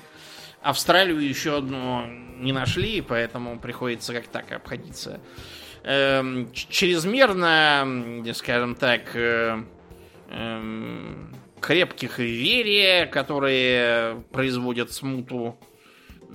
Австралию 0.61 1.19
еще 1.19 1.57
одну 1.57 2.05
не 2.37 2.51
нашли, 2.51 3.01
поэтому 3.01 3.59
приходится 3.59 4.13
как 4.13 4.27
так 4.27 4.51
обходиться. 4.51 5.21
Эм, 5.83 6.51
чрезмерно, 6.53 8.23
скажем 8.33 8.75
так, 8.75 9.15
эм, 9.15 9.63
крепких 11.59 12.19
вере, 12.19 13.05
которые 13.05 14.23
производят 14.31 14.91
смуту 14.91 15.57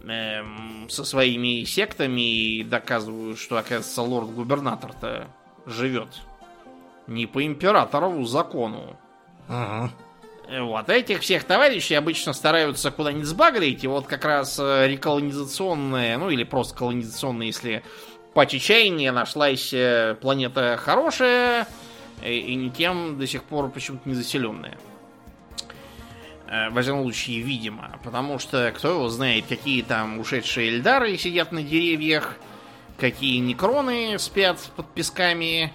эм, 0.05 0.89
со 0.91 1.05
своими 1.05 1.65
сектами 1.65 2.59
и 2.59 2.65
доказывают, 2.65 3.39
что, 3.39 3.57
оказывается, 3.59 4.03
лорд-губернатор-то 4.03 5.29
живет 5.69 6.09
не 7.07 7.27
по 7.27 7.45
императорову 7.45 8.25
закону. 8.25 8.97
Ага. 9.49 9.91
Вот 10.61 10.89
этих 10.89 11.21
всех 11.21 11.45
товарищей 11.45 11.95
обычно 11.95 12.33
стараются 12.33 12.91
куда-нибудь 12.91 13.27
сбагрить, 13.27 13.85
и 13.85 13.87
вот 13.87 14.07
как 14.07 14.25
раз 14.25 14.59
э, 14.59 14.89
реколонизационные, 14.89 16.17
ну 16.17 16.31
или 16.31 16.45
просто 16.45 16.75
колонизационные, 16.75 17.49
если 17.49 17.83
по 18.33 18.47
чечаянию 18.47 19.13
нашлась 19.13 19.73
э, 19.75 20.17
планета 20.21 20.79
хорошая, 20.83 21.67
и, 22.23 22.39
и 22.39 22.55
никем 22.55 23.19
до 23.19 23.27
сих 23.27 23.45
пор 23.45 23.69
почему-то 23.71 24.09
не 24.09 24.15
заселенная. 24.15 24.79
Э, 26.47 26.71
в 26.71 26.79
этом 26.79 27.03
случае, 27.03 27.41
видимо. 27.41 27.99
Потому 28.03 28.39
что 28.39 28.73
кто 28.75 28.93
его 28.93 29.09
знает, 29.11 29.45
какие 29.49 29.83
там 29.83 30.19
ушедшие 30.19 30.69
эльдары 30.69 31.19
сидят 31.19 31.53
на 31.53 31.63
деревьях, 31.63 32.37
какие 32.99 33.39
некроны 33.39 34.19
спят 34.19 34.59
под 34.77 34.87
песками. 34.89 35.73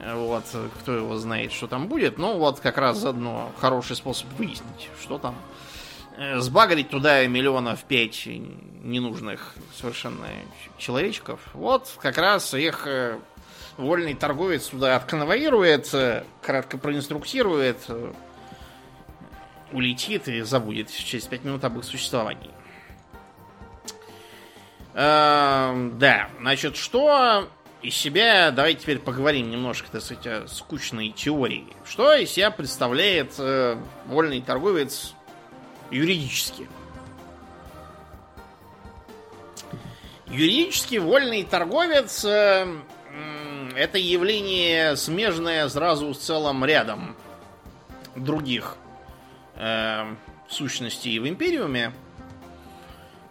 Э, 0.00 0.14
вот, 0.14 0.44
кто 0.80 0.96
его 0.96 1.16
знает, 1.18 1.52
что 1.52 1.66
там 1.66 1.88
будет. 1.88 2.18
Ну, 2.18 2.38
вот 2.38 2.60
как 2.60 2.78
раз 2.78 2.98
заодно 2.98 3.52
хороший 3.60 3.96
способ 3.96 4.28
выяснить, 4.38 4.88
что 5.00 5.18
там. 5.18 5.36
Э, 6.16 6.40
сбагрить 6.40 6.90
туда 6.90 7.26
миллионов 7.26 7.84
пять 7.84 8.26
ненужных 8.26 9.54
совершенно 9.74 10.26
человечков. 10.78 11.40
Вот 11.52 11.96
как 12.00 12.18
раз 12.18 12.54
их 12.54 12.88
вольный 13.76 14.14
торговец 14.14 14.66
туда 14.66 14.96
отконвоирует, 14.96 15.94
кратко 16.42 16.78
проинструктирует, 16.78 17.78
улетит 19.72 20.28
и 20.28 20.42
забудет 20.42 20.90
через 20.90 21.26
5 21.26 21.44
минут 21.44 21.64
об 21.64 21.78
их 21.78 21.84
существовании. 21.84 22.50
Эм, 24.94 25.98
да, 25.98 26.28
значит, 26.40 26.76
что 26.76 27.48
из 27.80 27.94
себя, 27.94 28.50
давайте 28.50 28.82
теперь 28.82 28.98
поговорим 28.98 29.50
немножко, 29.50 29.90
так 29.90 30.02
сказать, 30.02 30.26
о 30.26 30.46
скучной 30.46 31.10
теории. 31.10 31.66
Что 31.84 32.14
из 32.14 32.30
себя 32.30 32.50
представляет 32.50 33.34
э, 33.38 33.76
вольный 34.06 34.40
торговец 34.40 35.14
юридически? 35.90 36.68
Юридически 40.26 40.96
вольный 40.96 41.42
торговец 41.42 42.24
э, 42.24 42.66
это 43.76 43.98
явление 43.98 44.96
смежное 44.96 45.68
сразу 45.68 46.12
с 46.14 46.18
целым 46.18 46.64
рядом 46.64 47.16
других 48.14 48.76
э, 49.56 50.14
сущностей 50.48 51.18
в 51.18 51.26
Империуме, 51.26 51.92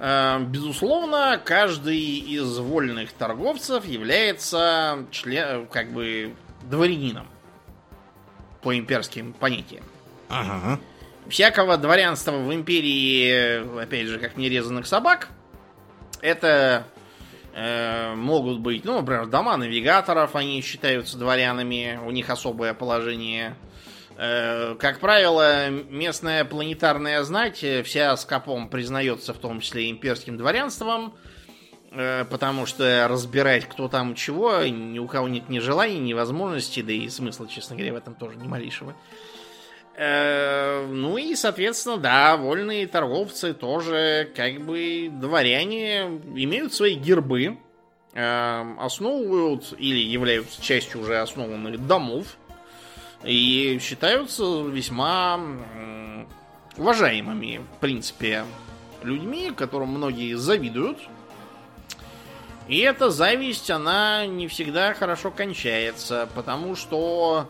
безусловно, 0.01 1.39
каждый 1.43 1.99
из 1.99 2.57
вольных 2.57 3.11
торговцев 3.13 3.85
является 3.85 5.05
член, 5.11 5.67
как 5.67 5.91
бы 5.91 6.33
дворянином 6.63 7.27
по 8.61 8.77
имперским 8.77 9.33
понятиям. 9.33 9.83
Ага. 10.29 10.79
Всякого 11.27 11.77
дворянства 11.77 12.31
в 12.31 12.53
империи, 12.53 13.79
опять 13.81 14.07
же, 14.07 14.17
как 14.17 14.37
нерезанных 14.37 14.87
собак, 14.87 15.29
это 16.21 16.85
э, 17.53 18.15
могут 18.15 18.59
быть, 18.59 18.85
ну, 18.85 18.99
например, 18.99 19.27
дома 19.27 19.55
навигаторов, 19.57 20.35
они 20.35 20.61
считаются 20.61 21.17
дворянами, 21.17 21.99
у 22.05 22.11
них 22.11 22.29
особое 22.29 22.73
положение. 22.73 23.55
Э, 24.17 24.75
как 24.79 24.99
правило, 24.99 25.69
местная 25.69 26.45
планетарная 26.45 27.23
знать 27.23 27.63
э, 27.63 27.83
вся 27.83 28.15
скопом 28.17 28.69
признается 28.69 29.33
в 29.33 29.37
том 29.37 29.61
числе 29.61 29.89
имперским 29.89 30.37
дворянством, 30.37 31.15
э, 31.91 32.25
потому 32.25 32.65
что 32.65 33.07
разбирать 33.09 33.65
кто 33.65 33.87
там 33.87 34.15
чего, 34.15 34.63
ни 34.63 34.99
у 34.99 35.07
кого 35.07 35.27
нет 35.27 35.49
ни 35.49 35.59
желания, 35.59 35.99
ни 35.99 36.13
возможности, 36.13 36.81
да 36.81 36.91
и 36.91 37.09
смысла, 37.09 37.47
честно 37.47 37.75
говоря, 37.75 37.93
в 37.93 37.97
этом 37.97 38.15
тоже 38.15 38.37
ни 38.37 38.47
малейшего. 38.47 38.95
Ну 39.97 41.17
и, 41.17 41.35
соответственно, 41.35 41.97
да, 41.97 42.35
вольные 42.37 42.87
торговцы 42.87 43.53
тоже, 43.53 44.31
как 44.35 44.61
бы, 44.61 45.11
дворяне, 45.11 46.05
имеют 46.33 46.73
свои 46.73 46.95
гербы, 46.95 47.57
основывают 48.13 49.75
или 49.77 49.99
являются 49.99 50.59
частью 50.63 51.01
уже 51.01 51.19
основанных 51.19 51.85
домов, 51.85 52.37
и 53.23 53.79
считаются 53.81 54.63
весьма 54.63 55.39
уважаемыми, 56.77 57.61
в 57.77 57.79
принципе, 57.79 58.45
людьми, 59.03 59.51
которым 59.55 59.89
многие 59.89 60.35
завидуют. 60.35 60.97
И 62.67 62.79
эта 62.79 63.09
зависть, 63.09 63.69
она 63.69 64.25
не 64.25 64.47
всегда 64.47 64.93
хорошо 64.93 65.31
кончается, 65.31 66.29
потому 66.35 66.75
что, 66.75 67.47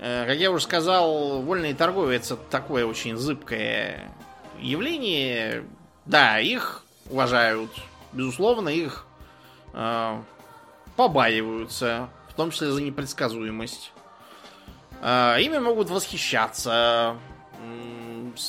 э, 0.00 0.26
как 0.26 0.36
я 0.38 0.50
уже 0.50 0.64
сказал, 0.64 1.42
вольный 1.42 1.74
торговец 1.74 2.32
это 2.32 2.42
такое 2.50 2.84
очень 2.84 3.16
зыбкое 3.16 4.10
явление. 4.60 5.64
Да, 6.04 6.40
их 6.40 6.84
уважают, 7.10 7.70
безусловно, 8.12 8.68
их 8.68 9.06
э, 9.72 10.20
побаиваются, 10.96 12.08
в 12.28 12.34
том 12.34 12.50
числе 12.50 12.70
за 12.72 12.82
непредсказуемость. 12.82 13.92
А, 15.02 15.36
ими 15.38 15.58
могут 15.58 15.90
восхищаться. 15.90 17.16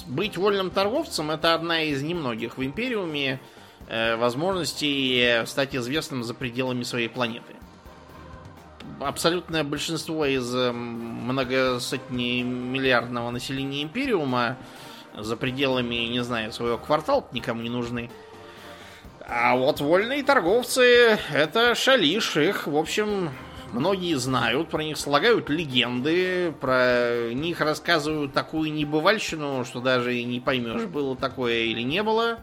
Быть 0.07 0.37
вольным 0.37 0.69
торговцем 0.69 1.31
это 1.31 1.53
одна 1.53 1.83
из 1.83 2.01
немногих 2.01 2.57
в 2.57 2.63
Империуме 2.63 3.39
э, 3.87 4.17
возможностей 4.17 5.45
стать 5.45 5.75
известным 5.75 6.23
за 6.23 6.33
пределами 6.33 6.83
своей 6.83 7.07
планеты. 7.07 7.55
Абсолютное 8.99 9.63
большинство 9.63 10.25
из 10.25 10.53
многосотни 10.53 12.41
миллиардного 12.41 13.31
населения 13.31 13.83
Империума 13.83 14.57
за 15.15 15.37
пределами, 15.37 15.95
не 16.07 16.23
знаю, 16.23 16.51
своего 16.51 16.77
квартала 16.77 17.25
никому 17.31 17.61
не 17.61 17.69
нужны. 17.69 18.09
А 19.29 19.57
вот 19.57 19.81
вольные 19.81 20.23
торговцы 20.23 21.19
это 21.33 21.75
шалиш, 21.75 22.37
их, 22.37 22.65
в 22.65 22.77
общем, 22.77 23.29
Многие 23.73 24.15
знают, 24.15 24.69
про 24.69 24.83
них 24.83 24.97
слагают 24.97 25.49
легенды, 25.49 26.53
про 26.59 27.31
них 27.33 27.59
рассказывают 27.59 28.33
такую 28.33 28.71
небывальщину, 28.71 29.65
что 29.65 29.81
даже 29.81 30.15
и 30.15 30.23
не 30.23 30.39
поймешь, 30.39 30.85
было 30.85 31.15
такое 31.15 31.65
или 31.65 31.81
не 31.81 32.01
было. 32.01 32.39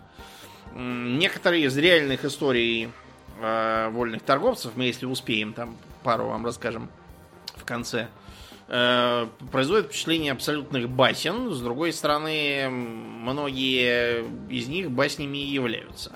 Некоторые 0.74 1.64
из 1.64 1.76
реальных 1.76 2.24
историй 2.24 2.90
э, 3.40 3.88
вольных 3.90 4.22
торговцев, 4.22 4.72
мы 4.74 4.84
если 4.84 5.06
успеем, 5.06 5.54
там 5.54 5.76
пару 6.02 6.26
вам 6.26 6.44
расскажем 6.44 6.90
в 7.54 7.64
конце, 7.64 8.08
э, 8.68 9.26
производят 9.50 9.86
впечатление 9.86 10.32
абсолютных 10.32 10.88
басен. 10.88 11.52
С 11.52 11.60
другой 11.60 11.92
стороны, 11.92 12.68
многие 12.68 14.24
из 14.50 14.68
них 14.68 14.90
баснями 14.90 15.38
и 15.38 15.52
являются. 15.52 16.12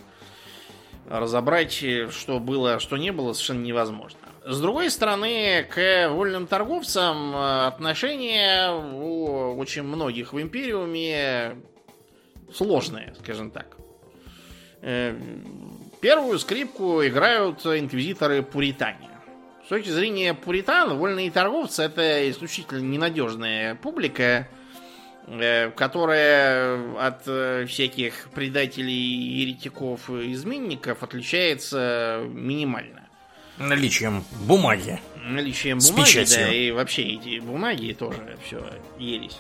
Разобрать, 1.09 1.73
что 2.11 2.39
было, 2.41 2.75
а 2.75 2.81
что 2.81 2.99
не 2.99 3.13
было, 3.13 3.33
совершенно 3.33 3.63
невозможно. 3.63 4.19
С 4.49 4.61
другой 4.61 4.91
стороны, 4.91 5.67
к 5.69 6.09
вольным 6.09 6.47
торговцам 6.47 7.37
э, 7.37 7.67
отношение 7.67 8.73
у 8.73 9.59
очень 9.59 9.83
многих 9.83 10.33
в 10.33 10.41
Империуме 10.41 11.57
сложное, 12.55 13.15
скажем 13.23 13.51
так. 13.51 13.77
Э, 14.81 15.15
первую 16.01 16.39
скрипку 16.39 17.05
играют 17.05 17.67
инквизиторы-пуритане. 17.67 19.11
С 19.67 19.69
точки 19.69 19.91
зрения 19.91 20.33
пуритан, 20.33 20.97
вольные 20.97 21.31
торговцы 21.31 21.83
это 21.83 22.31
исключительно 22.31 22.81
ненадежная 22.81 23.75
публика, 23.75 24.49
э, 25.27 25.71
которая 25.73 26.97
от 26.97 27.69
всяких 27.69 28.31
предателей, 28.35 29.43
еретиков 29.43 30.09
и 30.09 30.33
изменников 30.33 31.03
отличается 31.03 32.23
минимально. 32.31 32.98
Наличием 33.59 34.25
бумаги. 34.47 35.01
Наличием 35.17 35.79
бумаги, 35.79 36.03
С 36.03 36.07
печатью. 36.07 36.39
да, 36.47 36.53
и 36.55 36.71
вообще 36.71 37.03
эти 37.03 37.39
бумаги 37.41 37.93
тоже 37.93 38.39
все 38.45 38.65
ересь. 38.99 39.39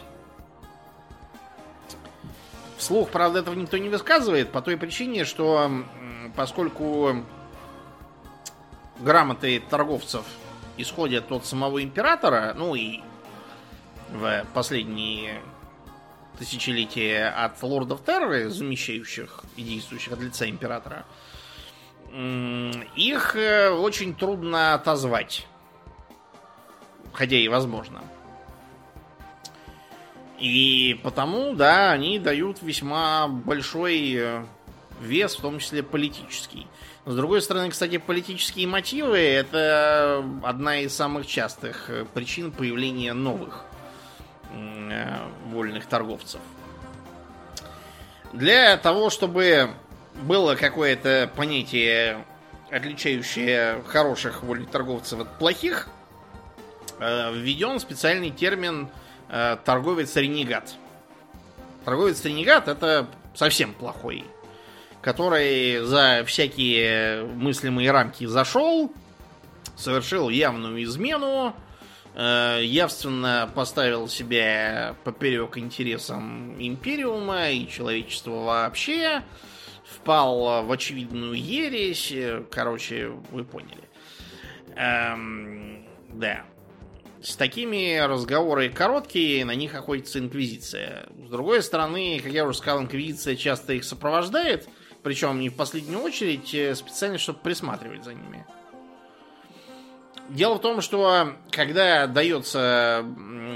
Вслух, 2.76 3.10
правда, 3.10 3.40
этого 3.40 3.54
никто 3.54 3.76
не 3.78 3.88
высказывает, 3.88 4.50
по 4.52 4.62
той 4.62 4.76
причине, 4.76 5.24
что 5.24 5.70
поскольку 6.36 7.24
грамоты 9.00 9.60
торговцев 9.68 10.24
исходят 10.76 11.30
от 11.32 11.44
самого 11.44 11.82
императора, 11.82 12.54
ну 12.56 12.74
и 12.74 13.00
в 14.10 14.44
последние 14.54 15.40
тысячелетия 16.38 17.28
от 17.28 17.60
лордов 17.62 18.04
Терры, 18.04 18.48
замещающих 18.48 19.42
и 19.56 19.62
действующих 19.62 20.12
от 20.12 20.20
лица 20.20 20.48
императора, 20.48 21.04
их 22.12 23.36
э, 23.36 23.70
очень 23.70 24.14
трудно 24.14 24.74
отозвать. 24.74 25.46
Хотя 27.12 27.36
и 27.36 27.48
возможно. 27.48 28.02
И 30.38 31.00
потому, 31.02 31.54
да, 31.54 31.92
они 31.92 32.18
дают 32.18 32.62
весьма 32.62 33.28
большой 33.28 34.14
э, 34.14 34.44
вес, 35.00 35.36
в 35.36 35.40
том 35.40 35.58
числе 35.58 35.82
политический. 35.82 36.66
С 37.04 37.14
другой 37.14 37.42
стороны, 37.42 37.70
кстати, 37.70 37.98
политические 37.98 38.66
мотивы 38.66 39.18
это 39.18 40.24
одна 40.42 40.80
из 40.80 40.94
самых 40.94 41.26
частых 41.26 41.90
э, 41.90 42.04
причин 42.14 42.52
появления 42.52 43.12
новых 43.12 43.64
вольных 45.44 45.84
торговцев. 45.84 46.40
Для 48.32 48.78
того, 48.78 49.10
чтобы 49.10 49.70
было 50.22 50.54
какое-то 50.54 51.30
понятие, 51.36 52.24
отличающее 52.70 53.82
хороших 53.86 54.42
вольных 54.42 54.70
торговцев 54.70 55.20
от 55.20 55.38
плохих, 55.38 55.88
введен 57.00 57.78
специальный 57.80 58.30
термин 58.30 58.88
Э, 59.28 59.58
торговец-ренегат. 59.62 60.74
Торговец-ренегат 61.84 62.68
это 62.68 63.06
совсем 63.34 63.74
плохой, 63.74 64.24
который 65.02 65.80
за 65.84 66.24
всякие 66.26 67.24
мыслимые 67.24 67.90
рамки 67.90 68.24
зашел, 68.24 68.90
совершил 69.76 70.30
явную 70.30 70.82
измену, 70.82 71.54
э, 72.14 72.60
явственно 72.62 73.50
поставил 73.54 74.08
себя 74.08 74.96
поперек 75.04 75.58
интересам 75.58 76.56
Империума 76.58 77.50
и 77.50 77.68
человечества 77.68 78.44
вообще, 78.44 79.22
впал 79.88 80.64
в 80.64 80.72
очевидную 80.72 81.34
ересь, 81.34 82.12
короче, 82.50 83.08
вы 83.30 83.44
поняли. 83.44 83.88
Эм, 84.76 85.84
да. 86.10 86.44
С 87.20 87.34
такими 87.34 87.98
разговоры 87.98 88.68
короткие, 88.68 89.44
на 89.44 89.54
них 89.54 89.74
охотится 89.74 90.20
Инквизиция. 90.20 91.08
С 91.26 91.30
другой 91.30 91.62
стороны, 91.62 92.20
как 92.22 92.32
я 92.32 92.44
уже 92.44 92.56
сказал, 92.56 92.82
Инквизиция 92.82 93.34
часто 93.34 93.72
их 93.72 93.82
сопровождает, 93.82 94.68
причем 95.02 95.40
не 95.40 95.48
в 95.48 95.56
последнюю 95.56 96.00
очередь, 96.00 96.54
э, 96.54 96.74
специально, 96.76 97.18
чтобы 97.18 97.40
присматривать 97.40 98.04
за 98.04 98.14
ними. 98.14 98.46
Дело 100.28 100.56
в 100.56 100.60
том, 100.60 100.82
что 100.82 101.32
когда 101.50 102.06
дается 102.06 103.04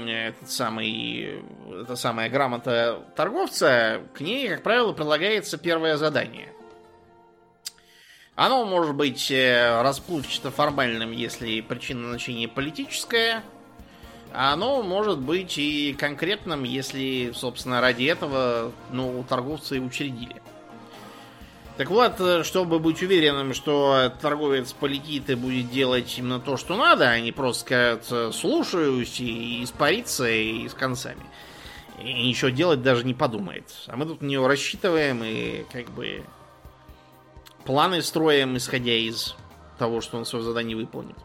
этот 0.07 0.49
самый, 0.49 1.43
эта 1.81 1.95
самая 1.95 2.29
грамота 2.29 3.03
торговца, 3.15 4.01
к 4.13 4.21
ней, 4.21 4.49
как 4.49 4.63
правило, 4.63 4.91
прилагается 4.91 5.57
первое 5.57 5.97
задание. 5.97 6.49
Оно 8.35 8.65
может 8.65 8.95
быть 8.95 9.29
э, 9.29 9.81
расплывчато 9.83 10.49
формальным, 10.49 11.11
если 11.11 11.61
причина 11.61 12.01
назначения 12.01 12.47
политическая, 12.47 13.43
а 14.33 14.53
оно 14.53 14.81
может 14.81 15.19
быть 15.19 15.59
и 15.59 15.93
конкретным, 15.93 16.63
если, 16.63 17.31
собственно, 17.35 17.79
ради 17.79 18.05
этого 18.05 18.71
ну, 18.91 19.23
торговцы 19.29 19.77
и 19.77 19.79
учредили. 19.79 20.41
Так 21.75 21.89
вот, 21.89 22.19
э, 22.19 22.43
чтобы 22.43 22.77
быть 22.77 23.01
уверенным, 23.01 23.53
что 23.53 24.13
торговец 24.21 24.73
полетит 24.73 25.29
и 25.29 25.35
будет 25.35 25.71
делать 25.71 26.13
именно 26.17 26.39
то, 26.39 26.55
что 26.55 26.75
надо, 26.75 27.09
а 27.09 27.19
не 27.19 27.31
просто 27.31 27.99
скажет 28.01 28.35
«слушаюсь» 28.35 29.19
и 29.19 29.63
испариться 29.63 30.29
и 30.29 30.67
с 30.67 30.73
концами. 30.73 31.23
И 31.99 32.27
ничего 32.27 32.49
делать 32.49 32.83
даже 32.83 33.05
не 33.05 33.15
подумает. 33.15 33.65
А 33.87 33.95
мы 33.95 34.05
тут 34.05 34.21
на 34.21 34.27
него 34.27 34.47
рассчитываем 34.47 35.23
и 35.23 35.65
как 35.71 35.89
бы 35.89 36.23
планы 37.65 38.01
строим, 38.01 38.57
исходя 38.57 38.93
из 38.93 39.35
того, 39.79 40.01
что 40.01 40.17
он 40.17 40.25
свое 40.25 40.43
задание 40.43 40.75
выполнит. 40.75 41.17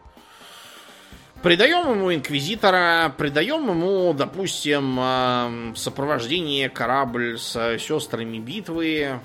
Придаем 1.43 1.91
ему 1.91 2.13
инквизитора, 2.13 3.13
придаем 3.17 3.69
ему, 3.69 4.13
допустим, 4.13 5.73
сопровождение 5.75 6.69
корабль 6.69 7.39
с 7.39 7.77
сестрами 7.79 8.39
битвы. 8.39 9.19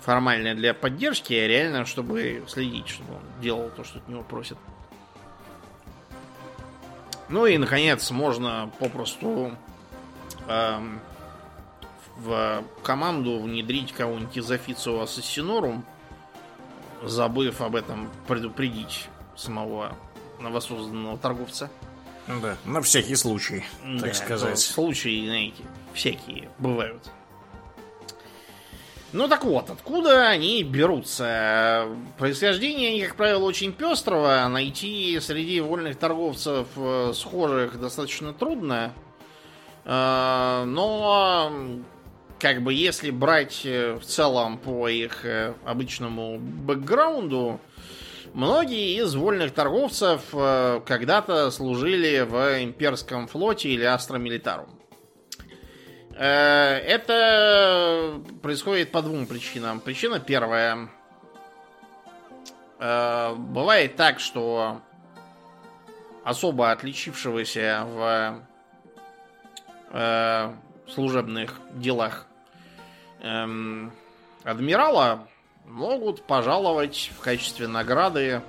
Формально 0.00 0.54
для 0.54 0.72
поддержки, 0.72 1.34
а 1.34 1.46
реально, 1.46 1.84
чтобы 1.84 2.42
следить, 2.48 2.88
чтобы 2.88 3.14
он 3.14 3.42
делал 3.42 3.70
то, 3.70 3.84
что 3.84 3.98
от 3.98 4.08
него 4.08 4.22
просят. 4.22 4.58
Ну 7.28 7.46
и, 7.46 7.58
наконец, 7.58 8.10
можно 8.10 8.70
попросту 8.78 9.52
эм, 10.48 11.00
в 12.16 12.64
команду 12.82 13.40
внедрить 13.40 13.92
кого-нибудь 13.92 14.36
из 14.36 14.50
официо 14.50 15.00
Ассасинорум, 15.00 15.84
забыв 17.02 17.60
об 17.60 17.76
этом 17.76 18.10
предупредить 18.26 19.08
самого 19.36 19.96
новосозданного 20.40 21.18
торговца. 21.18 21.70
Да, 22.26 22.56
на 22.64 22.82
всякий 22.82 23.16
случай, 23.16 23.64
так 23.82 24.10
да, 24.10 24.14
сказать. 24.14 24.58
Случаи, 24.58 25.26
знаете, 25.26 25.62
всякие 25.94 26.48
бывают. 26.58 27.10
Ну 29.12 29.26
так 29.26 29.44
вот, 29.44 29.70
откуда 29.70 30.28
они 30.28 30.62
берутся? 30.62 31.88
Происхождение 32.16 32.90
они, 32.90 33.02
как 33.02 33.16
правило, 33.16 33.42
очень 33.42 33.72
пестрого. 33.72 34.46
Найти 34.48 35.18
среди 35.20 35.60
вольных 35.60 35.96
торговцев 35.96 36.68
э, 36.76 37.12
схожих 37.12 37.80
достаточно 37.80 38.32
трудно. 38.32 38.94
Э, 39.84 40.62
но 40.64 41.52
как 42.38 42.62
бы 42.62 42.72
если 42.72 43.10
брать 43.10 43.62
э, 43.64 43.94
в 43.94 44.04
целом 44.04 44.58
по 44.58 44.88
их 44.88 45.26
обычному 45.64 46.38
бэкграунду, 46.38 47.60
многие 48.32 48.96
из 49.02 49.16
вольных 49.16 49.52
торговцев 49.52 50.22
когда-то 50.30 51.50
служили 51.50 52.20
в 52.20 52.62
имперском 52.62 53.26
флоте 53.26 53.70
или 53.70 53.82
Astra 53.82 54.14
Militarum. 54.14 54.79
Это 56.22 58.20
происходит 58.42 58.92
по 58.92 59.00
двум 59.00 59.26
причинам. 59.26 59.80
Причина 59.80 60.20
первая. 60.20 60.90
Бывает 62.78 63.96
так, 63.96 64.20
что 64.20 64.82
особо 66.22 66.72
отличившегося 66.72 67.86
в 67.86 68.46
служебных 70.90 71.58
делах 71.72 72.26
эм, 73.20 73.92
адмирала 74.44 75.28
могут 75.66 76.22
пожаловать 76.22 77.10
в 77.16 77.20
качестве 77.20 77.68
награды 77.68 78.42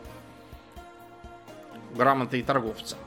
грамотой 1.94 2.42
торговца. 2.42 2.98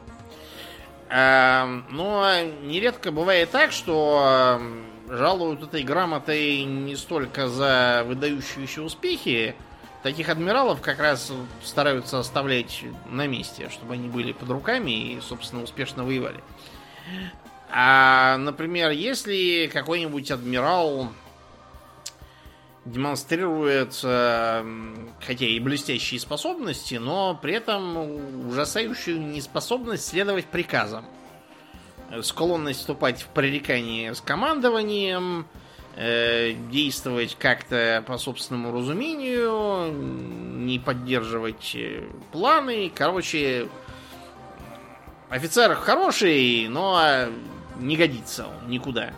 Эм, 1.11 1.85
но 1.91 2.43
нередко 2.63 3.13
бывает 3.13 3.51
так, 3.51 3.73
что 3.73 4.59
эм, 4.59 4.87
жалуют 5.09 5.63
этой 5.63 5.83
грамотой 5.83 6.65
не 6.65 6.97
столько 6.97 7.49
за 7.49 8.05
выдающиеся 8.07 8.83
успехи, 8.83 9.55
таких 10.03 10.29
адмиралов 10.29 10.81
как 10.81 10.99
раз 10.99 11.33
стараются 11.63 12.19
оставлять 12.19 12.85
на 13.11 13.27
месте, 13.27 13.69
чтобы 13.71 13.95
они 13.95 14.09
были 14.09 14.33
под 14.33 14.51
руками 14.51 14.91
и, 14.91 15.21
собственно, 15.21 15.63
успешно 15.63 16.05
воевали. 16.05 16.43
А, 17.71 18.37
например, 18.39 18.91
если 18.91 19.69
какой-нибудь 19.73 20.31
адмирал 20.31 21.09
демонстрирует, 22.85 23.95
хотя 23.95 25.47
и 25.47 25.59
блестящие 25.59 26.21
способности, 26.21 26.97
но 26.97 27.39
при 27.41 27.55
этом 27.55 28.49
ужасающую 28.49 29.21
неспособность 29.21 30.07
следовать 30.07 30.47
приказам. 30.47 31.05
Склонность 32.23 32.81
вступать 32.81 33.23
в 33.23 33.29
пререкание 33.29 34.15
с 34.15 34.21
командованием, 34.21 35.47
э, 35.97 36.53
действовать 36.71 37.37
как-то 37.39 38.05
по 38.07 38.19
собственному 38.19 38.73
разумению, 38.73 39.93
не 39.93 40.79
поддерживать 40.79 41.75
э, 41.75 42.05
планы. 42.31 42.93
Короче, 42.95 43.69
офицер 45.29 45.75
хороший, 45.75 46.69
но 46.69 47.27
не 47.79 47.97
годится 47.97 48.47
он 48.47 48.71
никуда. 48.71 49.13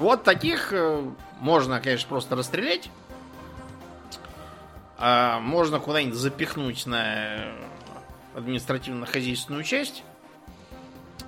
Вот 0.00 0.24
таких 0.24 0.72
э, 0.72 1.04
можно, 1.40 1.78
конечно, 1.78 2.08
просто 2.08 2.34
расстрелять. 2.34 2.90
А 4.96 5.40
можно 5.40 5.78
куда-нибудь 5.78 6.16
запихнуть 6.16 6.86
на 6.86 7.52
административно-хозяйственную 8.34 9.62
часть. 9.62 10.02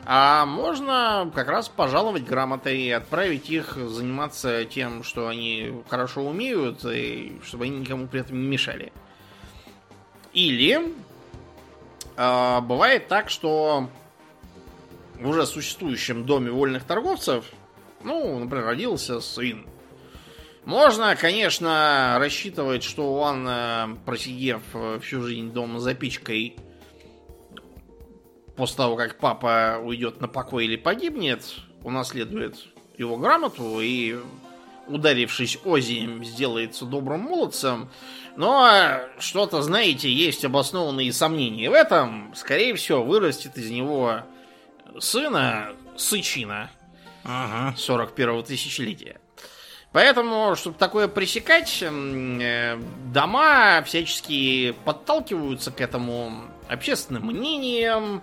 А 0.06 0.46
можно 0.46 1.30
как 1.34 1.48
раз 1.48 1.68
пожаловать 1.68 2.24
грамотой 2.24 2.78
и 2.80 2.90
отправить 2.90 3.50
их 3.50 3.76
заниматься 3.76 4.64
тем, 4.64 5.04
что 5.04 5.28
они 5.28 5.82
хорошо 5.90 6.22
умеют, 6.22 6.82
и 6.86 7.38
чтобы 7.44 7.64
они 7.64 7.80
никому 7.80 8.06
при 8.06 8.20
этом 8.20 8.40
не 8.40 8.48
мешали. 8.48 8.90
Или 10.32 10.94
э, 12.16 12.60
бывает 12.62 13.06
так, 13.08 13.28
что 13.28 13.90
в 15.20 15.28
уже 15.28 15.44
существующем 15.44 16.24
доме 16.24 16.50
вольных 16.50 16.84
торговцев, 16.84 17.44
ну, 18.05 18.38
например, 18.38 18.66
родился 18.66 19.20
сын. 19.20 19.66
Можно, 20.64 21.16
конечно, 21.16 22.16
рассчитывать, 22.18 22.84
что 22.84 23.14
он, 23.14 23.46
э, 23.48 23.96
просидев 24.07 24.62
всю 25.00 25.22
жизнь 25.22 25.53
дома 25.53 25.80
за 25.80 25.94
печкой, 25.94 26.57
после 28.57 28.76
того, 28.76 28.96
как 28.96 29.18
папа 29.18 29.80
уйдет 29.82 30.20
на 30.20 30.28
покой 30.28 30.66
или 30.66 30.76
погибнет, 30.76 31.44
унаследует 31.82 32.57
его 32.96 33.16
грамоту 33.16 33.80
и, 33.80 34.16
ударившись 34.86 35.59
озимь, 35.64 36.24
сделается 36.24 36.84
добрым 36.84 37.22
молодцем. 37.22 37.90
Но 38.36 39.00
что-то, 39.18 39.62
знаете, 39.62 40.11
есть 40.11 40.44
обоснованные 40.44 41.12
сомнения 41.12 41.70
в 41.70 41.74
этом. 41.74 42.32
Скорее 42.34 42.74
всего, 42.74 43.05
вырастет 43.05 43.57
из 43.59 43.70
него 43.70 44.22
сына 44.98 45.72
Сычина 45.96 46.70
ага. 47.24 47.74
41-го 47.76 48.42
тысячелетия. 48.42 49.18
Поэтому, 49.92 50.56
чтобы 50.56 50.78
такое 50.78 51.06
пресекать, 51.06 51.82
э, 51.82 52.80
дома 53.12 53.82
всячески 53.84 54.74
подталкиваются 54.86 55.70
к 55.70 55.82
этому 55.82 56.46
общественным 56.68 57.26
мнением, 57.26 58.22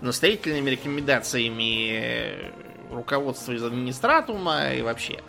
настоятельными 0.00 0.70
рекомендациями 0.70 1.90
э, 1.92 2.50
руководства 2.90 3.52
из 3.52 3.62
администратума 3.62 4.72
и 4.72 4.80
вообще. 4.80 5.22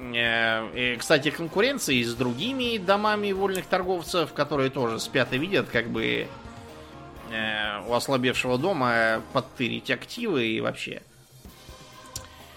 Э, 0.00 0.94
и, 0.94 0.96
кстати, 0.96 1.30
конкуренции 1.30 2.02
с 2.02 2.14
другими 2.14 2.78
домами 2.78 3.30
вольных 3.30 3.66
торговцев, 3.66 4.32
которые 4.32 4.70
тоже 4.70 4.98
спят 4.98 5.32
и 5.32 5.38
видят, 5.38 5.68
как 5.68 5.88
бы 5.88 6.26
у 7.88 7.94
ослабевшего 7.94 8.58
дома 8.58 9.22
подтырить 9.32 9.90
активы 9.90 10.48
и 10.48 10.60
вообще. 10.60 11.00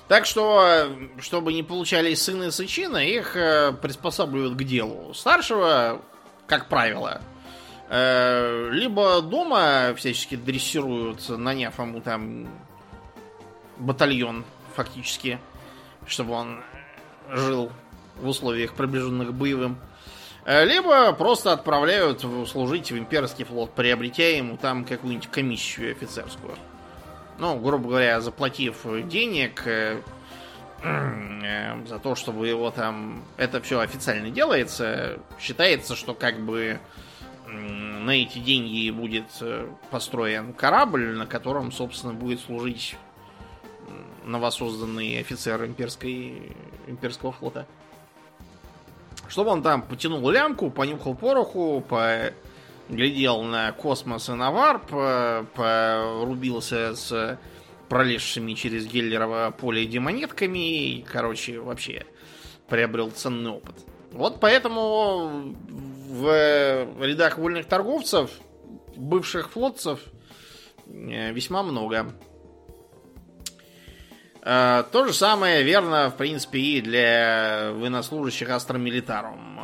Так 0.07 0.25
что, 0.25 0.87
чтобы 1.19 1.53
не 1.53 1.63
получали 1.63 2.13
сыны 2.13 2.51
сычина, 2.51 2.97
их 2.97 3.33
приспосабливают 3.81 4.55
к 4.55 4.63
делу. 4.63 5.13
Старшего, 5.13 6.01
как 6.47 6.69
правило, 6.69 7.21
Э, 7.87 8.69
либо 8.71 9.21
дома 9.21 9.93
всячески 9.95 10.35
дрессируют, 10.35 11.29
наняв 11.29 11.77
ему 11.77 12.01
там 12.01 12.47
батальон 13.77 14.43
фактически, 14.75 15.39
чтобы 16.07 16.33
он 16.33 16.63
жил 17.29 17.71
в 18.15 18.27
условиях 18.27 18.73
приближенных 18.73 19.29
к 19.29 19.33
боевым. 19.33 19.77
Э, 20.45 20.65
либо 20.65 21.13
просто 21.13 21.53
отправляют 21.53 22.25
служить 22.47 22.91
в 22.91 22.97
имперский 22.97 23.45
флот, 23.45 23.71
приобретя 23.75 24.35
ему 24.35 24.57
там 24.57 24.83
какую-нибудь 24.83 25.29
комиссию 25.29 25.91
офицерскую. 25.91 26.55
Ну, 27.37 27.59
грубо 27.59 27.89
говоря, 27.89 28.21
заплатив 28.21 28.85
денег 29.07 29.63
э, 29.65 30.01
за 30.83 31.99
то, 31.99 32.15
чтобы 32.15 32.47
его 32.47 32.71
там... 32.71 33.23
Это 33.37 33.61
все 33.61 33.79
официально 33.79 34.29
делается. 34.29 35.19
Считается, 35.39 35.95
что 35.95 36.13
как 36.13 36.39
бы 36.39 36.79
на 37.47 38.11
эти 38.11 38.39
деньги 38.39 38.89
будет 38.89 39.25
э, 39.41 39.67
построен 39.91 40.53
корабль, 40.53 41.15
на 41.15 41.25
котором, 41.25 41.71
собственно, 41.71 42.13
будет 42.13 42.39
служить 42.39 42.95
новосозданный 44.25 45.19
офицер 45.19 45.63
имперской, 45.65 46.55
имперского 46.87 47.31
флота. 47.31 47.65
Чтобы 49.27 49.51
он 49.51 49.61
там 49.61 49.81
потянул 49.81 50.29
лямку, 50.29 50.69
понюхал 50.69 51.15
пороху, 51.15 51.83
поглядел 52.87 53.41
на 53.43 53.71
космос 53.71 54.29
и 54.29 54.33
на 54.33 54.51
варп, 54.51 54.89
порубился 55.55 56.95
с 56.95 57.39
пролезшими 57.89 58.53
через 58.53 58.87
Геллерово 58.87 59.53
поле 59.57 59.85
демонетками 59.85 60.97
и, 60.97 61.01
короче, 61.01 61.59
вообще 61.59 62.05
приобрел 62.67 63.11
ценный 63.11 63.51
опыт. 63.51 63.75
Вот 64.11 64.39
поэтому 64.39 65.55
в 66.09 66.87
рядах 67.01 67.37
вольных 67.37 67.65
торговцев, 67.67 68.31
бывших 68.95 69.51
флотцев, 69.51 69.99
э, 70.87 71.31
весьма 71.31 71.63
много. 71.63 72.13
Э, 74.41 74.83
то 74.91 75.05
же 75.05 75.13
самое 75.13 75.63
верно, 75.63 76.09
в 76.09 76.17
принципе, 76.17 76.59
и 76.59 76.81
для 76.81 77.71
военнослужащих 77.73 78.49
Astra 78.49 78.84
Militarum. 78.84 79.54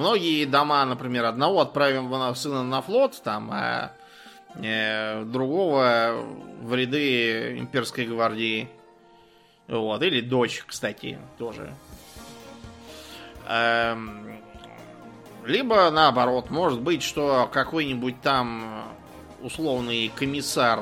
Э, 0.00 0.02
многие 0.02 0.44
дома, 0.46 0.84
например, 0.84 1.26
одного 1.26 1.60
отправим 1.60 2.34
сына 2.34 2.62
на 2.62 2.82
флот, 2.82 3.20
там, 3.22 3.50
а 3.52 3.92
другого 4.52 6.24
в 6.60 6.74
ряды 6.74 7.56
имперской 7.58 8.04
гвардии. 8.04 8.68
Вот. 9.68 10.02
Или 10.02 10.20
дочь, 10.20 10.64
кстати, 10.66 11.18
тоже. 11.38 11.72
Эм, 13.48 14.40
либо 15.44 15.88
наоборот, 15.90 16.50
может 16.50 16.80
быть, 16.80 17.04
что 17.04 17.48
какой-нибудь 17.52 18.20
там 18.22 18.92
условный 19.40 20.10
комиссар 20.16 20.80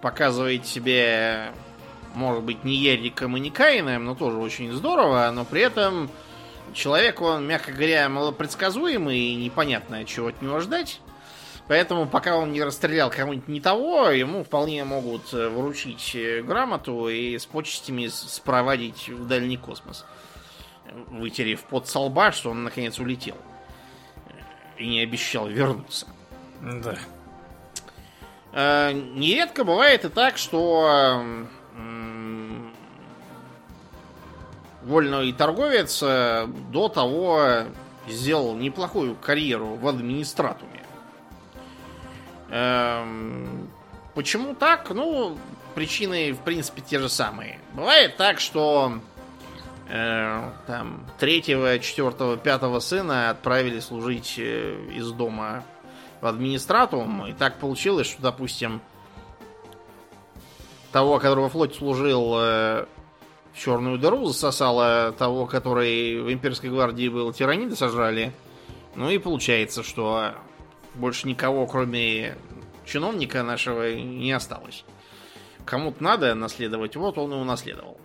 показывает 0.00 0.66
себе, 0.66 1.50
может 2.14 2.44
быть, 2.44 2.62
не 2.62 2.76
Яриком 2.76 3.36
и 3.36 3.40
не 3.40 3.50
Каином, 3.50 4.04
но 4.04 4.14
тоже 4.14 4.36
очень 4.36 4.72
здорово, 4.72 5.32
но 5.34 5.44
при 5.44 5.62
этом 5.62 6.08
человек, 6.76 7.20
он, 7.20 7.46
мягко 7.46 7.72
говоря, 7.72 8.08
малопредсказуемый 8.08 9.18
и 9.18 9.34
непонятно, 9.34 10.04
чего 10.04 10.28
от 10.28 10.40
него 10.42 10.60
ждать. 10.60 11.00
Поэтому, 11.68 12.06
пока 12.06 12.36
он 12.36 12.52
не 12.52 12.62
расстрелял 12.62 13.10
кого-нибудь 13.10 13.48
не 13.48 13.60
того, 13.60 14.10
ему 14.10 14.44
вполне 14.44 14.84
могут 14.84 15.32
вручить 15.32 16.16
грамоту 16.44 17.08
и 17.08 17.36
с 17.36 17.46
почестями 17.46 18.06
спроводить 18.06 19.08
в 19.08 19.26
дальний 19.26 19.56
космос 19.56 20.04
вытерев 21.10 21.64
под 21.64 21.88
солба, 21.88 22.32
что 22.32 22.50
он 22.50 22.64
наконец 22.64 22.98
улетел. 22.98 23.36
И 24.78 24.86
не 24.86 25.00
обещал 25.00 25.48
вернуться. 25.48 26.06
Да. 26.60 26.96
Э, 28.52 28.92
нередко 28.92 29.64
бывает 29.64 30.04
и 30.04 30.08
так, 30.08 30.36
что 30.36 31.24
вольный 34.86 35.32
торговец 35.32 36.00
э, 36.02 36.46
до 36.70 36.88
того 36.88 37.64
сделал 38.08 38.54
неплохую 38.54 39.16
карьеру 39.16 39.74
в 39.74 39.88
администратуме. 39.88 40.84
Эм, 42.50 43.68
почему 44.14 44.54
так? 44.54 44.88
Ну, 44.90 45.36
причины, 45.74 46.32
в 46.32 46.38
принципе, 46.38 46.82
те 46.82 47.00
же 47.00 47.08
самые. 47.08 47.58
Бывает 47.72 48.16
так, 48.16 48.38
что 48.38 49.00
э, 49.88 50.50
там 50.68 51.04
третьего, 51.18 51.80
четвертого, 51.80 52.36
пятого 52.36 52.78
сына 52.78 53.30
отправили 53.30 53.80
служить 53.80 54.36
э, 54.38 54.76
из 54.94 55.10
дома 55.10 55.64
в 56.20 56.26
администратум. 56.26 57.26
И 57.26 57.32
так 57.32 57.58
получилось, 57.58 58.06
что, 58.06 58.22
допустим, 58.22 58.80
того, 60.92 61.18
которого 61.18 61.48
флоте 61.48 61.74
служил 61.74 62.34
э, 62.36 62.86
в 63.56 63.58
черную 63.58 63.98
дыру, 63.98 64.26
засосало 64.26 65.12
того, 65.12 65.46
который 65.46 66.20
в 66.20 66.30
имперской 66.30 66.68
гвардии 66.68 67.08
был, 67.08 67.32
тираниды 67.32 67.74
сожрали. 67.74 68.32
Ну 68.94 69.08
и 69.08 69.18
получается, 69.18 69.82
что 69.82 70.34
больше 70.94 71.26
никого, 71.26 71.66
кроме 71.66 72.36
чиновника 72.84 73.42
нашего, 73.42 73.94
не 73.94 74.32
осталось. 74.32 74.84
Кому-то 75.64 76.02
надо 76.02 76.34
наследовать, 76.34 76.96
вот 76.96 77.16
он 77.18 77.32
и 77.32 77.36
унаследовал. 77.36 77.98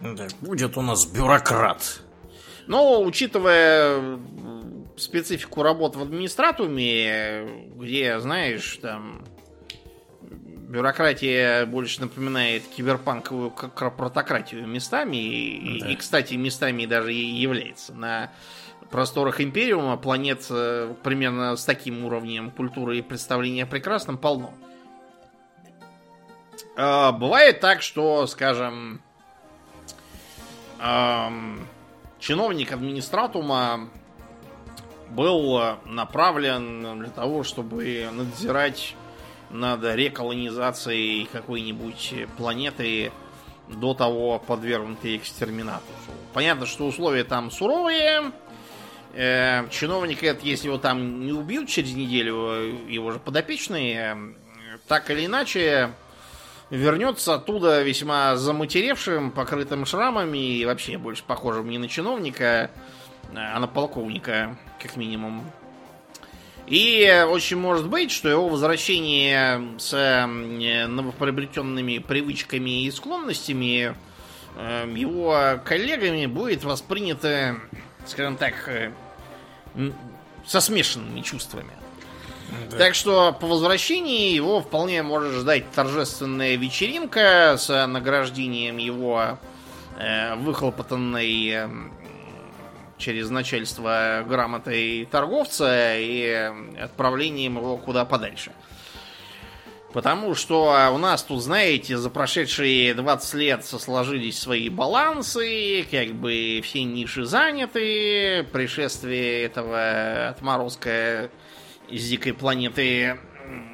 Да, 0.00 0.26
будет 0.40 0.76
у 0.76 0.82
нас 0.82 1.06
бюрократ. 1.06 2.00
Но, 2.66 3.02
учитывая 3.02 4.18
специфику 4.96 5.62
работы 5.62 5.98
в 5.98 6.02
администратуме, 6.02 7.68
где, 7.76 8.18
знаешь, 8.18 8.78
там 8.80 9.24
бюрократия 10.76 11.64
больше 11.64 12.02
напоминает 12.02 12.68
киберпанковую 12.68 13.50
корпоратократию 13.50 14.66
местами, 14.66 15.16
да. 15.16 15.88
и, 15.88 15.92
и, 15.92 15.96
кстати, 15.96 16.34
местами 16.34 16.84
даже 16.84 17.14
и 17.14 17.24
является. 17.24 17.94
На 17.94 18.30
просторах 18.90 19.40
Империума 19.40 19.96
планет 19.96 20.46
э, 20.50 20.94
примерно 21.02 21.56
с 21.56 21.64
таким 21.64 22.04
уровнем 22.04 22.50
культуры 22.50 22.98
и 22.98 23.02
представления 23.02 23.62
о 23.62 23.66
прекрасном 23.66 24.18
полно. 24.18 24.52
А, 26.76 27.12
бывает 27.12 27.60
так, 27.60 27.80
что, 27.80 28.26
скажем, 28.26 29.00
чиновник 32.18 32.72
администратума 32.72 33.88
был 35.08 35.78
направлен 35.86 36.98
для 36.98 37.08
того, 37.08 37.44
чтобы 37.44 38.10
надзирать 38.12 38.94
над 39.50 39.84
реколонизацией 39.84 41.28
какой-нибудь 41.32 42.14
планеты 42.36 43.12
до 43.68 43.94
того 43.94 44.38
подвергнутой 44.38 45.16
экстерминату. 45.16 45.84
Понятно, 46.32 46.66
что 46.66 46.86
условия 46.86 47.24
там 47.24 47.50
суровые. 47.50 48.32
Э, 49.14 49.68
чиновник 49.70 50.22
этот, 50.22 50.44
если 50.44 50.68
его 50.68 50.78
там 50.78 51.24
не 51.24 51.32
убьют 51.32 51.68
через 51.68 51.94
неделю, 51.94 52.86
его 52.88 53.12
же 53.12 53.18
подопечные, 53.18 54.34
так 54.86 55.10
или 55.10 55.26
иначе, 55.26 55.92
вернется 56.70 57.34
оттуда 57.34 57.82
весьма 57.82 58.36
заматеревшим, 58.36 59.30
покрытым 59.30 59.86
шрамами 59.86 60.58
и 60.58 60.64
вообще 60.64 60.98
больше 60.98 61.24
похожим 61.24 61.70
не 61.70 61.78
на 61.78 61.88
чиновника, 61.88 62.70
а 63.34 63.58
на 63.58 63.66
полковника, 63.66 64.56
как 64.80 64.96
минимум. 64.96 65.50
И 66.66 67.24
очень 67.28 67.58
может 67.58 67.88
быть, 67.88 68.10
что 68.10 68.28
его 68.28 68.48
возвращение 68.48 69.78
с 69.78 70.26
новоприобретенными 70.26 71.98
привычками 71.98 72.84
и 72.84 72.90
склонностями 72.90 73.94
э, 74.56 74.92
его 74.96 75.60
коллегами 75.64 76.26
будет 76.26 76.64
воспринято, 76.64 77.56
скажем 78.04 78.36
так, 78.36 78.54
э, 78.66 78.90
со 80.44 80.60
смешанными 80.60 81.20
чувствами. 81.20 81.70
Да. 82.70 82.78
Так 82.78 82.94
что 82.94 83.32
по 83.32 83.46
возвращении 83.46 84.32
его 84.32 84.60
вполне 84.60 85.02
может 85.02 85.34
ждать 85.34 85.70
торжественная 85.72 86.56
вечеринка 86.56 87.56
с 87.58 87.86
награждением 87.86 88.78
его 88.78 89.38
э, 89.98 90.34
выхлопотанной 90.36 91.48
э, 91.48 91.68
через 92.98 93.30
начальство 93.30 94.24
грамотой 94.26 95.08
торговца 95.10 95.98
и 95.98 96.52
отправлением 96.80 97.58
его 97.58 97.76
куда 97.76 98.04
подальше. 98.04 98.52
Потому 99.92 100.34
что 100.34 100.90
у 100.92 100.98
нас 100.98 101.22
тут, 101.22 101.42
знаете, 101.42 101.96
за 101.96 102.10
прошедшие 102.10 102.92
20 102.92 103.34
лет 103.34 103.64
сложились 103.64 104.38
свои 104.38 104.68
балансы, 104.68 105.86
как 105.90 106.08
бы 106.14 106.60
все 106.62 106.84
ниши 106.84 107.24
заняты, 107.24 108.46
пришествие 108.52 109.44
этого 109.44 110.28
отморозка 110.28 111.30
из 111.88 112.06
дикой 112.08 112.34
планеты 112.34 113.18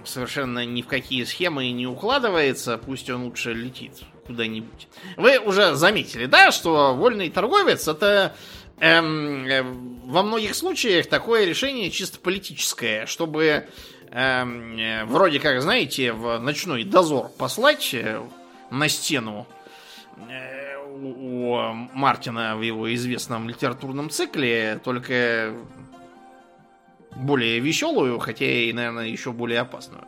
совершенно 0.05 0.65
ни 0.65 0.83
в 0.83 0.87
какие 0.87 1.25
схемы 1.25 1.71
не 1.71 1.87
укладывается, 1.87 2.79
пусть 2.79 3.09
он 3.11 3.25
лучше 3.25 3.53
летит 3.55 4.03
куда-нибудь. 4.27 4.87
Вы 5.17 5.39
уже 5.39 5.75
заметили, 5.75 6.27
да, 6.27 6.53
что 6.53 6.95
вольный 6.95 7.31
торговец 7.31 7.89
это 7.89 8.37
эм, 8.83 9.47
э, 9.47 9.63
во 9.63 10.23
многих 10.23 10.55
случаях 10.55 11.07
такое 11.07 11.45
решение 11.45 11.91
чисто 11.91 12.19
политическое, 12.19 13.07
чтобы 13.07 13.69
эм, 14.11 14.77
э, 14.77 15.05
вроде 15.05 15.39
как, 15.39 15.63
знаете, 15.63 16.13
в 16.13 16.39
ночной 16.39 16.85
дозор 16.85 17.29
послать 17.39 17.95
э, 17.95 18.21
на 18.71 18.89
стену 18.89 19.47
у 20.95 21.57
Мартина 21.95 22.57
в 22.57 22.63
его 22.63 22.93
известном 22.95 23.49
литературном 23.49 24.11
цикле, 24.11 24.79
только 24.85 25.55
более 27.17 27.61
веселую, 27.61 28.19
хотя 28.19 28.45
и, 28.45 28.73
наверное, 28.73 29.07
еще 29.07 29.33
более 29.33 29.61
опасную. 29.61 30.05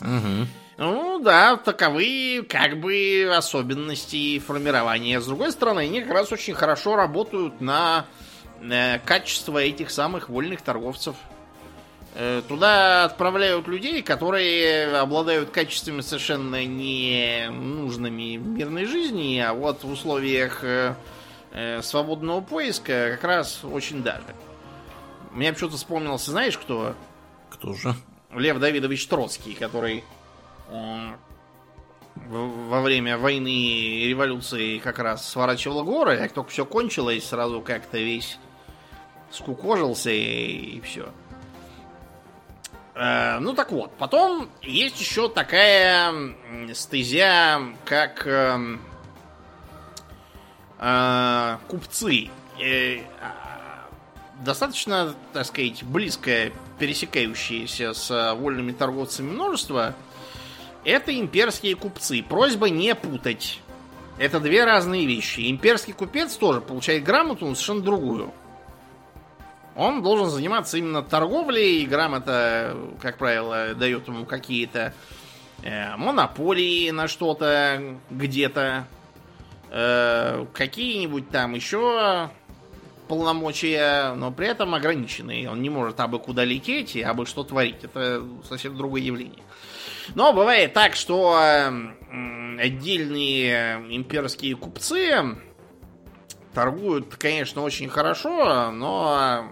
Угу. 0.00 0.46
Ну 0.78 1.20
да, 1.20 1.56
таковы 1.56 2.46
как 2.48 2.78
бы 2.80 3.32
особенности 3.34 4.38
формирования. 4.38 5.20
С 5.20 5.26
другой 5.26 5.52
стороны, 5.52 5.80
они 5.80 6.02
как 6.02 6.12
раз 6.12 6.32
очень 6.32 6.52
хорошо 6.52 6.96
работают 6.96 7.62
на 7.62 8.04
э, 8.60 8.98
качество 8.98 9.56
этих 9.56 9.90
самых 9.90 10.28
вольных 10.28 10.60
торговцев. 10.60 11.16
Э, 12.14 12.42
туда 12.46 13.04
отправляют 13.04 13.66
людей, 13.68 14.02
которые 14.02 14.98
обладают 14.98 15.48
качествами 15.48 16.02
совершенно 16.02 16.66
не 16.66 17.48
нужными 17.50 18.36
в 18.36 18.46
мирной 18.46 18.84
жизни, 18.84 19.38
а 19.38 19.54
вот 19.54 19.82
в 19.82 19.90
условиях 19.90 20.62
э, 20.62 20.94
э 21.52 21.80
свободного 21.80 22.42
поиска 22.42 23.12
как 23.12 23.24
раз 23.24 23.64
очень 23.64 24.02
даже. 24.02 24.26
Мне 25.32 25.54
почему-то 25.54 25.76
вспомнился, 25.76 26.32
знаешь, 26.32 26.58
кто? 26.58 26.94
Кто 27.48 27.72
же? 27.72 27.94
Лев 28.34 28.58
Давидович 28.58 29.06
Троцкий, 29.06 29.54
который 29.54 30.04
во 30.68 32.80
время 32.80 33.18
войны 33.18 33.52
и 33.52 34.08
революции 34.08 34.78
как 34.78 34.98
раз 34.98 35.28
сворачивал 35.28 35.84
горы, 35.84 36.16
как 36.16 36.32
только 36.32 36.50
все 36.50 36.64
кончилось, 36.64 37.26
сразу 37.26 37.60
как-то 37.60 37.98
весь 37.98 38.38
скукожился 39.30 40.10
и, 40.10 40.76
и 40.76 40.80
все. 40.80 41.12
Э, 42.94 43.38
ну 43.40 43.52
так 43.52 43.72
вот, 43.72 43.92
потом 43.98 44.48
есть 44.62 45.00
еще 45.00 45.28
такая 45.28 46.34
стезя, 46.74 47.60
как 47.84 48.26
э, 48.26 48.78
э, 50.78 51.58
купцы. 51.68 52.30
Э, 52.60 53.00
достаточно, 54.40 55.14
так 55.32 55.46
сказать, 55.46 55.82
близко 55.84 56.50
пересекающиеся 56.78 57.92
с 57.92 58.34
вольными 58.34 58.72
торговцами 58.72 59.30
множество, 59.30 59.94
это 60.86 61.18
имперские 61.18 61.74
купцы. 61.74 62.22
Просьба 62.22 62.70
не 62.70 62.94
путать. 62.94 63.60
Это 64.18 64.40
две 64.40 64.64
разные 64.64 65.04
вещи. 65.04 65.50
Имперский 65.50 65.92
купец 65.92 66.36
тоже 66.36 66.60
получает 66.60 67.02
грамоту, 67.02 67.44
но 67.44 67.54
совершенно 67.54 67.82
другую. 67.82 68.32
Он 69.74 70.02
должен 70.02 70.30
заниматься 70.30 70.78
именно 70.78 71.02
торговлей, 71.02 71.82
и 71.82 71.86
грамота, 71.86 72.74
как 73.02 73.18
правило, 73.18 73.74
дает 73.74 74.08
ему 74.08 74.24
какие-то 74.24 74.94
э, 75.62 75.96
монополии 75.96 76.90
на 76.90 77.08
что-то 77.08 77.98
где-то, 78.08 78.86
э, 79.70 80.46
какие-нибудь 80.54 81.28
там 81.28 81.54
еще 81.54 82.30
полномочия, 83.08 84.14
но 84.14 84.30
при 84.30 84.46
этом 84.46 84.74
ограниченные. 84.74 85.50
Он 85.50 85.60
не 85.60 85.68
может 85.68 86.00
абы 86.00 86.20
куда 86.20 86.44
лететь 86.44 86.96
и 86.96 87.02
абы 87.02 87.26
что 87.26 87.44
творить. 87.44 87.82
Это 87.82 88.24
совсем 88.48 88.76
другое 88.76 89.02
явление. 89.02 89.42
Но 90.14 90.32
бывает 90.32 90.72
так, 90.72 90.94
что 90.94 91.38
отдельные 92.58 93.76
имперские 93.90 94.56
купцы 94.56 95.36
торгуют, 96.54 97.16
конечно, 97.16 97.62
очень 97.62 97.88
хорошо, 97.88 98.70
но 98.70 99.50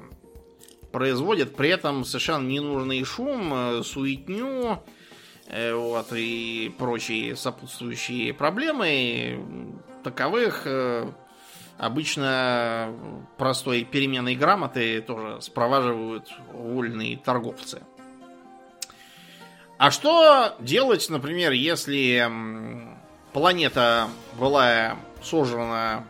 производят 0.93 1.57
при 1.57 1.71
этом 1.71 2.05
совершенно 2.05 2.47
ненужный 2.47 3.05
шум, 3.05 3.83
суетню, 3.83 4.83
э, 5.49 5.75
вот, 5.75 6.13
и 6.13 6.73
прочие 6.79 7.37
сопутствующие 7.37 8.33
проблемы. 8.33 9.45
Таковых 10.03 10.63
э, 10.67 11.13
Обычно 11.77 12.95
простой 13.37 13.83
переменной 13.83 14.37
грамоты 14.37 15.01
тоже 15.01 15.41
спроваживают 15.41 16.31
вольные 16.53 17.17
торговцы. 17.17 17.83
А 19.77 19.91
что 19.91 20.55
делать, 20.61 21.09
например, 21.11 21.53
если 21.53 22.31
планета 23.33 24.09
была 24.39 24.97
сожрана 25.23 26.07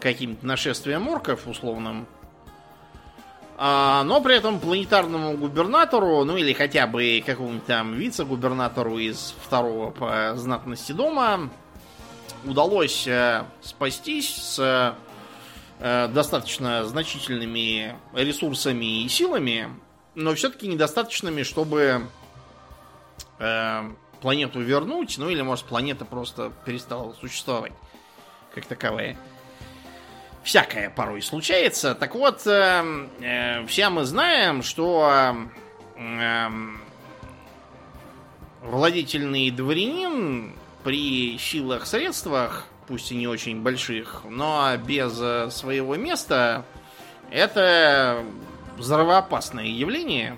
каким-то 0.00 0.46
нашествием 0.46 1.08
орков 1.08 1.46
условным, 1.46 2.06
а, 3.56 4.02
но 4.04 4.20
при 4.20 4.36
этом 4.36 4.58
планетарному 4.60 5.36
губернатору, 5.36 6.24
ну 6.24 6.36
или 6.36 6.52
хотя 6.52 6.86
бы 6.86 7.22
какому-нибудь 7.24 7.64
там 7.64 7.94
вице-губернатору 7.94 8.98
из 8.98 9.34
второго 9.40 9.90
по 9.90 10.32
знатности 10.36 10.92
дома 10.92 11.48
удалось 12.44 13.06
э, 13.06 13.44
спастись 13.62 14.34
с 14.34 14.96
э, 15.78 16.08
достаточно 16.08 16.84
значительными 16.84 17.94
ресурсами 18.14 19.04
и 19.04 19.08
силами, 19.08 19.68
но 20.14 20.34
все-таки 20.34 20.66
недостаточными, 20.66 21.44
чтобы 21.44 22.08
э, 23.42 23.90
планету 24.20 24.60
вернуть, 24.60 25.18
ну 25.18 25.28
или, 25.28 25.42
может, 25.42 25.66
планета 25.66 26.04
просто 26.04 26.52
перестала 26.64 27.12
существовать 27.14 27.72
как 28.54 28.66
таковая. 28.66 29.16
Всякое 30.42 30.90
порой 30.90 31.22
случается. 31.22 31.94
Так 31.94 32.14
вот, 32.14 32.46
э, 32.46 33.08
э, 33.20 33.66
все 33.66 33.88
мы 33.90 34.04
знаем, 34.04 34.62
что 34.62 35.36
э, 35.96 36.48
владетельный 38.62 39.50
дворянин 39.50 40.54
при 40.82 41.38
силах, 41.38 41.86
средствах, 41.86 42.66
пусть 42.88 43.12
и 43.12 43.16
не 43.16 43.28
очень 43.28 43.62
больших, 43.62 44.22
но 44.28 44.76
без 44.76 45.18
э, 45.20 45.50
своего 45.50 45.96
места, 45.96 46.64
это 47.30 48.24
взрывоопасное 48.76 49.66
явление. 49.66 50.36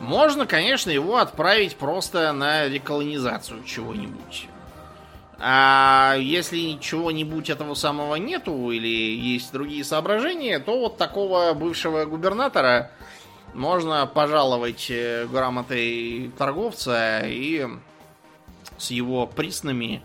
Можно, 0.00 0.46
конечно, 0.46 0.90
его 0.90 1.18
отправить 1.18 1.76
просто 1.76 2.32
на 2.32 2.66
реколонизацию 2.66 3.62
чего-нибудь. 3.64 4.48
А 5.38 6.16
если 6.18 6.78
чего-нибудь 6.80 7.50
этого 7.50 7.74
самого 7.74 8.14
нету 8.16 8.70
или 8.70 8.88
есть 8.88 9.52
другие 9.52 9.84
соображения, 9.84 10.58
то 10.58 10.78
вот 10.78 10.96
такого 10.96 11.52
бывшего 11.52 12.06
губернатора 12.06 12.90
можно 13.52 14.06
пожаловать 14.06 14.86
э, 14.90 15.26
грамотой 15.26 16.30
торговца 16.36 17.22
и 17.24 17.66
с 18.78 18.90
его 18.90 19.26
приснами 19.26 20.02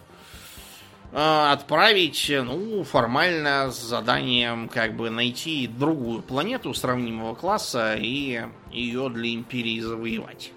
э, 1.12 1.52
отправить, 1.52 2.30
ну, 2.30 2.84
формально 2.84 3.72
с 3.72 3.82
заданием 3.82 4.68
как 4.68 4.96
бы 4.96 5.10
найти 5.10 5.68
другую 5.68 6.22
планету 6.22 6.74
сравнимого 6.74 7.36
класса 7.36 7.96
и 7.98 8.44
ее 8.76 9.10
для 9.10 9.34
империи 9.34 9.80
завоевать. 9.80 10.52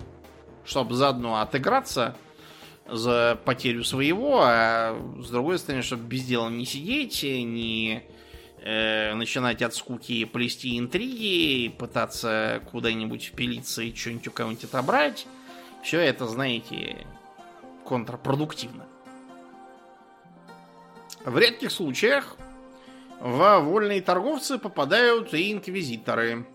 Чтобы 0.64 0.95
заодно 0.95 1.41
отыграться 1.41 2.16
за 2.87 3.39
потерю 3.45 3.85
своего, 3.85 4.41
а 4.43 4.99
с 5.21 5.31
другой 5.31 5.59
стороны, 5.59 5.83
чтобы 5.83 6.05
без 6.05 6.25
дела 6.25 6.49
не 6.49 6.64
сидеть, 6.64 7.23
не 7.23 8.03
э, 8.62 9.14
начинать 9.14 9.62
от 9.62 9.75
скуки 9.75 10.25
плести 10.25 10.79
интриги, 10.79 11.69
пытаться 11.69 12.62
куда-нибудь 12.71 13.25
впилиться 13.25 13.83
и 13.83 13.95
что-нибудь 13.95 14.29
у 14.29 14.31
кого-нибудь 14.31 14.64
отобрать. 14.64 15.27
Все 15.83 16.01
это, 16.01 16.27
знаете, 16.27 17.07
контрпродуктивно. 17.85 18.87
В 21.25 21.37
редких 21.39 21.71
случаях 21.71 22.37
в 23.21 23.61
вольные 23.61 24.01
торговцы 24.01 24.59
попадают 24.59 25.35
и 25.35 25.53
инквизиторы. 25.53 26.47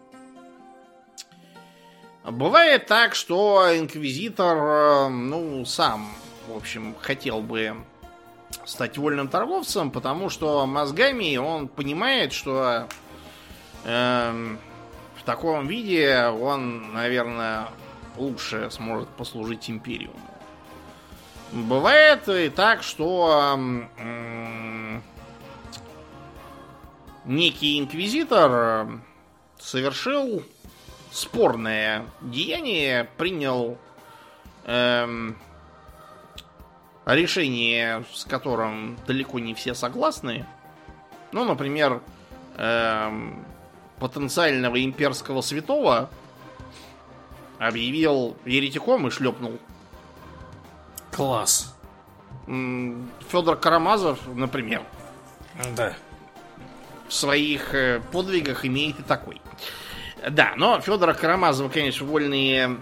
Бывает 2.23 2.85
так, 2.85 3.15
что 3.15 3.77
инквизитор, 3.77 4.57
э, 4.57 5.09
ну, 5.09 5.65
сам, 5.65 6.07
в 6.47 6.55
общем, 6.55 6.95
хотел 7.01 7.41
бы 7.41 7.75
стать 8.63 8.97
вольным 8.97 9.27
торговцем, 9.27 9.91
потому 9.91 10.29
что 10.29 10.65
мозгами 10.65 11.35
он 11.35 11.67
понимает, 11.67 12.31
что 12.31 12.87
э, 13.83 14.55
в 15.17 15.23
таком 15.25 15.67
виде 15.67 16.27
он, 16.27 16.93
наверное, 16.93 17.67
лучше 18.15 18.69
сможет 18.71 19.09
послужить 19.09 19.69
империуму. 19.69 20.15
Бывает 21.51 22.29
и 22.29 22.47
так, 22.47 22.83
что 22.83 23.59
э, 23.97 24.99
некий 27.25 27.79
инквизитор 27.79 28.87
совершил 29.59 30.41
спорное 31.13 32.05
деяние, 32.21 33.07
принял 33.17 33.77
эм, 34.65 35.37
решение, 37.05 38.03
с 38.11 38.25
которым 38.25 38.97
далеко 39.05 39.37
не 39.39 39.53
все 39.53 39.75
согласны. 39.75 40.45
Ну, 41.31 41.45
например, 41.45 42.01
эм, 42.57 43.45
потенциального 43.99 44.83
имперского 44.83 45.41
святого 45.41 46.09
объявил 47.59 48.35
еретиком 48.45 49.07
и 49.07 49.11
шлепнул. 49.11 49.59
Класс. 51.11 51.75
Федор 52.47 53.55
Карамазов, 53.57 54.19
например. 54.27 54.81
Да. 55.75 55.93
В 57.07 57.13
своих 57.13 57.75
э, 57.75 58.01
подвигах 58.11 58.65
имеет 58.65 58.99
и 58.99 59.03
такой. 59.03 59.39
Да, 60.29 60.53
но 60.55 60.79
Федора 60.79 61.13
Карамазова, 61.13 61.69
конечно, 61.69 62.05
вольные 62.05 62.77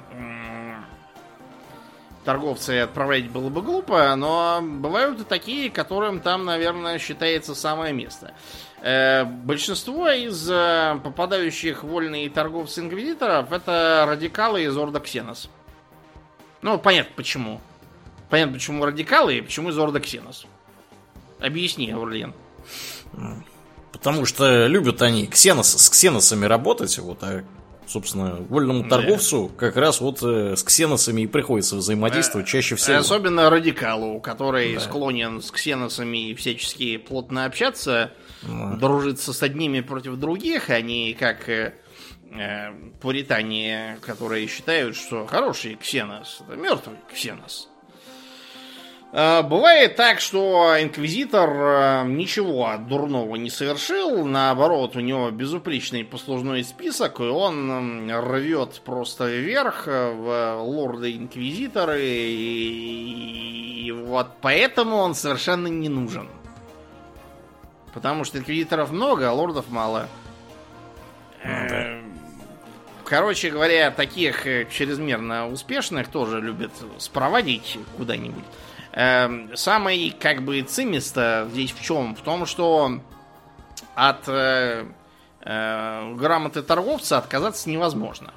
торговцы 2.24 2.80
отправлять 2.80 3.30
было 3.30 3.50
бы 3.50 3.62
глупо, 3.62 4.14
но 4.16 4.60
бывают 4.62 5.22
и 5.22 5.24
такие, 5.24 5.70
которым 5.70 6.20
там, 6.20 6.46
наверное, 6.46 7.00
считается 7.00 7.56
самое 7.56 7.94
место. 7.94 8.34
Э, 8.82 9.24
большинство 9.26 10.10
из 10.10 10.50
э, 10.50 11.00
попадающих 11.04 11.84
вольные 11.84 12.30
торговцы 12.30 12.82
инквизиторов 12.82 13.52
это 13.52 14.06
радикалы 14.08 14.64
из 14.64 14.78
Орда 14.78 15.00
Ксенос. 15.00 15.50
Ну, 16.62 16.78
понятно 16.78 17.14
почему. 17.16 17.62
Понятно, 18.30 18.54
почему 18.54 18.86
радикалы 18.86 19.38
и 19.38 19.42
почему 19.42 19.70
из 19.70 19.78
Орда 19.78 20.00
Ксенос. 20.00 20.46
Объясни, 21.40 21.92
Аурлиен. 21.92 22.34
Потому 23.92 24.26
что 24.26 24.68
любят 24.68 25.02
они 25.02 25.28
ксенос, 25.28 25.76
с 25.76 25.90
ксеносами 25.90 26.46
работать, 26.46 26.98
вот, 27.00 27.24
а 27.24 27.44
собственно, 27.92 28.36
вольному 28.50 28.88
торговцу 28.88 29.50
да. 29.50 29.68
как 29.68 29.76
раз 29.76 30.00
вот 30.00 30.24
э, 30.24 30.56
с 30.56 30.64
ксеносами 30.64 31.22
и 31.22 31.28
приходится 31.28 31.76
взаимодействовать 31.76 32.48
а, 32.48 32.50
чаще 32.50 32.76
всего. 32.76 32.98
Особенно 32.98 33.50
радикалу, 33.50 34.20
который 34.22 34.76
да. 34.76 34.80
склонен 34.80 35.42
с 35.42 35.52
ксеносами 35.52 36.34
всячески 36.34 36.98
плотно 36.98 37.46
общаться, 37.46 38.14
да. 38.44 38.76
дружиться 38.76 39.34
с 39.34 39.44
одними 39.44 39.82
против 39.82 40.16
других, 40.16 40.70
а 40.70 40.80
не 40.82 41.14
как 41.14 41.50
э, 41.50 41.74
э, 42.32 42.72
пуритане, 43.02 43.98
которые 44.02 44.48
считают, 44.48 44.96
что 44.96 45.28
хороший 45.28 45.76
ксенос, 45.76 46.42
это 46.48 46.56
мертвый 46.56 46.98
ксенос. 47.14 47.71
Э, 49.14 49.42
бывает 49.44 49.98
так, 49.98 50.22
что 50.22 50.76
инквизитор 50.80 51.50
э, 51.50 52.04
ничего 52.08 52.72
дурного 52.80 53.36
не 53.36 53.50
совершил, 53.50 54.26
наоборот, 54.26 54.96
у 54.96 55.02
него 55.02 55.30
безупречный 55.32 56.06
послужной 56.06 56.64
список, 56.64 57.20
и 57.20 57.24
он 57.24 58.10
рвет 58.10 58.82
просто 58.86 59.28
вверх 59.28 59.88
э, 59.88 60.12
в 60.14 60.62
лорды-инквизиторы, 60.62 62.02
и, 62.02 63.88
и 63.88 63.92
вот 63.92 64.28
поэтому 64.40 64.96
он 64.96 65.14
совершенно 65.14 65.68
не 65.68 65.90
нужен. 65.90 66.30
Потому 67.94 68.24
что 68.24 68.38
инквизиторов 68.38 68.92
много, 68.92 69.30
а 69.30 69.34
лордов 69.34 69.70
мало. 69.70 70.08
Ну 71.44 72.02
короче 73.04 73.50
говоря, 73.50 73.92
таких 73.92 74.44
чрезмерно 74.72 75.50
успешных 75.50 76.08
тоже 76.08 76.40
любят 76.40 76.72
спроводить 76.98 77.78
куда-нибудь. 77.98 78.46
Э, 78.94 79.56
самый, 79.56 80.12
как 80.12 80.44
бы, 80.44 80.62
цимисто 80.62 81.48
здесь 81.52 81.72
в 81.72 81.82
чем? 81.82 82.16
В 82.16 82.22
том, 82.22 82.46
что 82.46 83.00
от 83.96 84.28
э, 84.28 84.86
э, 85.42 86.14
грамоты 86.16 86.62
торговца 86.62 87.18
отказаться 87.18 87.70
невозможно. 87.70 88.34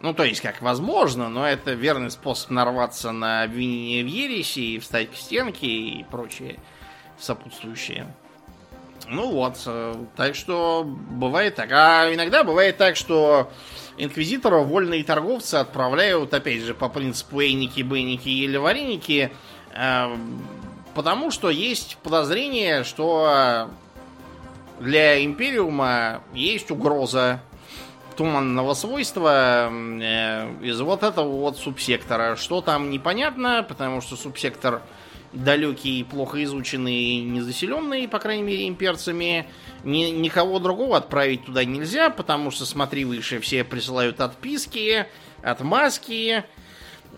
Ну, 0.00 0.14
то 0.14 0.24
есть, 0.24 0.40
как 0.40 0.62
возможно, 0.62 1.28
но 1.28 1.46
это 1.46 1.72
верный 1.72 2.10
способ 2.10 2.50
нарваться 2.50 3.10
на 3.10 3.42
обвинение 3.42 4.04
в 4.04 4.06
ереси 4.06 4.60
и 4.60 4.78
встать 4.78 5.10
к 5.10 5.16
стенке 5.16 5.66
и 5.66 6.04
прочее 6.04 6.58
сопутствующее. 7.18 8.06
Ну 9.06 9.30
вот, 9.30 9.62
э, 9.66 9.94
так 10.16 10.34
что 10.34 10.84
бывает 10.84 11.54
так. 11.54 11.70
А 11.72 12.12
иногда 12.12 12.44
бывает 12.44 12.76
так, 12.76 12.96
что 12.96 13.50
инквизиторов 13.96 14.66
вольные 14.66 15.04
торговцы 15.04 15.54
отправляют, 15.56 16.34
опять 16.34 16.62
же, 16.62 16.74
по 16.74 16.88
принципу 16.88 17.40
эйники, 17.40 17.82
бейники 17.82 18.28
или 18.28 18.56
вареники, 18.56 19.30
э, 19.74 20.16
потому 20.94 21.30
что 21.30 21.50
есть 21.50 21.96
подозрение, 22.02 22.84
что 22.84 23.70
для 24.80 25.24
Империума 25.24 26.22
есть 26.34 26.70
угроза 26.70 27.40
туманного 28.16 28.74
свойства 28.74 29.70
э, 29.70 30.54
из 30.60 30.80
вот 30.80 31.02
этого 31.04 31.28
вот 31.28 31.56
субсектора. 31.56 32.36
Что 32.36 32.60
там 32.60 32.90
непонятно, 32.90 33.64
потому 33.66 34.00
что 34.00 34.16
субсектор 34.16 34.82
далекий, 35.32 36.04
плохо 36.04 36.42
изученный, 36.44 37.20
незаселенный, 37.20 38.08
по 38.08 38.18
крайней 38.18 38.42
мере, 38.42 38.68
имперцами. 38.68 39.46
Ни, 39.84 40.10
никого 40.10 40.58
другого 40.58 40.96
отправить 40.96 41.44
туда 41.44 41.64
нельзя, 41.64 42.10
потому 42.10 42.50
что, 42.50 42.66
смотри 42.66 43.04
выше, 43.04 43.40
все 43.40 43.64
присылают 43.64 44.20
отписки, 44.20 45.06
отмазки. 45.42 46.44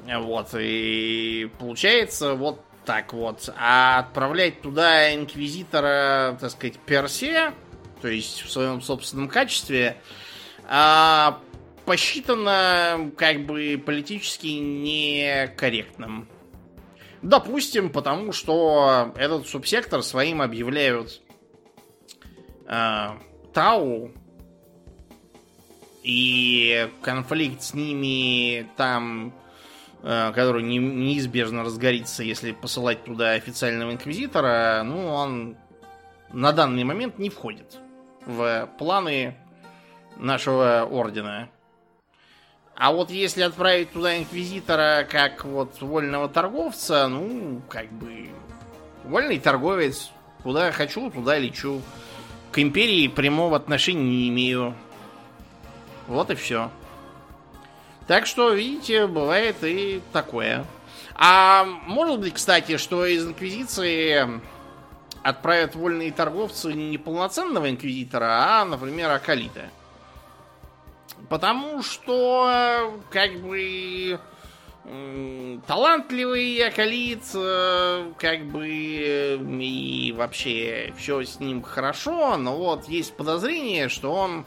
Вот, 0.06 0.48
и 0.58 1.50
получается 1.58 2.34
вот 2.34 2.62
так 2.84 3.12
вот. 3.12 3.48
А 3.56 4.00
отправлять 4.00 4.62
туда 4.62 5.14
инквизитора, 5.14 6.36
так 6.40 6.50
сказать, 6.50 6.78
персе, 6.78 7.52
то 8.00 8.08
есть 8.08 8.42
в 8.42 8.50
своем 8.50 8.80
собственном 8.80 9.28
качестве, 9.28 9.96
а, 10.66 11.40
посчитано 11.84 13.10
как 13.16 13.46
бы 13.46 13.82
политически 13.84 14.46
некорректным. 14.46 16.28
Допустим, 17.22 17.90
потому 17.90 18.32
что 18.32 19.12
этот 19.16 19.46
субсектор 19.46 20.02
своим 20.02 20.40
объявляют 20.40 21.20
э, 22.66 23.08
Тау, 23.52 24.10
и 26.02 26.88
конфликт 27.02 27.62
с 27.62 27.74
ними 27.74 28.66
там, 28.76 29.34
э, 30.02 30.32
который 30.34 30.62
не, 30.62 30.78
неизбежно 30.78 31.62
разгорится, 31.62 32.22
если 32.22 32.52
посылать 32.52 33.04
туда 33.04 33.32
официального 33.32 33.92
инквизитора, 33.92 34.82
ну, 34.84 35.08
он 35.08 35.56
на 36.32 36.52
данный 36.52 36.84
момент 36.84 37.18
не 37.18 37.28
входит 37.28 37.78
в 38.24 38.68
планы 38.78 39.36
нашего 40.16 40.88
ордена. 40.90 41.50
А 42.80 42.92
вот 42.92 43.10
если 43.10 43.42
отправить 43.42 43.92
туда 43.92 44.16
инквизитора 44.16 45.06
как 45.06 45.44
вот 45.44 45.82
вольного 45.82 46.30
торговца, 46.30 47.08
ну, 47.08 47.60
как 47.68 47.92
бы 47.92 48.30
вольный 49.04 49.38
торговец, 49.38 50.10
куда 50.42 50.72
хочу, 50.72 51.10
туда 51.10 51.36
лечу. 51.36 51.82
К 52.50 52.58
империи 52.58 53.06
прямого 53.08 53.58
отношения 53.58 54.04
не 54.04 54.28
имею. 54.30 54.74
Вот 56.06 56.30
и 56.30 56.34
все. 56.34 56.70
Так 58.06 58.26
что, 58.26 58.54
видите, 58.54 59.06
бывает 59.06 59.56
и 59.60 60.00
такое. 60.14 60.64
А 61.14 61.66
может 61.86 62.18
быть, 62.18 62.32
кстати, 62.32 62.78
что 62.78 63.04
из 63.04 63.26
Инквизиции 63.26 64.40
отправят 65.22 65.74
вольные 65.74 66.12
торговцы 66.12 66.72
не 66.72 66.96
полноценного 66.96 67.68
инквизитора, 67.68 68.62
а, 68.62 68.64
например, 68.64 69.10
Акалита. 69.10 69.68
Потому 71.30 71.80
что, 71.84 73.00
как 73.08 73.36
бы, 73.36 74.18
талантливый 75.68 76.58
Акалит, 76.66 77.22
э, 77.34 78.12
как 78.18 78.46
бы, 78.46 78.66
и 78.68 80.12
вообще 80.16 80.92
все 80.98 81.22
с 81.22 81.38
ним 81.38 81.62
хорошо, 81.62 82.36
но 82.36 82.56
вот 82.56 82.88
есть 82.88 83.16
подозрение, 83.16 83.88
что 83.88 84.12
он 84.12 84.44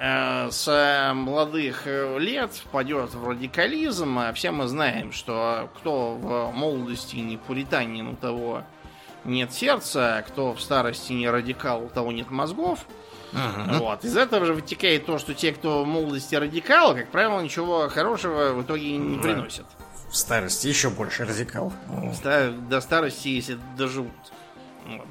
э, 0.00 0.50
с 0.50 1.12
молодых 1.14 1.86
лет 1.86 2.52
впадет 2.52 3.14
в 3.14 3.28
радикализм, 3.28 4.18
а 4.18 4.32
все 4.32 4.50
мы 4.50 4.66
знаем, 4.66 5.12
что 5.12 5.70
кто 5.76 6.16
в 6.16 6.50
молодости 6.50 7.16
не 7.16 7.36
пуританин, 7.36 8.08
у 8.08 8.16
того 8.16 8.64
нет 9.24 9.52
сердца, 9.52 10.16
а 10.16 10.22
кто 10.22 10.54
в 10.54 10.60
старости 10.60 11.12
не 11.12 11.30
радикал, 11.30 11.84
у 11.84 11.88
того 11.88 12.10
нет 12.10 12.32
мозгов. 12.32 12.84
Uh-huh. 13.34 13.78
Вот. 13.78 14.04
Из 14.04 14.16
этого 14.16 14.46
же 14.46 14.54
вытекает 14.54 15.06
то, 15.06 15.18
что 15.18 15.34
те, 15.34 15.52
кто 15.52 15.82
в 15.82 15.86
молодости 15.86 16.34
радикал, 16.36 16.94
как 16.94 17.10
правило, 17.10 17.40
ничего 17.40 17.88
хорошего 17.88 18.52
в 18.52 18.62
итоге 18.62 18.96
не 18.96 19.18
приносят. 19.18 19.66
В 20.08 20.16
старости 20.16 20.68
еще 20.68 20.90
больше 20.90 21.24
радикал. 21.24 21.72
До 22.68 22.80
старости, 22.80 23.28
если 23.28 23.58
доживут. 23.76 24.12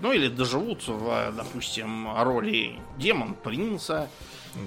Ну 0.01 0.11
или 0.11 0.29
доживут 0.29 0.87
в, 0.87 1.33
допустим, 1.35 2.07
роли 2.23 2.79
демон, 2.97 3.33
принца. 3.33 4.07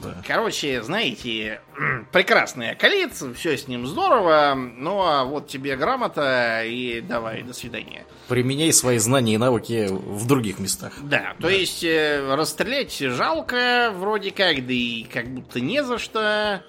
Да. 0.03 0.23
Короче, 0.27 0.83
знаете, 0.83 1.61
прекрасный 2.13 2.73
околит, 2.73 3.13
все 3.37 3.57
с 3.57 3.69
ним 3.69 3.87
здорово, 3.87 4.55
ну 4.55 5.01
а 5.03 5.25
вот 5.25 5.49
тебе 5.49 5.77
грамота 5.77 6.65
и 6.65 7.01
давай, 7.01 7.43
до 7.43 7.53
свидания. 7.53 8.05
Применяй 8.29 8.73
свои 8.73 8.99
знания 8.99 9.35
и 9.35 9.39
навыки 9.39 9.89
в 9.91 10.27
других 10.27 10.59
местах. 10.59 10.93
Да, 11.03 11.35
то 11.39 11.45
да. 11.45 11.51
есть 11.51 11.85
э, 11.85 12.35
расстрелять 12.35 12.97
жалко 12.99 13.93
вроде 13.95 14.31
как, 14.33 14.67
да 14.67 14.73
и 14.73 15.05
как 15.05 15.29
будто 15.29 15.61
не 15.61 15.85
за 15.85 15.99
что. 15.99 16.63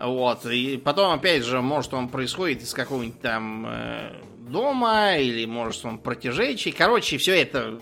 Вот, 0.00 0.44
и 0.46 0.76
потом, 0.76 1.12
опять 1.12 1.44
же, 1.44 1.60
может 1.60 1.94
он 1.94 2.08
происходит 2.08 2.62
из 2.62 2.74
какого-нибудь 2.74 3.20
там 3.20 3.66
э, 3.68 4.12
дома, 4.48 5.16
или 5.16 5.44
может 5.44 5.84
он 5.84 5.98
протяжечий. 5.98 6.72
Короче, 6.72 7.16
все 7.18 7.40
это 7.40 7.80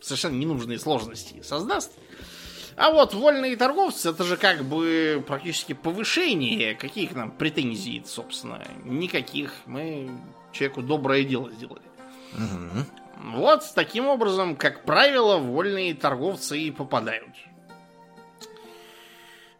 совершенно 0.00 0.36
ненужные 0.36 0.78
сложности 0.78 1.42
создаст. 1.42 1.92
А 2.80 2.92
вот 2.92 3.12
вольные 3.12 3.58
торговцы, 3.58 4.08
это 4.08 4.24
же 4.24 4.38
как 4.38 4.64
бы 4.64 5.22
практически 5.26 5.74
повышение. 5.74 6.74
Какие 6.74 7.08
к 7.08 7.14
нам 7.14 7.30
претензии, 7.30 8.02
собственно? 8.06 8.62
Никаких. 8.84 9.52
Мы 9.66 10.08
человеку 10.50 10.80
доброе 10.80 11.24
дело 11.24 11.52
сделали. 11.52 11.82
Угу. 12.32 13.32
Вот 13.34 13.64
таким 13.74 14.06
образом, 14.08 14.56
как 14.56 14.86
правило, 14.86 15.36
вольные 15.36 15.94
торговцы 15.94 16.58
и 16.58 16.70
попадают. 16.70 17.28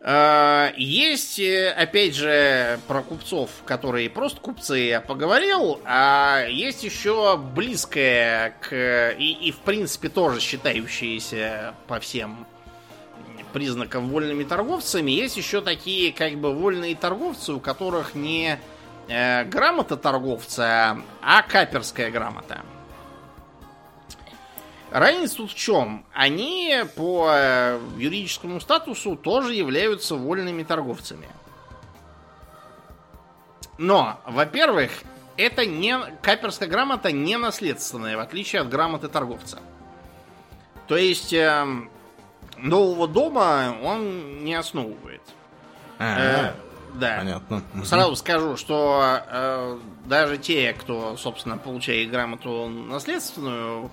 А, 0.00 0.72
есть, 0.78 1.38
э, 1.38 1.72
опять 1.72 2.14
же, 2.14 2.80
про 2.88 3.02
купцов, 3.02 3.50
которые 3.66 4.08
просто 4.08 4.40
купцы, 4.40 4.78
я 4.78 5.02
поговорил, 5.02 5.78
а 5.84 6.46
есть 6.48 6.84
еще 6.84 7.36
близкое 7.36 8.56
к... 8.62 9.14
И, 9.18 9.32
и 9.32 9.52
в 9.52 9.58
принципе, 9.58 10.08
тоже 10.08 10.40
считающиеся 10.40 11.74
по 11.86 12.00
всем 12.00 12.46
признаков 13.52 14.04
вольными 14.04 14.44
торговцами, 14.44 15.10
есть 15.10 15.36
еще 15.36 15.60
такие 15.60 16.12
как 16.12 16.34
бы 16.34 16.54
вольные 16.54 16.96
торговцы, 16.96 17.52
у 17.52 17.60
которых 17.60 18.14
не 18.14 18.58
э, 19.08 19.44
грамота 19.44 19.96
торговца, 19.96 21.00
а 21.22 21.42
каперская 21.42 22.10
грамота. 22.10 22.62
Разница 24.90 25.36
тут 25.36 25.52
в 25.52 25.54
чем? 25.54 26.04
Они 26.12 26.82
по 26.96 27.30
э, 27.32 27.80
юридическому 27.96 28.60
статусу 28.60 29.14
тоже 29.14 29.54
являются 29.54 30.16
вольными 30.16 30.64
торговцами. 30.64 31.28
Но, 33.78 34.20
во-первых, 34.26 34.90
это 35.36 35.64
не 35.64 35.96
каперская 36.22 36.68
грамота 36.68 37.12
не 37.12 37.38
наследственная, 37.38 38.16
в 38.16 38.20
отличие 38.20 38.62
от 38.62 38.68
грамоты 38.68 39.08
торговца. 39.08 39.60
То 40.88 40.96
есть 40.96 41.32
э, 41.32 41.66
нового 42.62 43.08
дома 43.08 43.76
он 43.82 44.44
не 44.44 44.54
основывает. 44.54 45.22
А, 45.98 46.52
э, 46.52 46.52
да. 46.94 47.18
Понятно. 47.18 47.62
Сразу 47.84 48.16
скажу, 48.16 48.56
что 48.56 49.20
э, 49.26 49.78
даже 50.06 50.38
те, 50.38 50.72
кто, 50.72 51.16
собственно, 51.16 51.58
получает 51.58 52.10
грамоту 52.10 52.68
наследственную, 52.68 53.90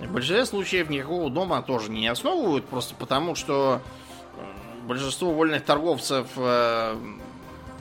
в 0.00 0.12
большинстве 0.12 0.46
случаев 0.46 0.90
никакого 0.90 1.30
дома 1.30 1.62
тоже 1.62 1.90
не 1.90 2.06
основывают, 2.06 2.64
просто 2.66 2.94
потому 2.94 3.34
что 3.34 3.80
э, 4.36 4.86
большинство 4.86 5.32
вольных 5.32 5.64
торговцев, 5.64 6.28
э, 6.36 6.96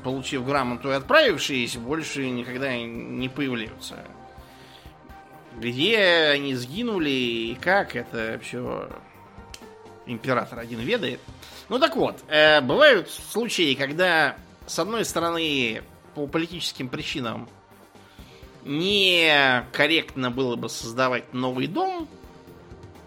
получив 0.03 0.45
грамоту 0.45 0.89
и 0.89 0.93
отправившись, 0.93 1.77
больше 1.77 2.29
никогда 2.29 2.75
не 2.77 3.29
появляются. 3.29 3.97
Где 5.57 6.29
они 6.33 6.55
сгинули 6.55 7.09
и 7.09 7.57
как, 7.59 7.95
это 7.95 8.39
все 8.43 8.89
император 10.07 10.59
один 10.59 10.79
ведает. 10.79 11.19
Ну 11.69 11.79
так 11.79 11.95
вот, 11.95 12.17
э, 12.27 12.61
бывают 12.61 13.09
случаи, 13.09 13.73
когда 13.75 14.37
с 14.65 14.79
одной 14.79 15.05
стороны 15.05 15.83
по 16.15 16.27
политическим 16.27 16.89
причинам 16.89 17.49
некорректно 18.63 20.31
было 20.31 20.55
бы 20.55 20.69
создавать 20.69 21.33
новый 21.33 21.67
дом, 21.67 22.07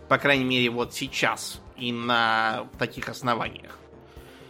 по 0.09 0.19
крайней 0.19 0.45
мере 0.45 0.71
вот 0.71 0.95
сейчас 0.95 1.61
и 1.77 1.93
на 1.93 2.69
таких 2.79 3.09
основаниях. 3.09 3.79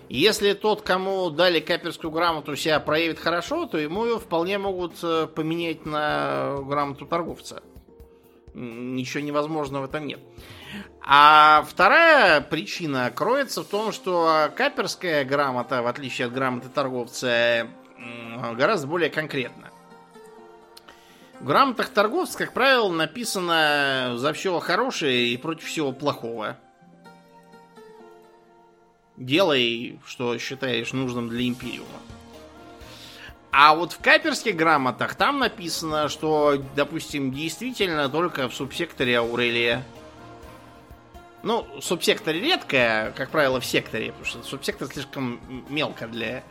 Если 0.09 0.55
тот, 0.55 0.82
кому 0.82 1.30
дали 1.30 1.61
каперскую 1.61 2.11
грамоту, 2.11 2.57
себя 2.57 2.80
проявит 2.80 3.20
хорошо, 3.20 3.66
то 3.66 3.78
ему 3.78 4.05
ее 4.05 4.18
вполне 4.18 4.59
могут 4.59 4.94
э, 5.05 5.28
поменять 5.28 5.86
на 5.86 6.59
грамоту 6.62 7.07
торговца. 7.07 7.62
Ничего 8.53 9.22
невозможного 9.22 9.86
в 9.86 9.88
этом 9.88 10.09
нет. 10.09 10.18
А 11.03 11.64
вторая 11.68 12.41
причина 12.41 13.11
кроется 13.11 13.62
в 13.62 13.66
том, 13.66 13.93
что 13.93 14.51
каперская 14.57 15.25
грамота, 15.25 15.83
в 15.83 15.87
отличие 15.87 16.27
от 16.27 16.33
грамоты 16.33 16.68
торговца, 16.68 17.66
гораздо 18.53 18.87
более 18.87 19.11
конкретна. 19.11 19.71
В 21.41 21.47
грамотах 21.47 21.89
торговцев, 21.89 22.37
как 22.37 22.53
правило, 22.53 22.93
написано 22.93 24.12
за 24.16 24.33
все 24.35 24.61
хорошее 24.61 25.29
и 25.29 25.37
против 25.37 25.64
всего 25.64 25.91
плохого. 25.93 26.59
Делай, 29.16 29.99
что 30.07 30.39
считаешь 30.39 30.93
нужным 30.93 31.29
для 31.29 31.49
империума. 31.49 31.87
А 33.53 33.75
вот 33.75 33.93
в 33.93 33.99
каперских 33.99 34.55
грамотах 34.55 35.14
там 35.14 35.41
написано, 35.41 36.09
что, 36.09 36.62
допустим, 36.77 37.33
действительно 37.33 38.09
только 38.09 38.49
в 38.49 38.55
субсекторе 38.55 39.18
Аурелия 39.18 39.83
ну, 41.43 41.66
субсектор 41.80 42.34
редко, 42.34 43.12
как 43.16 43.30
правило, 43.30 43.61
в 43.61 43.66
секторе, 43.66 44.09
потому 44.09 44.24
что 44.24 44.43
субсектор 44.43 44.88
слишком 44.88 45.41
мелко 45.68 46.07
для 46.07 46.43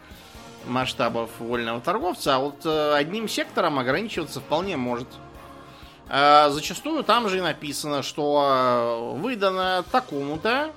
масштабов 0.65 1.29
вольного 1.39 1.81
торговца, 1.81 2.35
а 2.35 2.39
вот 2.39 2.65
э, 2.65 2.93
одним 2.93 3.27
сектором 3.27 3.79
ограничиваться 3.79 4.39
вполне 4.39 4.77
может. 4.77 5.07
А 6.09 6.49
зачастую 6.49 7.03
там 7.03 7.29
же 7.29 7.37
и 7.37 7.41
написано, 7.41 8.01
что 8.01 9.13
э, 9.15 9.19
выдано 9.19 9.83
такому-то 9.91 10.71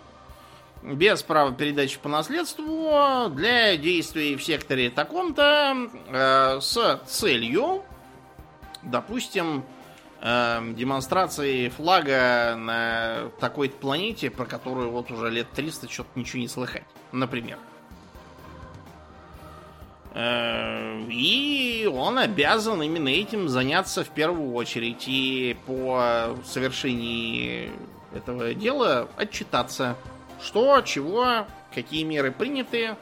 без 0.82 1.22
права 1.22 1.52
передачи 1.52 1.98
по 1.98 2.08
наследству 2.08 3.28
для 3.30 3.76
действий 3.76 4.36
в 4.36 4.44
секторе 4.44 4.90
таком-то 4.90 5.88
э, 6.08 6.60
с 6.60 7.00
целью, 7.06 7.82
допустим, 8.82 9.64
э, 10.22 10.72
демонстрации 10.74 11.68
флага 11.68 12.54
на 12.56 13.30
такой-то 13.40 13.76
планете, 13.76 14.30
про 14.30 14.46
которую 14.46 14.90
вот 14.90 15.10
уже 15.10 15.30
лет 15.30 15.50
300 15.50 15.90
что-то 15.90 16.10
ничего 16.14 16.40
не 16.40 16.48
слыхать. 16.48 16.84
Например. 17.12 17.58
Э, 20.14 21.00
и 21.08 21.88
он 21.92 22.18
обязан 22.18 22.82
именно 22.82 23.08
этим 23.08 23.48
заняться 23.48 24.04
в 24.04 24.08
первую 24.08 24.52
очередь. 24.54 25.04
И 25.06 25.56
по 25.66 26.36
совершении 26.44 27.70
этого 28.14 28.54
дела 28.54 29.08
отчитаться. 29.16 29.96
Что, 30.40 30.80
чего, 30.82 31.46
какие 31.74 32.02
меры 32.02 32.32
приняты, 32.32 32.96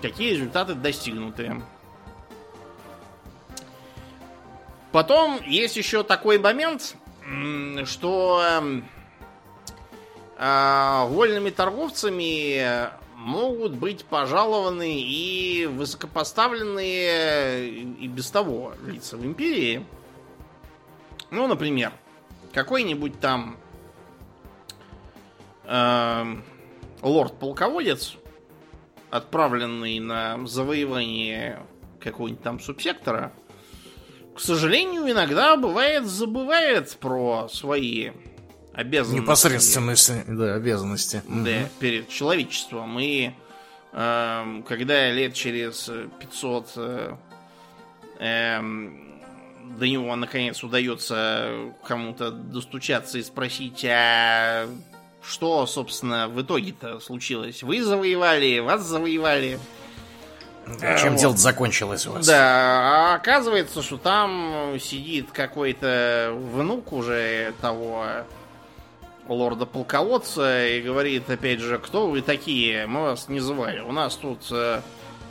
какие 0.00 0.32
результаты 0.32 0.74
достигнуты. 0.74 1.62
Потом 4.92 5.40
есть 5.46 5.76
еще 5.76 6.02
такой 6.02 6.38
момент, 6.38 6.96
что 7.86 8.42
э, 10.38 11.04
вольными 11.08 11.50
торговцами 11.50 12.90
могут 13.16 13.72
быть 13.72 14.04
пожалованы 14.04 15.00
и 15.00 15.66
высокопоставленные 15.66 17.70
и 17.70 18.08
без 18.08 18.30
того 18.30 18.74
лица 18.84 19.16
в 19.16 19.24
империи. 19.24 19.86
Ну, 21.30 21.46
например, 21.46 21.92
какой-нибудь 22.52 23.18
там 23.20 23.56
э, 25.64 26.36
лорд-полководец, 27.00 28.16
отправленный 29.10 30.00
на 30.00 30.44
завоевание 30.46 31.64
какого-нибудь 32.00 32.42
там 32.42 32.60
субсектора, 32.60 33.32
к 34.34 34.40
сожалению, 34.40 35.10
иногда 35.10 35.56
бывает 35.56 36.06
забывает 36.06 36.96
про 36.96 37.48
свои 37.48 38.10
обязанности. 38.72 39.20
Непосредственности, 39.20 40.24
да, 40.26 40.54
обязанности. 40.54 41.22
Да, 41.28 41.50
угу. 41.50 41.68
перед 41.78 42.08
человечеством. 42.08 42.98
И 42.98 43.32
э, 43.92 44.62
когда 44.66 45.10
лет 45.10 45.34
через 45.34 45.90
500 46.20 46.72
э, 46.76 47.16
э, 48.18 48.60
до 49.78 49.88
него 49.88 50.16
наконец 50.16 50.62
удается 50.62 51.74
кому-то 51.86 52.30
достучаться 52.30 53.18
и 53.18 53.22
спросить, 53.22 53.84
а 53.84 54.66
что, 55.22 55.66
собственно, 55.66 56.28
в 56.28 56.40
итоге-то 56.42 57.00
случилось? 57.00 57.62
Вы 57.62 57.82
завоевали, 57.82 58.58
вас 58.58 58.82
завоевали. 58.82 59.58
Да, 60.80 60.96
чем 60.98 61.12
вот. 61.12 61.20
дело 61.20 61.36
закончилось 61.36 62.06
у 62.06 62.12
вас? 62.12 62.26
Да, 62.26 63.12
а 63.12 63.14
оказывается, 63.16 63.82
что 63.82 63.98
там 63.98 64.76
сидит 64.80 65.30
какой-то 65.32 66.32
внук 66.34 66.92
уже 66.92 67.52
того 67.60 68.06
лорда-полководца 69.28 70.68
и 70.68 70.82
говорит, 70.82 71.28
опять 71.30 71.60
же, 71.60 71.78
кто 71.78 72.08
вы 72.08 72.22
такие? 72.22 72.86
Мы 72.86 73.02
вас 73.02 73.28
не 73.28 73.40
звали. 73.40 73.80
У 73.80 73.92
нас 73.92 74.16
тут 74.16 74.46
э, 74.50 74.80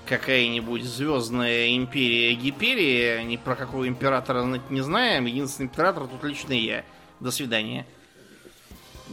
какая-нибудь 0.06 0.84
звездная 0.84 1.76
империя 1.76 2.34
Гиперия, 2.34 3.24
ни 3.24 3.38
про 3.38 3.56
какого 3.56 3.88
императора 3.88 4.44
знать 4.44 4.70
не 4.70 4.82
знаем. 4.82 5.26
Единственный 5.26 5.66
император 5.66 6.08
тут 6.08 6.24
лично 6.24 6.54
я. 6.54 6.84
До 7.20 7.32
свидания. 7.32 7.86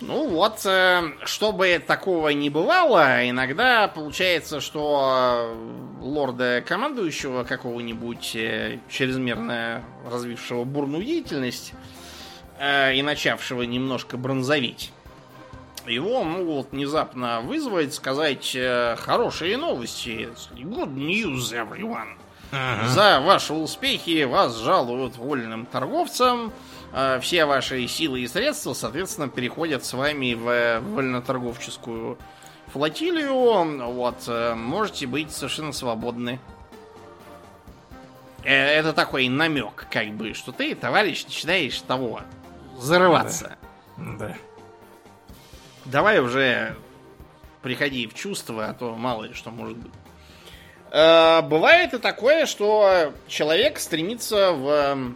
Ну 0.00 0.28
вот, 0.28 0.60
э, 0.64 1.12
чтобы 1.24 1.82
такого 1.84 2.28
не 2.30 2.50
бывало, 2.50 3.28
иногда 3.28 3.88
получается, 3.88 4.60
что 4.60 5.56
лорда 6.00 6.62
командующего 6.66 7.44
какого-нибудь 7.44 8.36
э, 8.36 8.78
чрезмерно 8.88 9.82
развившего 10.10 10.64
бурную 10.64 11.04
деятельность 11.04 11.72
э, 12.58 12.94
и 12.94 13.02
начавшего 13.02 13.62
немножко 13.62 14.16
бронзовить, 14.16 14.92
его 15.86 16.22
могут 16.22 16.72
внезапно 16.72 17.40
вызвать, 17.40 17.94
сказать 17.94 18.56
хорошие 18.98 19.56
новости. 19.56 20.28
Good 20.54 20.94
news, 20.94 21.52
everyone. 21.52 22.18
Ага. 22.52 22.88
За 22.88 23.20
ваши 23.20 23.52
успехи 23.52 24.24
вас 24.24 24.56
жалуют 24.58 25.16
вольным 25.16 25.66
торговцам, 25.66 26.52
все 27.20 27.44
ваши 27.44 27.86
силы 27.86 28.20
и 28.20 28.28
средства, 28.28 28.72
соответственно, 28.74 29.28
переходят 29.28 29.84
с 29.84 29.92
вами 29.92 30.34
в 30.34 30.80
вольноторговческую 30.80 32.18
флотилию. 32.72 33.34
Вот, 33.92 34.24
э, 34.26 34.54
можете 34.54 35.06
быть 35.06 35.30
совершенно 35.30 35.72
свободны. 35.72 36.38
Э, 38.44 38.52
это 38.52 38.92
такой 38.92 39.28
намек, 39.28 39.86
как 39.90 40.08
бы, 40.10 40.34
что 40.34 40.52
ты, 40.52 40.74
товарищ, 40.74 41.24
начинаешь 41.24 41.80
того 41.80 42.20
зарываться. 42.78 43.56
Да. 43.96 44.28
да. 44.28 44.36
Давай 45.84 46.20
уже 46.20 46.76
приходи 47.62 48.06
в 48.06 48.14
чувство, 48.14 48.66
а 48.66 48.74
то 48.74 48.94
мало 48.94 49.24
ли 49.24 49.34
что 49.34 49.50
может 49.50 49.76
быть. 49.76 49.92
Э, 50.90 51.42
бывает 51.42 51.94
и 51.94 51.98
такое, 51.98 52.46
что 52.46 53.12
человек 53.26 53.78
стремится 53.78 54.52
в 54.52 55.14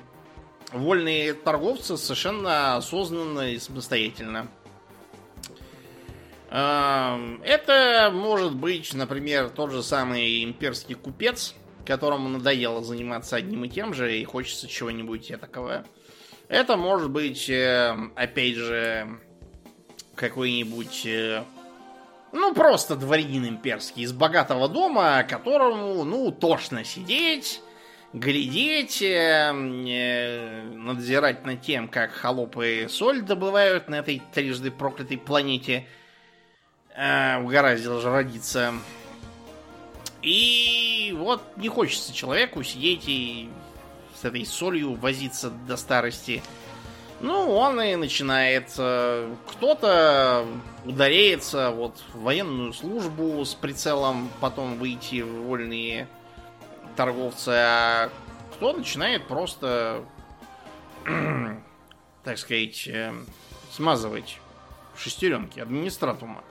вольные 0.73 1.35
торговцы 1.35 1.97
совершенно 1.97 2.77
осознанно 2.77 3.53
и 3.53 3.59
самостоятельно. 3.59 4.49
Это 6.51 8.11
может 8.13 8.55
быть, 8.55 8.93
например, 8.93 9.49
тот 9.49 9.73
же 9.73 9.83
самый 9.83 10.45
имперский 10.45 10.95
купец, 10.95 11.55
которому 11.87 12.29
надоело 12.29 12.83
заниматься 12.83 13.37
одним 13.37 13.65
и 13.65 13.69
тем 13.71 13.95
же, 13.95 14.19
и 14.19 14.25
хочется 14.25 14.69
чего-нибудь 14.69 15.33
такого. 15.41 15.85
Это 16.49 16.77
может 16.77 17.11
быть, 17.11 17.49
э, 17.49 17.97
опять 18.15 18.57
же, 18.57 19.19
какой-нибудь, 20.15 21.07
э, 21.07 21.45
ну, 22.33 22.55
просто 22.55 22.97
дворянин 22.97 23.49
имперский 23.49 24.03
из 24.03 24.13
богатого 24.13 24.69
дома, 24.69 25.23
которому, 25.23 26.05
ну, 26.05 26.31
тошно 26.31 26.85
сидеть, 26.85 27.63
глядеть, 28.13 29.01
э, 29.01 29.53
э, 29.53 30.63
надзирать 30.75 31.47
над 31.47 31.63
тем, 31.63 31.89
как 31.89 32.13
холопы 32.13 32.87
соль 32.89 33.23
добывают 33.23 33.89
на 33.89 33.97
этой 33.97 34.23
трижды 34.33 34.71
проклятой 34.71 35.19
планете. 35.19 35.87
Э, 36.95 37.39
угораздило 37.39 38.01
же 38.01 38.11
родиться. 38.11 38.75
И 40.21 41.15
вот 41.19 41.43
не 41.57 41.69
хочется 41.69 42.15
человеку 42.15 42.63
сидеть 42.63 43.05
и 43.07 43.49
с 44.21 44.25
этой 44.25 44.45
солью 44.45 44.95
возиться 44.95 45.51
до 45.51 45.77
старости. 45.77 46.43
Ну, 47.21 47.51
он 47.53 47.81
и 47.81 47.97
начинает. 47.97 48.71
Кто-то 48.73 50.45
ударяется 50.85 51.71
вот 51.71 52.03
в 52.13 52.23
военную 52.23 52.73
службу 52.73 53.45
с 53.45 53.55
прицелом 53.55 54.29
потом 54.41 54.77
выйти 54.77 55.23
в 55.23 55.45
вольные 55.45 56.09
торговцы, 56.97 57.51
а 57.51 58.11
кто 58.55 58.73
начинает 58.73 59.27
просто, 59.27 60.05
так 62.25 62.39
сказать, 62.39 62.87
э, 62.87 63.13
смазывать 63.73 64.39
шестеренки 64.97 65.61
администратума. 65.61 66.43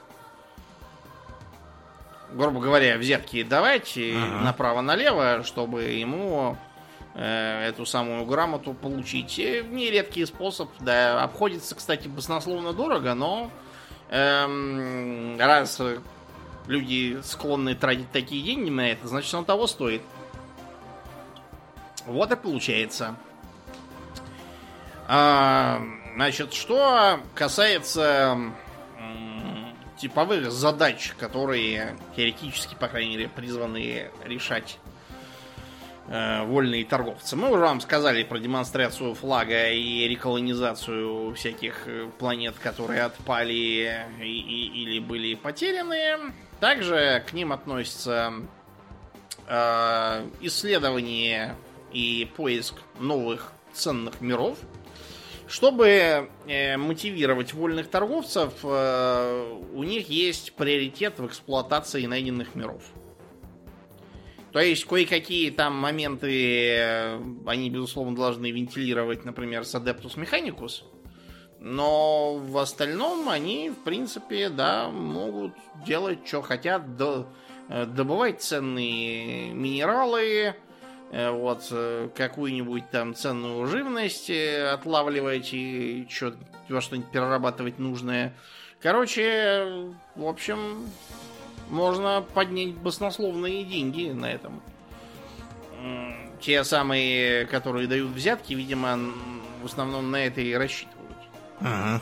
Грубо 2.34 2.62
говоря, 2.62 2.98
взятки 2.98 3.44
давать 3.44 3.98
ага. 3.98 4.44
направо-налево, 4.44 5.44
чтобы 5.44 5.84
ему 5.84 6.58
э, 7.14 7.68
эту 7.68 7.86
самую 7.86 8.26
грамоту 8.26 8.74
получить. 8.74 9.38
И 9.38 9.64
нередкий 9.70 10.26
способ, 10.26 10.70
да, 10.80 11.24
обходится, 11.24 11.76
кстати, 11.76 12.08
баснословно 12.08 12.74
дорого, 12.74 13.14
но 13.14 13.52
эм, 14.10 15.38
раз 15.38 15.82
люди 16.68 17.20
склонны 17.24 17.76
тратить 17.76 18.12
такие 18.12 18.42
деньги 18.44 18.70
на 18.70 18.92
это, 18.92 19.08
значит, 19.08 19.34
он 19.34 19.46
того 19.46 19.68
стоит. 19.68 20.02
Вот 22.06 22.32
и 22.32 22.36
получается. 22.36 23.16
А, 25.08 25.82
значит, 26.16 26.54
что 26.54 27.20
касается 27.36 28.38
типовых 30.02 30.52
задач, 30.52 31.14
которые 31.20 31.96
теоретически, 32.16 32.76
по 32.76 32.88
крайней 32.88 33.18
мере, 33.18 33.30
призваны 33.30 34.10
решать 34.26 34.80
э, 36.08 36.44
вольные 36.44 36.84
торговцы. 36.86 37.36
Мы 37.36 37.52
уже 37.52 37.62
вам 37.62 37.82
сказали 37.82 38.24
про 38.24 38.40
демонстрацию 38.40 39.14
флага 39.14 39.70
и 39.70 40.08
реколонизацию 40.08 41.36
всяких 41.36 41.88
э, 41.88 42.10
планет, 42.18 42.56
которые 42.56 43.04
отпали 43.04 44.08
и, 44.20 44.24
и, 44.24 44.84
или 44.84 45.00
были 45.00 45.36
потеряны. 45.36 46.34
Также 46.60 47.24
к 47.28 47.34
ним 47.34 47.54
относится 47.54 48.34
э, 49.48 50.28
исследование 50.42 51.56
и 51.94 52.30
поиск 52.36 52.76
новых 53.00 53.54
ценных 53.74 54.22
миров, 54.22 54.58
чтобы 55.48 56.30
э, 56.48 56.78
мотивировать 56.78 57.54
вольных 57.54 57.90
торговцев, 57.90 58.54
э, 58.64 59.60
у 59.74 59.84
них 59.84 60.10
есть 60.10 60.54
приоритет 60.54 61.20
в 61.20 61.28
эксплуатации 61.28 62.06
найденных 62.06 62.56
миров. 62.56 62.84
То 64.54 64.60
есть 64.60 64.86
кое-какие 64.86 65.50
там 65.52 65.76
моменты 65.76 66.68
э, 66.78 67.20
они, 67.46 67.70
безусловно, 67.70 68.16
должны 68.16 68.52
вентилировать, 68.52 69.26
например, 69.26 69.66
с 69.66 69.76
Adeptus 69.76 70.16
Mechanicus. 70.16 70.84
Но 71.60 72.38
в 72.38 72.58
остальном 72.58 73.30
они, 73.30 73.70
в 73.70 73.84
принципе, 73.84 74.50
да, 74.50 74.90
могут 74.90 75.54
делать, 75.86 76.20
что 76.26 76.42
хотят, 76.42 76.98
до, 76.98 77.28
добывать 77.70 78.42
ценные 78.42 79.54
минералы, 79.54 80.56
Э, 80.56 80.71
вот, 81.12 81.68
э, 81.72 82.10
какую-нибудь 82.16 82.90
там 82.90 83.14
ценную 83.14 83.68
живность 83.68 84.30
э, 84.30 84.70
отлавливать 84.70 85.50
и 85.54 86.08
что, 86.10 86.34
во 86.70 86.80
что-нибудь 86.80 87.12
перерабатывать 87.12 87.80
нужное. 87.80 88.34
Короче, 88.82 89.94
в 90.16 90.26
общем, 90.26 90.90
можно 91.70 92.26
поднять 92.34 92.76
баснословные 92.76 93.64
деньги 93.66 94.10
на 94.10 94.32
этом. 94.32 94.62
Те 96.40 96.64
самые, 96.64 97.46
которые 97.46 97.88
дают 97.88 98.12
взятки, 98.12 98.54
видимо, 98.54 98.98
в 99.62 99.66
основном 99.66 100.12
на 100.12 100.26
это 100.26 100.42
и 100.42 100.54
рассчитывают. 100.54 101.18
Ага. 101.60 102.02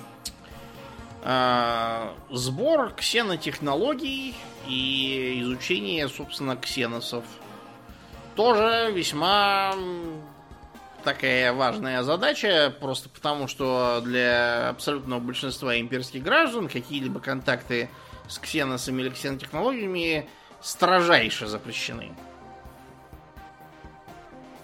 э, 1.23 2.35
сбор 2.35 2.93
ксенотехнологий 2.93 4.35
и 4.67 5.39
изучение, 5.41 6.07
собственно, 6.07 6.55
ксеносов. 6.55 7.25
Тоже 8.39 8.89
весьма 8.93 9.75
такая 11.03 11.51
важная 11.51 12.03
задача, 12.03 12.73
просто 12.79 13.09
потому 13.09 13.49
что 13.49 13.99
для 14.01 14.69
абсолютного 14.69 15.19
большинства 15.19 15.77
имперских 15.77 16.23
граждан 16.23 16.69
какие-либо 16.69 17.19
контакты 17.19 17.89
с 18.29 18.39
ксеносами 18.39 19.01
или 19.01 19.09
ксенотехнологиями 19.09 20.29
строжайше 20.61 21.47
запрещены. 21.47 22.15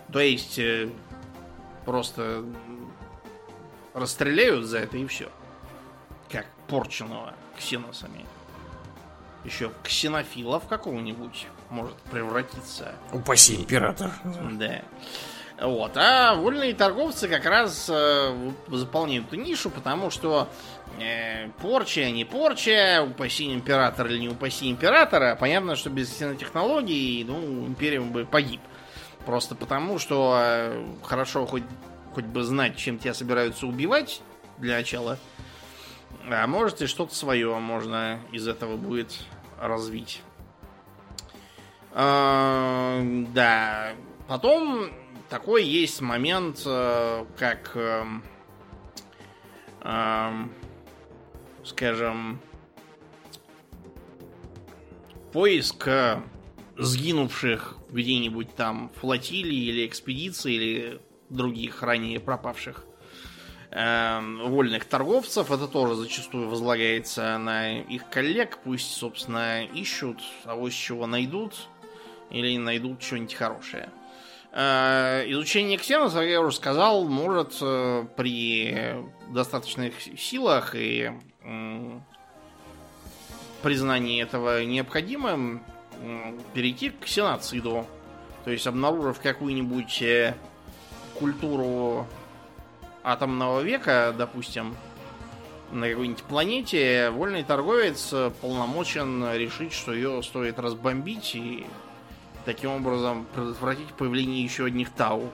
То 0.09 0.21
есть 0.21 0.57
э, 0.57 0.87
просто 1.83 2.45
расстреляют 3.93 4.67
за 4.67 4.77
это 4.77 4.95
и 4.95 5.05
все. 5.05 5.29
Как 6.31 6.45
порченного 6.69 7.33
ксеносами. 7.57 8.25
Еще 9.43 9.69
ксенофилов 9.83 10.65
какого-нибудь 10.65 11.47
может 11.69 11.95
превратиться. 12.11 12.93
Упаси 13.11 13.55
император. 13.55 14.11
Да. 14.53 14.81
Вот. 15.59 15.95
А 15.95 16.35
вольные 16.35 16.73
торговцы 16.73 17.29
как 17.29 17.45
раз 17.45 17.89
э, 17.89 18.51
заполняют 18.67 19.27
эту 19.27 19.37
нишу, 19.37 19.69
потому 19.69 20.09
что 20.09 20.49
э, 20.99 21.47
порча, 21.61 22.11
не 22.11 22.25
порча, 22.25 23.05
упаси 23.07 23.53
император 23.53 24.07
или 24.07 24.19
не 24.19 24.29
упаси 24.29 24.69
императора, 24.69 25.37
понятно, 25.39 25.77
что 25.77 25.89
без 25.89 26.09
технологий, 26.09 27.23
ну, 27.25 27.67
империя 27.67 28.01
бы 28.01 28.25
погиб. 28.25 28.59
Просто 29.25 29.55
потому, 29.55 29.97
что 29.97 30.37
э, 30.37 30.85
хорошо 31.03 31.45
хоть, 31.45 31.63
хоть 32.13 32.25
бы 32.25 32.43
знать, 32.43 32.75
чем 32.75 32.99
тебя 32.99 33.13
собираются 33.13 33.65
убивать 33.65 34.21
для 34.57 34.75
начала. 34.75 35.17
А 36.29 36.45
может 36.47 36.81
и 36.81 36.87
что-то 36.87 37.15
свое 37.15 37.57
можно 37.59 38.19
из 38.33 38.47
этого 38.47 38.75
будет 38.75 39.15
развить. 39.59 40.21
А, 41.97 43.01
да. 43.33 43.93
Потом 44.27 44.91
такой 45.29 45.63
есть 45.63 46.01
момент, 46.01 46.61
э, 46.65 47.25
как, 47.37 47.71
э, 47.75 48.03
э, 49.79 50.31
скажем, 51.63 52.41
поиск 55.31 55.87
сгинувших 56.77 57.77
где-нибудь 57.89 58.53
там 58.55 58.91
флотилий 58.99 59.69
или 59.69 59.87
экспедиций 59.87 60.53
или 60.53 61.01
других 61.29 61.81
ранее 61.81 62.19
пропавших 62.19 62.85
вольных 63.71 64.85
торговцев. 64.85 65.51
Это 65.51 65.67
тоже 65.67 65.95
зачастую 65.95 66.47
возлагается 66.47 67.37
на 67.37 67.79
их 67.79 68.09
коллег. 68.09 68.59
Пусть, 68.63 68.93
собственно, 68.93 69.65
ищут, 69.65 70.21
а 70.45 70.55
вот 70.55 70.71
чего 70.71 71.07
найдут. 71.07 71.67
Или 72.29 72.57
найдут 72.57 73.01
что-нибудь 73.01 73.33
хорошее. 73.33 73.89
Э, 74.57 75.25
изучение 75.27 75.77
ксеноса, 75.77 76.19
как 76.19 76.27
я 76.29 76.39
уже 76.39 76.55
сказал, 76.55 77.03
может 77.09 77.57
э, 77.59 78.05
при 78.15 79.03
достаточных 79.29 79.95
силах 80.17 80.75
и 80.75 81.11
признании 83.61 84.23
этого 84.23 84.63
необходимым 84.63 85.61
перейти 86.53 86.89
к 86.91 87.01
ксеноциду. 87.01 87.85
То 88.45 88.51
есть, 88.51 88.65
обнаружив 88.65 89.19
какую-нибудь 89.19 90.01
э, 90.01 90.35
культуру 91.19 92.07
атомного 93.03 93.59
века, 93.59 94.15
допустим, 94.17 94.73
на 95.73 95.89
какой-нибудь 95.89 96.23
планете, 96.23 97.09
вольный 97.09 97.43
торговец 97.43 98.13
полномочен 98.39 99.33
решить, 99.33 99.73
что 99.73 99.93
ее 99.93 100.23
стоит 100.23 100.59
разбомбить 100.59 101.35
и 101.35 101.65
таким 102.45 102.71
образом 102.71 103.25
предотвратить 103.33 103.89
появление 103.89 104.43
еще 104.43 104.65
одних 104.65 104.91
Тау, 104.91 105.31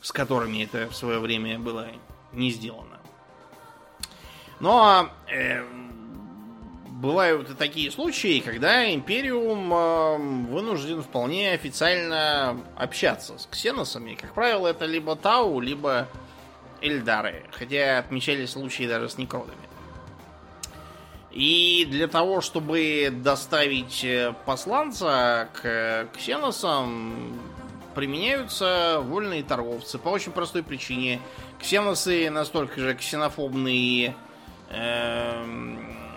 с 0.00 0.12
которыми 0.12 0.64
это 0.64 0.88
в 0.88 0.94
свое 0.94 1.18
время 1.18 1.58
было 1.58 1.86
не 2.32 2.50
сделано. 2.50 2.98
Но 4.60 5.08
э, 5.28 5.64
бывают 6.88 7.50
и 7.50 7.54
такие 7.54 7.90
случаи, 7.90 8.40
когда 8.40 8.92
Империум 8.92 9.72
э, 9.72 10.16
вынужден 10.50 11.02
вполне 11.02 11.52
официально 11.52 12.56
общаться 12.76 13.38
с 13.38 13.46
ксеносами. 13.46 14.14
Как 14.14 14.34
правило, 14.34 14.68
это 14.68 14.84
либо 14.86 15.16
Тау, 15.16 15.60
либо 15.60 16.08
Эльдары. 16.80 17.44
Хотя 17.50 17.98
отмечались 17.98 18.50
случаи 18.50 18.86
даже 18.86 19.08
с 19.08 19.18
некродами. 19.18 19.71
И 21.32 21.86
для 21.90 22.08
того, 22.08 22.40
чтобы 22.40 23.10
доставить 23.10 24.04
э, 24.04 24.34
посланца 24.44 25.48
к 25.54 26.08
ксеносам, 26.14 27.40
применяются 27.94 29.00
вольные 29.00 29.42
торговцы. 29.42 29.98
По 29.98 30.10
очень 30.10 30.32
простой 30.32 30.62
причине. 30.62 31.20
Ксеносы 31.58 32.28
настолько 32.30 32.80
же 32.80 32.94
ксенофобные 32.94 34.14
э, 34.70 35.44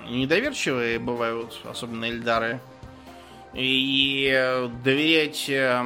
недоверчивые 0.09 0.99
бывают, 0.99 1.59
особенно 1.63 2.05
Эльдары. 2.05 2.59
И 3.53 4.67
доверять 4.83 5.45
э, 5.47 5.81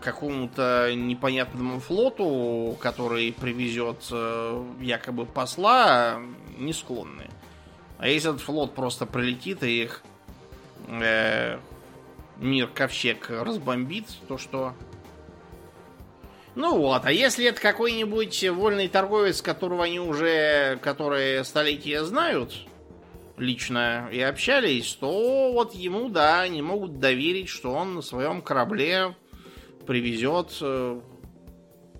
какому-то 0.00 0.94
непонятному 0.94 1.80
флоту, 1.80 2.76
который 2.80 3.32
привезет 3.32 4.06
э, 4.10 4.64
якобы 4.80 5.26
посла, 5.26 6.20
не 6.56 6.72
склонны. 6.72 7.26
А 7.98 8.08
если 8.08 8.30
этот 8.30 8.42
флот 8.42 8.74
просто 8.74 9.06
пролетит 9.06 9.62
и 9.62 9.82
их 9.82 10.02
э, 10.88 11.58
мир 12.36 12.68
ковчег 12.68 13.28
разбомбит, 13.28 14.06
то 14.28 14.38
что? 14.38 14.74
Ну 16.54 16.76
вот, 16.76 17.04
а 17.04 17.12
если 17.12 17.46
это 17.46 17.60
какой-нибудь 17.60 18.48
вольный 18.50 18.88
торговец, 18.88 19.42
которого 19.42 19.84
они 19.84 20.00
уже, 20.00 20.78
которые 20.82 21.44
столетия 21.44 22.04
знают 22.04 22.66
лично 23.36 24.08
и 24.12 24.20
общались, 24.20 24.92
то 24.94 25.52
вот 25.52 25.74
ему, 25.74 26.08
да, 26.08 26.40
они 26.40 26.62
могут 26.62 26.98
доверить, 26.98 27.48
что 27.48 27.72
он 27.72 27.94
на 27.94 28.02
своем 28.02 28.42
корабле 28.42 29.14
привезет 29.86 30.56
э, 30.60 31.00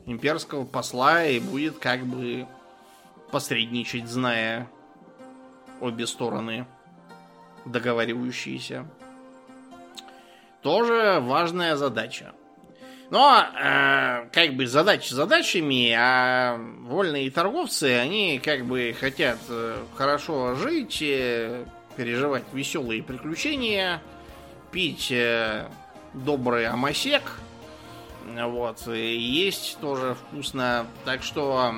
имперского 0.07 0.65
посла 0.65 1.25
и 1.25 1.41
будет 1.41 1.79
как 1.79 2.05
бы 2.05 2.47
посредничать, 3.31 4.09
зная 4.09 4.69
обе 5.81 6.07
стороны 6.07 6.66
договаривающиеся. 7.64 8.87
Тоже 10.62 11.20
важная 11.20 11.76
задача. 11.76 12.33
Но, 13.11 13.43
э, 13.43 14.29
как 14.33 14.55
бы, 14.55 14.66
задачи 14.66 15.14
задачами, 15.14 15.93
а 15.93 16.59
вольные 16.83 17.31
торговцы, 17.31 17.97
они 17.97 18.39
как 18.39 18.66
бы 18.66 18.95
хотят 18.99 19.39
э, 19.49 19.79
хорошо 19.97 20.55
жить, 20.57 20.99
э, 21.01 21.64
переживать 21.97 22.45
веселые 22.53 23.03
приключения, 23.03 24.03
пить 24.72 25.11
э, 25.11 25.68
добрый 26.12 26.66
амосек, 26.66 27.22
вот, 28.37 28.87
и 28.89 29.16
есть 29.16 29.79
тоже 29.81 30.14
вкусно. 30.14 30.87
Так 31.07 31.22
что 31.22 31.74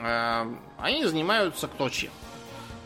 э, 0.00 0.44
они 0.78 1.04
занимаются 1.04 1.66
кто 1.66 1.88
чем. 1.88 2.10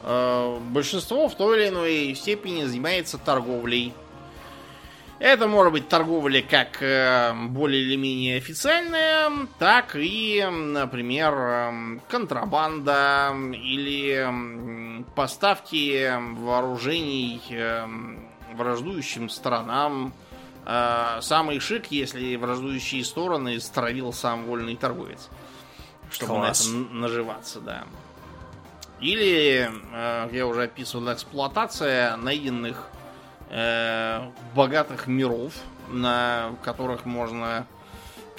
Э, 0.03 0.59
большинство 0.70 1.28
в 1.28 1.34
той 1.36 1.61
или 1.61 1.68
иной 1.68 2.14
степени 2.14 2.64
занимается 2.64 3.18
торговлей. 3.18 3.94
Это 5.18 5.46
может 5.46 5.72
быть 5.72 5.88
торговля 5.88 6.42
как 6.42 6.82
э, 6.82 7.32
более 7.48 7.82
или 7.82 7.94
менее 7.94 8.38
официальная, 8.38 9.30
так 9.61 9.94
и, 9.94 10.44
например, 10.50 11.34
э, 11.34 11.98
контрабанда 12.09 13.32
или 13.53 15.05
поставки 15.14 16.12
вооружений 16.40 17.40
враждующим 18.55 19.28
сторонам. 19.28 20.12
Самый 20.64 21.59
шик, 21.59 21.90
если 21.90 22.36
враждующие 22.36 23.05
стороны 23.05 23.59
стравил 23.59 24.12
сам 24.12 24.44
вольный 24.44 24.76
торговец. 24.76 25.28
Чтобы 26.11 26.34
Класс. 26.34 26.66
на 26.68 26.70
этом 26.70 27.00
наживаться, 27.00 27.61
да. 27.61 27.84
Или, 29.03 29.68
э, 29.92 30.28
я 30.32 30.46
уже 30.46 30.62
описывал, 30.62 31.12
эксплуатация 31.12 32.16
найденных 32.16 32.88
э, 33.50 34.20
богатых 34.55 35.09
миров, 35.09 35.53
на 35.88 36.55
которых 36.62 37.05
можно 37.05 37.66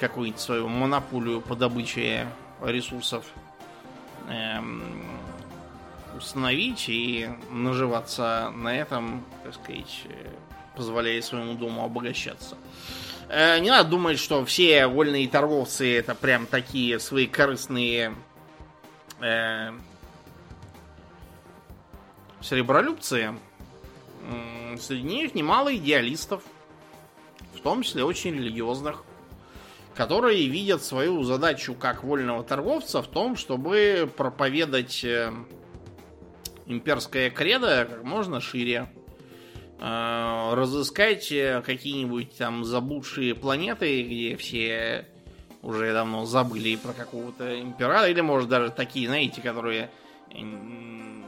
какую-нибудь 0.00 0.40
свою 0.40 0.68
монополию 0.68 1.42
по 1.42 1.54
добыче 1.54 2.26
ресурсов 2.62 3.26
э, 4.28 4.58
установить 6.16 6.88
и 6.88 7.28
наживаться 7.50 8.50
на 8.56 8.74
этом, 8.74 9.22
так 9.42 9.54
сказать, 9.54 10.04
позволяя 10.74 11.20
своему 11.20 11.54
дому 11.54 11.84
обогащаться. 11.84 12.56
Э, 13.28 13.58
не 13.58 13.70
надо 13.70 13.90
думать, 13.90 14.18
что 14.18 14.44
все 14.44 14.86
вольные 14.86 15.28
торговцы 15.28 15.98
это 15.98 16.14
прям 16.14 16.46
такие 16.46 16.98
свои 17.00 17.26
корыстные 17.26 18.14
э, 19.20 19.72
сребролюбцы, 22.44 23.34
среди 24.78 25.02
них 25.02 25.34
немало 25.34 25.74
идеалистов, 25.74 26.42
в 27.54 27.60
том 27.60 27.82
числе 27.82 28.04
очень 28.04 28.34
религиозных, 28.34 29.04
которые 29.94 30.48
видят 30.48 30.82
свою 30.82 31.22
задачу 31.22 31.74
как 31.74 32.04
вольного 32.04 32.42
торговца 32.44 33.00
в 33.00 33.06
том, 33.06 33.36
чтобы 33.36 34.10
проповедать 34.16 35.04
э, 35.04 35.32
имперское 36.66 37.30
кредо 37.30 37.86
как 37.88 38.02
можно 38.02 38.40
шире. 38.40 38.88
Э, 39.80 40.52
разыскать 40.54 41.30
э, 41.30 41.62
какие-нибудь 41.64 42.36
там 42.36 42.64
заблудшие 42.64 43.34
планеты, 43.34 44.02
где 44.02 44.36
все 44.36 45.06
уже 45.62 45.92
давно 45.92 46.26
забыли 46.26 46.76
про 46.76 46.92
какого-то 46.92 47.60
императора, 47.60 48.08
или 48.08 48.20
может 48.20 48.48
даже 48.48 48.70
такие, 48.70 49.06
знаете, 49.06 49.40
которые 49.40 49.90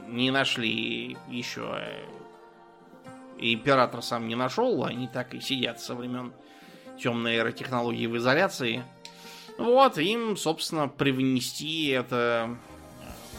не 0.07 0.31
нашли 0.31 1.17
еще 1.29 1.79
император 3.39 4.01
сам 4.01 4.27
не 4.27 4.35
нашел, 4.35 4.83
они 4.83 5.07
так 5.07 5.33
и 5.33 5.39
сидят 5.39 5.79
со 5.79 5.95
времен 5.95 6.33
темной 6.99 7.37
аэротехнологии 7.37 8.07
в 8.07 8.17
изоляции. 8.17 8.83
Вот, 9.57 9.97
им, 9.97 10.37
собственно, 10.37 10.87
привнести 10.87 11.87
это 11.87 12.57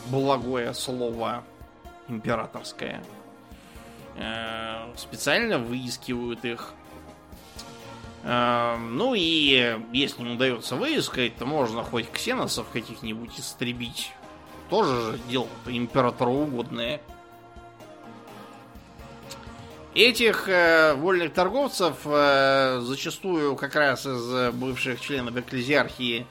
благое 0.08 0.74
слово 0.74 1.44
императорское. 2.08 3.02
Э, 4.16 4.92
специально 4.96 5.58
выискивают 5.58 6.44
их. 6.44 6.72
Э, 8.24 8.76
ну 8.76 9.14
и 9.14 9.78
если 9.92 10.22
не 10.22 10.34
удается 10.34 10.76
выискать, 10.76 11.36
то 11.36 11.46
можно 11.46 11.84
хоть 11.84 12.10
ксеносов 12.10 12.68
каких-нибудь 12.70 13.38
истребить. 13.38 14.12
Тоже 14.68 15.12
же 15.12 15.18
дело 15.28 15.48
императору 15.66 16.32
угодное. 16.32 17.00
Этих 19.94 20.48
э, 20.48 20.94
вольных 20.94 21.32
торговцев 21.32 21.96
э, 22.04 22.80
зачастую 22.82 23.56
как 23.56 23.74
раз 23.74 24.06
из 24.06 24.52
бывших 24.54 25.00
членов 25.00 25.36
экклезиархии 25.36 26.26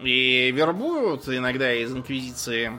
и 0.00 0.52
вербуют, 0.52 1.28
иногда 1.28 1.72
из 1.72 1.92
инквизиции. 1.92 2.78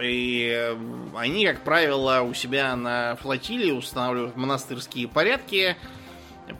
И 0.00 0.48
э, 0.50 0.76
они, 1.16 1.44
как 1.44 1.64
правило, 1.64 2.22
у 2.22 2.32
себя 2.32 2.76
на 2.76 3.16
флотилии 3.16 3.72
устанавливают 3.72 4.36
монастырские 4.36 5.08
порядки, 5.08 5.76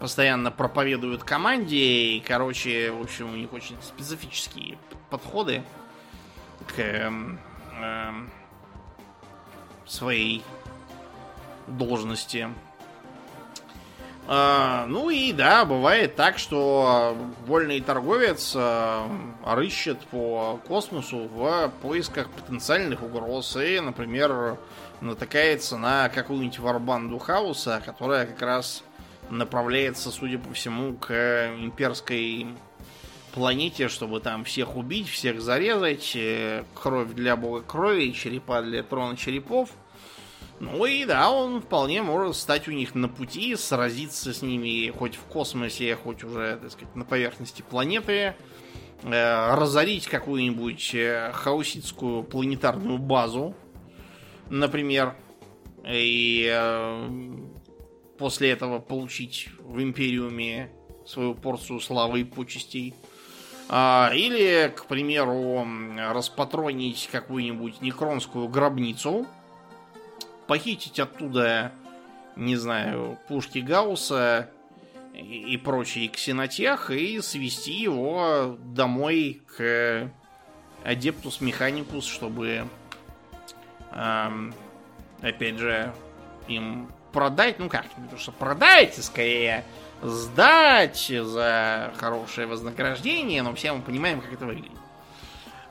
постоянно 0.00 0.50
проповедуют 0.50 1.22
команде, 1.22 1.76
и, 1.76 2.20
короче, 2.20 2.90
в 2.90 3.00
общем, 3.00 3.32
у 3.32 3.36
них 3.36 3.52
очень 3.52 3.76
специфические 3.80 4.76
подходы 5.08 5.62
к 6.66 6.78
э, 6.78 7.11
э, 7.80 8.12
своей 9.86 10.42
должности. 11.66 12.48
А, 14.32 14.86
ну 14.86 15.11
и 15.11 15.32
да, 15.32 15.64
бывает 15.64 16.14
так, 16.14 16.38
что 16.38 17.16
вольный 17.46 17.80
торговец 17.80 18.52
а, 18.54 19.08
рыщет 19.44 19.98
по 20.06 20.61
космосу 20.68 21.28
в 21.28 21.72
поисках 21.82 22.30
потенциальных 22.30 23.02
угроз 23.02 23.56
и, 23.56 23.80
например, 23.80 24.56
натыкается 25.00 25.78
на 25.78 26.08
какую-нибудь 26.08 26.61
варбанду 26.61 27.18
хаоса, 27.18 27.82
которая 27.84 28.26
как 28.26 28.40
раз 28.42 28.84
направляется, 29.30 30.11
судя 30.11 30.38
по 30.38 30.52
всему, 30.52 30.94
к 30.94 31.12
имперской 31.58 32.54
планете, 33.32 33.88
чтобы 33.88 34.20
там 34.20 34.44
всех 34.44 34.76
убить, 34.76 35.08
всех 35.08 35.40
зарезать, 35.40 36.12
э, 36.14 36.64
кровь 36.74 37.12
для 37.14 37.36
бога 37.36 37.62
крови, 37.62 38.12
черепа 38.12 38.62
для 38.62 38.82
трона 38.82 39.16
черепов– 39.16 39.70
ну 40.60 40.84
и 40.84 41.06
да, 41.06 41.30
он 41.30 41.62
вполне 41.62 42.02
может 42.02 42.36
стать 42.36 42.68
у 42.68 42.70
них 42.70 42.94
на 42.94 43.08
пути, 43.08 43.56
сразиться 43.56 44.34
с 44.34 44.42
ними 44.42 44.90
хоть 44.90 45.16
в 45.16 45.22
космосе, 45.22 45.96
хоть 45.96 46.22
уже, 46.22 46.58
так 46.60 46.70
сказать, 46.70 46.94
на 46.94 47.06
поверхности 47.06 47.62
планеты, 47.62 48.34
э, 49.02 49.54
разорить 49.54 50.06
какую-нибудь 50.06 50.94
э, 50.94 51.30
хауситскую 51.32 52.24
планетарную 52.24 52.98
базу, 52.98 53.54
например, 54.50 55.16
и 55.88 56.46
э, 56.52 57.08
после 58.18 58.50
этого 58.50 58.80
получить 58.80 59.48
в 59.60 59.82
Империуме 59.82 60.70
свою 61.06 61.34
порцию 61.34 61.80
славы 61.80 62.20
и 62.20 62.24
почестей. 62.24 62.94
А, 63.72 64.10
или, 64.12 64.74
к 64.74 64.86
примеру, 64.86 65.64
распатронить 66.12 67.08
какую-нибудь 67.10 67.80
некронскую 67.80 68.48
гробницу– 68.48 69.26
похитить 70.50 70.98
оттуда, 70.98 71.70
не 72.34 72.56
знаю, 72.56 73.20
пушки 73.28 73.60
Гаусса 73.60 74.50
и, 75.14 75.56
прочий 75.58 76.08
ксенотех 76.08 76.90
и 76.90 77.20
свести 77.20 77.74
его 77.74 78.56
домой 78.58 79.42
к 79.46 80.10
Адептус 80.82 81.40
Механикус, 81.40 82.04
чтобы 82.04 82.66
опять 83.92 85.58
же 85.58 85.94
им 86.48 86.90
продать, 87.12 87.60
ну 87.60 87.68
как, 87.68 87.86
то 88.10 88.18
что 88.18 88.32
продать, 88.32 88.98
а 88.98 89.02
скорее 89.02 89.64
сдать 90.03 91.07
за 91.09 91.92
хорошее 91.96 92.46
вознаграждение, 92.46 93.42
но 93.42 93.55
все 93.55 93.72
мы 93.72 93.82
понимаем, 93.82 94.20
как 94.20 94.32
это 94.32 94.46
выглядит. 94.46 94.72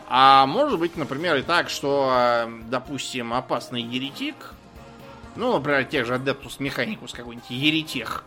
А 0.08 0.46
может 0.46 0.80
быть, 0.80 0.98
например, 0.98 1.36
и 1.38 1.42
так, 1.44 1.70
что, 1.70 2.50
допустим, 2.68 3.34
опасный 3.34 3.82
еретик 3.82 4.54
ну, 5.40 5.54
например, 5.54 5.86
тех 5.86 6.06
же 6.06 6.16
Adeptus 6.16 6.60
Mechanicus 6.60 7.16
какой-нибудь 7.16 7.50
еретех, 7.50 8.26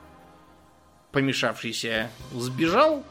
помешавшийся, 1.10 2.10
сбежал. 2.32 3.04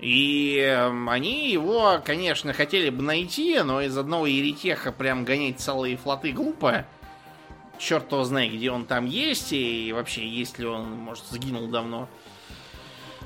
И 0.00 0.56
эм, 0.58 1.08
они 1.08 1.52
его, 1.52 2.00
конечно, 2.04 2.52
хотели 2.52 2.90
бы 2.90 3.02
найти, 3.02 3.60
но 3.62 3.80
из 3.80 3.96
одного 3.96 4.26
еретеха 4.26 4.90
прям 4.90 5.24
гонять 5.24 5.60
целые 5.60 5.96
флоты 5.96 6.32
глупо. 6.32 6.84
Черт 7.82 8.12
его 8.12 8.22
знает, 8.22 8.52
где 8.52 8.70
он 8.70 8.86
там 8.86 9.06
есть, 9.06 9.52
и 9.52 9.92
вообще, 9.92 10.24
есть 10.24 10.56
ли 10.60 10.66
он, 10.66 10.92
может, 10.92 11.24
сгинул 11.26 11.66
давно. 11.66 12.08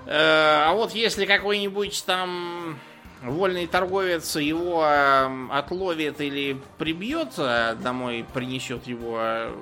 Э, 0.07 0.63
а 0.67 0.73
вот 0.73 0.93
если 0.93 1.27
какой-нибудь 1.27 2.03
там 2.07 2.79
вольный 3.23 3.67
торговец 3.67 4.35
его 4.37 4.83
эм, 4.87 5.53
отловит 5.53 6.23
или 6.23 6.59
прибьет, 6.79 7.35
а 7.37 7.75
домой 7.75 8.25
принесет 8.33 8.87
его 8.87 9.19
э, 9.21 9.55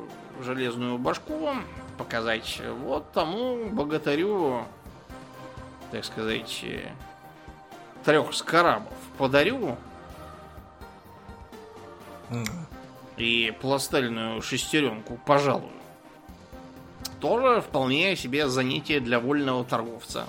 железную 0.45 0.97
башку 0.99 1.51
показать, 1.99 2.63
вот 2.85 3.11
тому 3.11 3.71
богатырю, 3.71 4.65
так 5.91 6.05
сказать, 6.05 6.61
э, 6.63 6.93
трех 8.05 8.33
скарабов 8.33 8.93
подарю. 9.19 9.77
И 13.17 13.53
пластельную 13.61 14.43
шестеренку, 14.43 15.21
пожалуй. 15.25 15.71
Тоже 17.21 17.61
вполне 17.61 18.17
себе 18.17 18.49
занятие 18.49 19.01
для 19.01 19.21
вольного 19.21 19.65
торговца. 19.65 20.29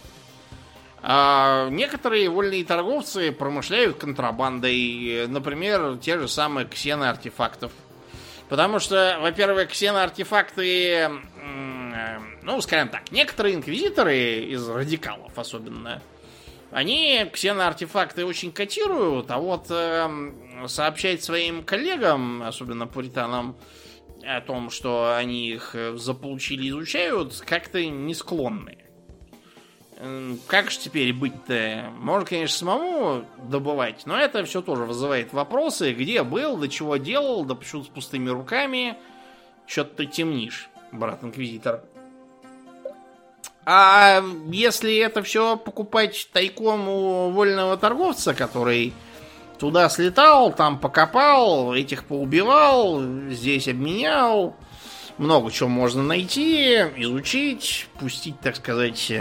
А 1.02 1.70
некоторые 1.70 2.30
вольные 2.30 2.66
торговцы 2.66 3.32
промышляют 3.32 3.98
контрабандой, 3.98 5.28
например, 5.28 5.98
те 5.98 6.18
же 6.18 6.28
самые 6.28 6.68
ксены 6.68 7.06
артефактов. 7.06 7.72
Потому 8.50 8.80
что, 8.80 9.18
во-первых, 9.22 9.70
ксеноартефакты, 9.70 11.10
ну, 12.44 12.62
скажем 12.62 12.90
так, 12.90 13.12
некоторые 13.12 13.56
инквизиторы 13.56 14.42
из 14.46 14.68
радикалов 14.70 15.38
особенно, 15.38 16.02
они 16.72 17.30
ксеноартефакты 17.32 18.26
очень 18.26 18.52
котируют, 18.52 19.32
а 19.32 19.38
вот 19.38 19.68
э, 19.70 20.10
сообщать 20.68 21.24
своим 21.24 21.64
коллегам, 21.64 22.44
особенно 22.44 22.88
пуританам, 22.88 23.56
о 24.24 24.42
том, 24.42 24.70
что 24.72 25.16
они 25.16 25.50
их 25.50 25.76
заполучили, 25.96 26.70
изучают, 26.70 27.44
как-то 27.46 27.86
не 27.86 28.14
склонны. 28.16 28.80
Как 30.48 30.72
же 30.72 30.80
теперь 30.80 31.14
быть-то? 31.14 31.90
Можно, 31.98 32.28
конечно, 32.28 32.58
самому 32.58 33.26
добывать, 33.48 34.06
но 34.06 34.18
это 34.18 34.44
все 34.44 34.62
тоже 34.62 34.84
вызывает 34.84 35.32
вопросы. 35.32 35.94
Где 35.94 36.24
был, 36.24 36.58
до 36.58 36.68
чего 36.68 36.98
делал, 36.98 37.46
да 37.46 37.56
почему 37.56 37.84
с 37.84 37.88
пустыми 37.88 38.30
руками. 38.30 38.98
Что-то 39.68 39.96
ты 39.96 40.06
темнишь, 40.08 40.68
брат-инквизитор. 40.92 41.84
А 43.66 44.22
если 44.48 44.98
это 44.98 45.24
все 45.24 45.56
покупать 45.56 46.30
тайком 46.34 46.90
у 46.90 47.30
вольного 47.30 47.78
торговца, 47.78 48.34
который 48.34 48.94
туда 49.58 49.90
слетал, 49.90 50.54
там 50.54 50.80
покопал, 50.80 51.74
этих 51.74 52.06
поубивал, 52.06 53.02
здесь 53.30 53.68
обменял, 53.68 54.56
много 55.18 55.52
чего 55.52 55.70
можно 55.70 56.04
найти, 56.04 56.76
изучить, 56.98 57.88
пустить, 58.00 58.40
так 58.42 58.56
сказать, 58.56 59.12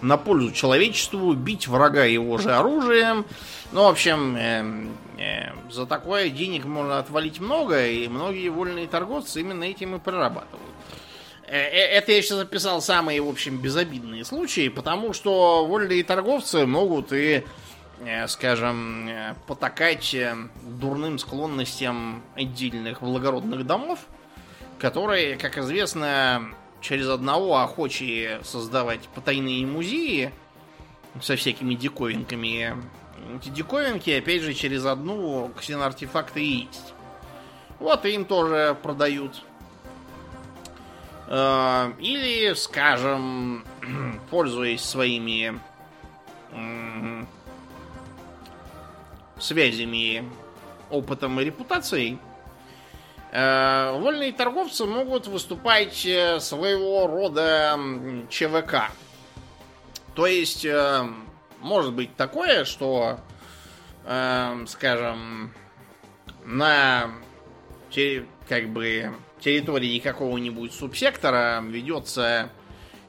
на 0.00 0.16
пользу 0.16 0.52
человечеству, 0.52 1.32
бить 1.34 1.66
врага 1.68 2.04
его 2.04 2.38
же 2.38 2.54
оружием. 2.54 3.24
Ну, 3.72 3.84
в 3.84 3.88
общем, 3.88 4.36
э, 4.36 4.86
э, 5.18 5.70
за 5.70 5.86
такое 5.86 6.28
денег 6.28 6.64
можно 6.64 6.98
отвалить 6.98 7.40
много, 7.40 7.86
и 7.86 8.06
многие 8.08 8.48
вольные 8.48 8.86
торговцы 8.86 9.40
именно 9.40 9.64
этим 9.64 9.96
и 9.96 9.98
прорабатывают. 9.98 10.74
Э, 11.46 11.56
э, 11.56 11.98
это 11.98 12.12
я 12.12 12.22
сейчас 12.22 12.38
записал 12.38 12.80
самые, 12.80 13.20
в 13.20 13.28
общем, 13.28 13.58
безобидные 13.58 14.24
случаи, 14.24 14.68
потому 14.68 15.12
что 15.12 15.66
вольные 15.66 16.04
торговцы 16.04 16.66
могут 16.66 17.12
и, 17.12 17.44
скажем, 18.28 19.10
потакать 19.46 20.16
дурным 20.62 21.18
склонностям 21.18 22.22
отдельных 22.34 23.02
благородных 23.02 23.66
домов, 23.66 24.00
которые, 24.78 25.36
как 25.36 25.58
известно, 25.58 26.54
через 26.80 27.08
одного 27.08 27.58
охочие 27.58 28.40
создавать 28.44 29.08
потайные 29.14 29.66
музеи 29.66 30.32
со 31.22 31.36
всякими 31.36 31.74
диковинками. 31.74 32.76
Эти 33.36 33.48
диковинки, 33.48 34.10
опять 34.10 34.42
же, 34.42 34.52
через 34.52 34.84
одну 34.84 35.50
ксеноартефакты 35.58 36.42
и 36.44 36.68
есть. 36.68 36.92
Вот 37.78 38.04
им 38.04 38.24
тоже 38.24 38.76
продают. 38.82 39.42
Э, 41.26 41.92
или, 41.98 42.52
скажем, 42.54 43.64
пользуясь 44.30 44.82
своими 44.82 45.58
связями, 49.38 50.30
опытом 50.90 51.40
и 51.40 51.44
репутацией, 51.44 52.18
э, 53.32 53.98
вольные 53.98 54.32
торговцы 54.32 54.84
могут 54.84 55.26
выступать 55.26 56.04
э, 56.06 56.40
своего 56.40 57.06
рода 57.06 57.78
ЧВК. 58.28 58.90
То 60.14 60.26
есть, 60.26 60.64
может 61.60 61.92
быть 61.92 62.14
такое, 62.14 62.64
что, 62.64 63.18
скажем, 64.04 65.52
на 66.44 67.10
как 68.48 68.68
бы 68.68 69.12
территории 69.40 69.98
какого-нибудь 69.98 70.72
субсектора 70.72 71.60
ведется 71.62 72.50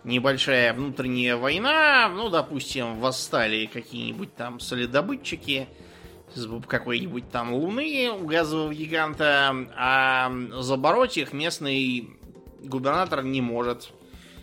небольшая 0.03 0.73
внутренняя 0.73 1.35
война, 1.35 2.09
ну, 2.09 2.29
допустим, 2.29 2.99
восстали 2.99 3.65
какие-нибудь 3.65 4.35
там 4.35 4.59
солидобытчики 4.59 5.67
какой-нибудь 6.67 7.29
там 7.31 7.53
луны 7.53 8.11
у 8.11 8.25
газового 8.25 8.73
гиганта, 8.73 9.55
а 9.75 10.31
забороть 10.59 11.17
их 11.17 11.33
местный 11.33 12.09
губернатор 12.61 13.23
не 13.23 13.41
может. 13.41 13.91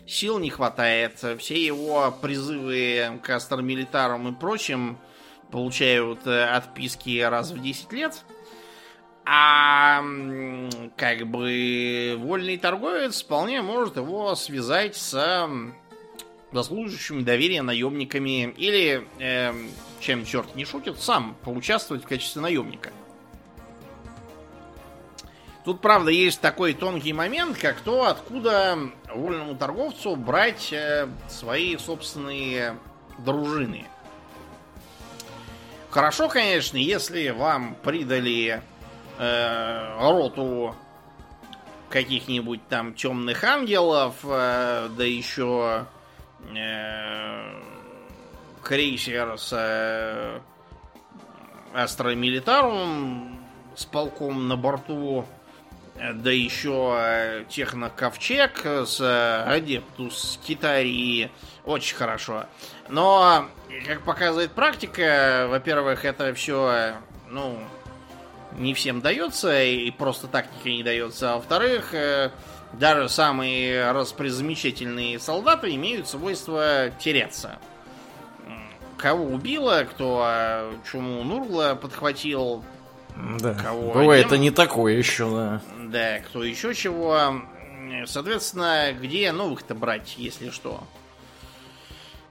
Сил 0.05 0.39
не 0.39 0.49
хватает. 0.49 1.23
Все 1.39 1.65
его 1.65 2.13
призывы 2.21 3.19
к 3.23 3.29
астромилитарам 3.29 4.27
и 4.27 4.37
прочим 4.37 4.97
получают 5.51 6.25
э, 6.25 6.45
отписки 6.45 7.21
раз 7.21 7.51
в 7.51 7.61
10 7.61 7.93
лет. 7.93 8.23
А 9.25 10.03
как 10.97 11.27
бы 11.27 12.15
вольный 12.17 12.57
торговец 12.57 13.21
вполне 13.23 13.61
может 13.61 13.95
его 13.95 14.35
связать 14.35 14.97
с 14.97 15.47
заслуживающими 16.51 17.21
доверия 17.21 17.61
наемниками 17.61 18.53
или, 18.57 19.07
э, 19.19 19.53
чем 20.03 20.25
черт 20.25 20.55
не 20.55 20.65
шутит, 20.65 20.99
сам 20.99 21.35
поучаствовать 21.43 22.03
в 22.03 22.07
качестве 22.07 22.41
наемника. 22.41 22.91
Тут, 25.63 25.79
правда, 25.79 26.11
есть 26.11 26.41
такой 26.41 26.73
тонкий 26.73 27.13
момент, 27.13 27.57
как 27.57 27.79
то, 27.79 28.05
откуда 28.05 28.77
вольному 29.13 29.55
торговцу 29.55 30.17
брать 30.17 30.73
э, 30.73 31.07
свои 31.29 31.77
собственные 31.77 32.77
дружины. 33.19 33.85
Хорошо, 35.89 36.27
конечно, 36.27 36.75
если 36.75 37.29
вам 37.29 37.75
придали 37.81 38.61
э, 39.17 39.97
роту 39.99 40.75
каких-нибудь 41.89 42.67
там 42.67 42.93
темных 42.93 43.45
ангелов, 43.45 44.15
э, 44.23 44.89
да 44.97 45.03
еще 45.05 45.85
э, 46.53 47.62
крейсер 48.63 49.37
с 49.37 49.49
э, 49.51 50.39
Astra 51.73 52.32
Militarum 52.32 53.39
с 53.75 53.85
полком 53.85 54.47
на 54.47 54.55
борту, 54.55 55.25
да 55.95 56.31
еще 56.31 56.95
э, 56.97 57.45
техноковчег 57.49 58.65
с 58.65 58.99
э, 58.99 59.43
Adeptus 59.43 60.39
Skitarii. 60.45 61.31
Очень 61.65 61.95
хорошо. 61.95 62.45
Но, 62.89 63.47
как 63.87 64.01
показывает 64.01 64.51
практика, 64.51 65.47
во-первых, 65.49 66.05
это 66.05 66.33
все, 66.33 66.95
ну, 67.29 67.59
не 68.57 68.73
всем 68.73 69.01
дается, 69.01 69.63
и 69.63 69.89
просто 69.91 70.27
тактика 70.27 70.69
не 70.69 70.83
дается. 70.83 71.33
А 71.33 71.35
во-вторых, 71.35 71.93
э, 71.93 72.31
даже 72.73 73.09
самые 73.09 73.91
распрезамечательные 73.91 75.19
солдаты 75.19 75.73
имеют 75.75 76.07
свойство 76.07 76.91
теряться. 76.99 77.59
Кого 79.03 79.25
убило, 79.25 79.85
кто 79.91 80.21
а, 80.23 80.73
чуму 80.89 81.25
Нургла 81.25 81.75
подхватил, 81.75 82.63
да. 83.39 83.53
кого 83.53 83.91
Бывает, 83.91 84.27
это 84.27 84.37
не 84.37 84.49
такое 84.49 84.93
еще, 84.93 85.29
да. 85.29 85.61
Да, 85.77 86.19
кто 86.19 86.41
еще 86.41 86.73
чего. 86.73 87.41
Соответственно, 88.05 88.93
где 88.93 89.33
новых-то 89.33 89.75
брать, 89.75 90.15
если 90.17 90.51
что? 90.51 90.81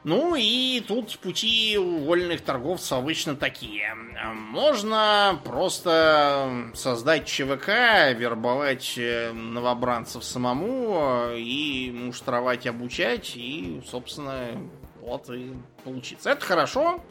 Ну 0.04 0.34
и 0.34 0.80
тут 0.80 1.18
пути 1.18 1.76
у 1.76 2.06
вольных 2.06 2.40
торговцев 2.40 2.92
обычно 2.92 3.36
такие. 3.36 3.94
Можно 4.32 5.38
просто 5.44 6.70
создать 6.72 7.26
ЧВК, 7.26 8.14
вербовать 8.16 8.94
э, 8.96 9.30
новобранцев 9.32 10.24
самому 10.24 11.34
и 11.36 11.92
муштровать, 11.94 12.66
обучать, 12.66 13.32
и, 13.36 13.82
собственно, 13.88 14.56
вот 15.02 15.28
и 15.30 15.52
получится. 15.84 16.30
Это 16.30 16.44
хорошо 16.44 17.02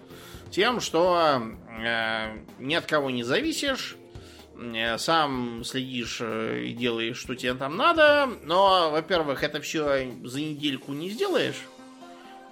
тем, 0.49 0.79
что 0.79 1.41
э, 1.69 2.37
ни 2.59 2.73
от 2.73 2.85
кого 2.85 3.09
не 3.09 3.23
зависишь, 3.23 3.97
э, 4.55 4.97
сам 4.97 5.63
следишь 5.63 6.19
э, 6.21 6.63
и 6.63 6.73
делаешь, 6.73 7.17
что 7.17 7.35
тебе 7.35 7.53
там 7.53 7.77
надо, 7.77 8.29
но, 8.43 8.89
во-первых, 8.91 9.43
это 9.43 9.61
все 9.61 10.11
за 10.23 10.39
недельку 10.41 10.93
не 10.93 11.09
сделаешь, 11.09 11.61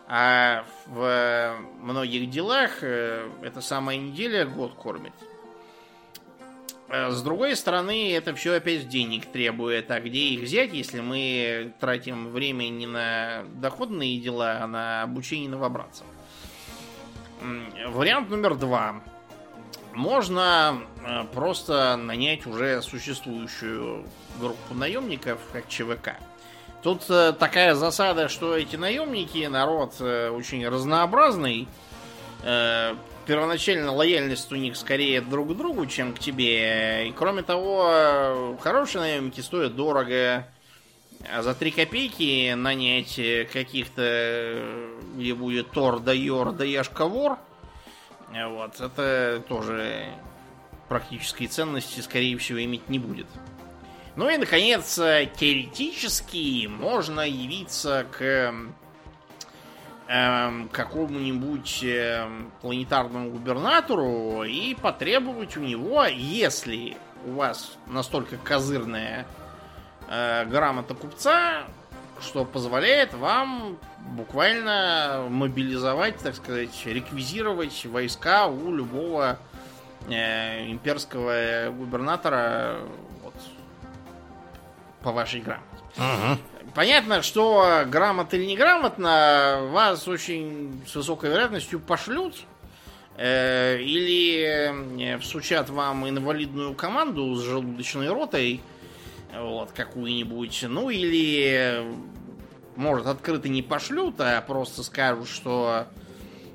а 0.08 0.66
в 0.88 1.58
многих 1.82 2.30
делах 2.30 2.84
э, 2.84 3.30
эта 3.42 3.62
самая 3.62 3.98
неделя 3.98 4.46
год 4.46 4.74
кормит. 4.74 5.14
Э, 6.90 7.12
с 7.12 7.22
другой 7.22 7.56
стороны, 7.56 8.14
это 8.14 8.34
все 8.34 8.56
опять 8.56 8.90
денег 8.90 9.26
требует. 9.28 9.92
А 9.92 10.00
где 10.00 10.30
их 10.30 10.42
взять, 10.42 10.74
если 10.74 11.02
мы 11.02 11.74
тратим 11.80 12.32
время 12.32 12.70
не 12.70 12.88
на 12.88 13.44
доходные 13.56 14.20
дела, 14.20 14.60
а 14.62 14.68
на 14.68 15.04
обучение 15.04 15.50
новобранцев? 15.50 16.06
Вариант 17.88 18.30
номер 18.30 18.56
два. 18.56 19.02
Можно 19.94 20.82
э, 21.06 21.24
просто 21.34 21.96
нанять 21.96 22.46
уже 22.46 22.82
существующую 22.82 24.06
группу 24.40 24.74
наемников, 24.74 25.40
как 25.54 25.68
ЧВК. 25.68 26.16
Тут 26.82 27.04
э, 27.10 27.34
такая 27.34 27.76
засада, 27.76 28.30
что 28.30 28.58
эти 28.58 28.76
наемники, 28.76 29.46
народ 29.46 30.00
очень 30.02 30.68
разнообразный. 30.68 31.68
Первоначально 33.30 33.94
лояльность 33.94 34.52
у 34.52 34.56
них 34.56 34.76
скорее 34.76 35.22
друг 35.22 35.54
к 35.54 35.56
другу, 35.56 35.86
чем 35.86 36.16
к 36.16 36.20
тебе. 36.20 37.10
И 37.10 37.12
кроме 37.12 37.44
того, 37.44 38.58
хорошие 38.60 39.02
наемники 39.02 39.40
стоят 39.42 39.76
дорого. 39.76 40.48
А 41.32 41.44
за 41.44 41.54
три 41.54 41.70
копейки 41.70 42.52
нанять 42.56 43.22
каких-то, 43.54 44.64
где 45.16 45.36
будет 45.36 45.70
Тор, 45.70 46.00
да 46.00 46.12
Йор, 46.12 46.54
да 46.54 46.66
Яшковор, 46.66 47.38
вот, 48.34 48.82
это 48.82 49.44
тоже 49.48 50.08
практической 50.88 51.46
ценности, 51.46 52.00
скорее 52.00 52.36
всего, 52.40 52.64
иметь 52.64 52.90
не 52.90 52.98
будет. 52.98 53.28
Ну 54.16 54.28
и, 54.28 54.38
наконец, 54.38 54.96
теоретически 54.96 56.66
можно 56.66 57.22
явиться 57.22 58.08
к 58.10 58.56
какому-нибудь 60.10 61.84
э, 61.84 62.28
планетарному 62.62 63.30
губернатору 63.30 64.44
и 64.44 64.74
потребовать 64.74 65.56
у 65.56 65.60
него, 65.60 66.04
если 66.06 66.98
у 67.26 67.34
вас 67.34 67.78
настолько 67.86 68.38
козырная 68.38 69.28
э, 70.08 70.46
грамота 70.46 70.96
купца, 70.96 71.66
что 72.22 72.44
позволяет 72.44 73.14
вам 73.14 73.78
буквально 74.00 75.28
мобилизовать, 75.30 76.18
так 76.18 76.34
сказать, 76.34 76.86
реквизировать 76.86 77.86
войска 77.86 78.48
у 78.48 78.74
любого 78.74 79.38
э, 80.10 80.72
имперского 80.72 81.70
губернатора 81.70 82.80
по 85.04 85.12
вашей 85.12 85.42
грамоте. 85.42 85.66
Ага. 85.98 86.40
Понятно, 86.80 87.22
что 87.24 87.84
грамотно 87.88 88.38
или 88.38 88.46
неграмотно 88.46 89.68
вас 89.70 90.08
очень 90.08 90.82
с 90.88 90.96
высокой 90.96 91.30
вероятностью 91.30 91.78
пошлют 91.78 92.38
э, 93.18 93.82
или 93.82 95.18
всучат 95.20 95.70
вам 95.70 96.08
инвалидную 96.08 96.74
команду 96.76 97.36
с 97.36 97.44
желудочной 97.44 98.08
ротой, 98.08 98.62
вот, 99.38 99.74
какую-нибудь, 99.74 100.64
ну 100.70 100.90
или, 100.90 101.84
может, 102.78 103.08
открыто 103.08 103.50
не 103.50 103.62
пошлют, 103.62 104.16
а 104.20 104.40
просто 104.40 104.82
скажут, 104.82 105.28
что, 105.28 105.86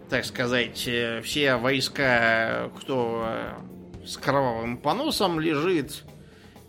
так 0.09 0.25
сказать, 0.25 0.89
все 1.23 1.57
войска, 1.57 2.71
кто 2.81 3.29
с 4.07 4.17
кровавым 4.17 4.79
поносом 4.79 5.39
лежит, 5.39 6.03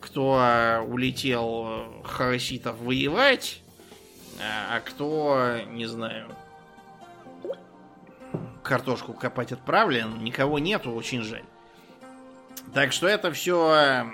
кто 0.06 0.40
э, 0.40 0.80
улетел 0.82 1.66
э, 1.68 2.04
хараситов 2.04 2.78
воевать, 2.80 3.60
э, 4.38 4.44
а 4.44 4.80
кто, 4.80 5.58
не 5.72 5.88
знаю, 5.88 6.28
картошку 8.62 9.14
копать 9.14 9.52
отправлен, 9.52 10.24
никого 10.24 10.60
нету, 10.60 10.92
очень 10.92 11.24
жаль. 11.24 11.44
Так 12.74 12.92
что 12.92 13.08
это 13.08 13.32
все 13.32 14.06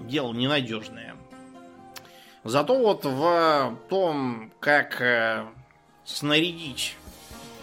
дело 0.00 0.32
ненадежное. 0.32 1.14
Зато 2.44 2.76
вот 2.76 3.04
в 3.04 3.76
том, 3.88 4.52
как 4.60 5.02
снарядить 6.04 6.96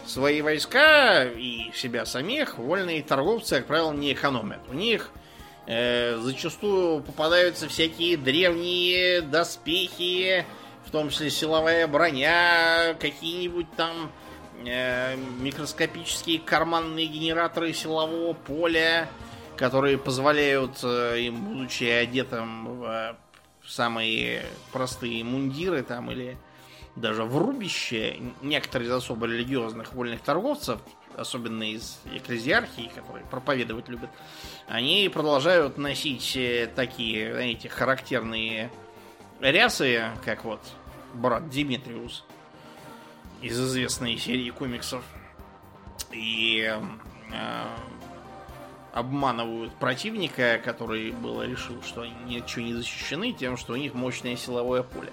свои 0.05 0.41
войска 0.41 1.23
и 1.23 1.71
себя 1.73 2.05
самих, 2.05 2.57
вольные 2.57 3.01
торговцы, 3.01 3.57
как 3.57 3.67
правило, 3.67 3.93
не 3.93 4.11
экономят. 4.11 4.59
У 4.69 4.73
них 4.73 5.09
Э, 5.65 6.17
зачастую 6.17 7.01
попадаются 7.01 7.69
всякие 7.69 8.17
древние 8.17 9.21
доспехи, 9.21 10.45
в 10.85 10.91
том 10.91 11.09
числе 11.09 11.29
силовая 11.29 11.87
броня, 11.87 12.95
какие-нибудь 12.99 13.71
там 13.77 14.11
э, 14.65 15.15
микроскопические 15.15 16.39
карманные 16.39 17.05
генераторы 17.05 17.71
силового 17.73 18.33
поля, 18.33 19.07
которые 19.55 19.97
позволяют 19.97 20.79
э, 20.83 21.21
им, 21.21 21.41
будучи 21.45 21.85
одетым 21.85 22.81
в 22.81 23.15
самые 23.65 24.43
простые 24.73 25.23
мундиры 25.23 25.83
там 25.83 26.11
или 26.11 26.37
даже 26.97 27.23
в 27.23 27.37
рубище, 27.37 28.19
некоторые 28.41 28.89
из 28.89 28.91
особо 28.91 29.27
религиозных 29.27 29.93
вольных 29.93 30.21
торговцев 30.21 30.79
особенно 31.17 31.63
из 31.63 31.99
экклезиархии, 32.11 32.91
которые 32.93 33.25
проповедовать 33.25 33.89
любят, 33.89 34.09
они 34.67 35.09
продолжают 35.13 35.77
носить 35.77 36.35
э, 36.35 36.69
такие, 36.73 37.33
знаете, 37.33 37.69
характерные 37.69 38.71
рясы, 39.39 40.11
как 40.23 40.45
вот 40.45 40.61
брат 41.13 41.49
Димитриус 41.49 42.23
из 43.41 43.59
известной 43.59 44.17
серии 44.17 44.49
комиксов. 44.49 45.03
И 46.11 46.71
э, 47.31 47.65
обманывают 48.93 49.73
противника, 49.75 50.61
который 50.63 51.11
было 51.11 51.43
решил, 51.43 51.81
что 51.81 52.01
они 52.01 52.13
ничего 52.25 52.63
не 52.63 52.73
защищены, 52.73 53.33
тем, 53.33 53.57
что 53.57 53.73
у 53.73 53.75
них 53.75 53.93
мощное 53.95 54.35
силовое 54.35 54.83
поле. 54.83 55.11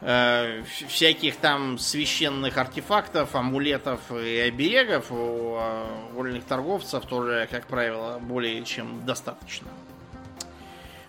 Э, 0.00 0.62
всяких 0.88 1.36
там 1.36 1.78
священных 1.78 2.58
артефактов, 2.58 3.34
амулетов 3.34 4.00
и 4.12 4.38
оберегов 4.38 5.10
у 5.10 5.56
э, 5.58 5.86
вольных 6.12 6.44
торговцев 6.44 7.06
тоже, 7.06 7.48
как 7.50 7.66
правило, 7.66 8.18
более 8.18 8.62
чем 8.64 9.06
достаточно. 9.06 9.68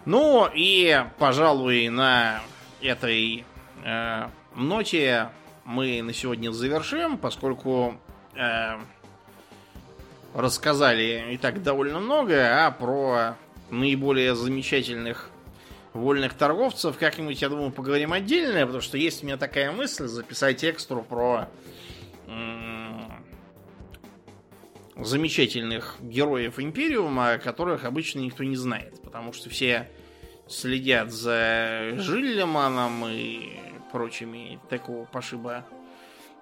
Ну 0.06 0.48
и, 0.54 1.04
пожалуй, 1.18 1.90
на 1.90 2.42
этой 2.82 3.44
э, 3.84 4.30
ноте 4.56 5.30
мы 5.66 6.02
на 6.02 6.14
сегодня 6.14 6.52
завершим, 6.52 7.18
поскольку 7.18 7.98
э, 8.36 8.78
рассказали 10.34 11.34
и 11.34 11.38
так 11.38 11.64
довольно 11.64 12.00
много, 12.00 12.66
а 12.66 12.72
про 12.72 13.36
наиболее 13.72 14.36
замечательных 14.36 15.32
вольных 15.96 16.34
торговцев. 16.34 16.98
Как-нибудь, 16.98 17.42
я 17.42 17.50
думаю, 17.50 17.72
поговорим 17.72 18.14
отдельно, 18.14 18.66
потому 18.66 18.82
что 18.82 18.98
есть 18.98 19.24
у 19.24 19.26
меня 19.26 19.38
такая 19.38 19.72
мысль 19.72 20.08
записать 20.08 20.64
экстру 20.64 21.02
про 21.02 21.50
замечательных 24.98 25.98
героев 26.02 26.60
Империума, 26.60 27.38
которых 27.38 27.84
обычно 27.84 28.20
никто 28.20 28.44
не 28.44 28.56
знает, 28.56 29.02
потому 29.02 29.34
что 29.34 29.50
все 29.50 29.90
следят 30.48 31.12
за 31.12 31.94
Жиллеманом 31.98 33.06
и 33.08 33.60
прочими 33.92 34.60
такого 34.70 35.06
пошиба 35.06 35.66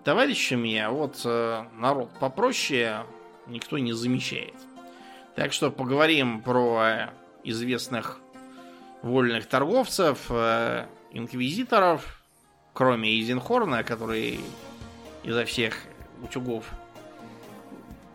товарищами, 0.04 0.78
а 0.78 0.92
вот 0.92 1.22
э, 1.24 1.66
народ 1.78 2.10
попроще 2.20 3.06
никто 3.48 3.78
не 3.78 3.94
замечает. 3.94 4.56
Так 5.36 5.54
что 5.54 5.72
поговорим 5.72 6.42
про 6.42 7.12
известных 7.44 8.20
вольных 9.04 9.46
торговцев, 9.46 10.26
э, 10.30 10.88
инквизиторов, 11.12 12.24
кроме 12.74 13.22
Изенхорна, 13.22 13.84
который 13.84 14.40
изо 15.24 15.46
всех 15.46 15.78
утюгов 16.24 16.66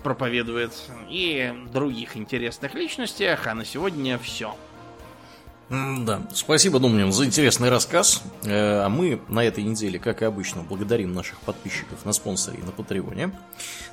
проповедует, 0.02 0.72
и 1.08 1.54
других 1.72 2.16
интересных 2.16 2.74
личностях, 2.74 3.46
а 3.46 3.54
на 3.54 3.64
сегодня 3.64 4.18
все. 4.18 4.56
Да, 5.70 6.22
спасибо, 6.32 6.80
Домнин, 6.80 7.12
за 7.12 7.26
интересный 7.26 7.68
рассказ. 7.68 8.22
Э, 8.44 8.84
а 8.84 8.88
мы 8.88 9.20
на 9.28 9.44
этой 9.44 9.62
неделе, 9.62 9.98
как 9.98 10.22
и 10.22 10.24
обычно, 10.24 10.62
благодарим 10.62 11.12
наших 11.12 11.38
подписчиков 11.40 12.06
на 12.06 12.12
спонсоре 12.14 12.58
и 12.58 12.62
на 12.62 12.72
Патреоне. 12.72 13.38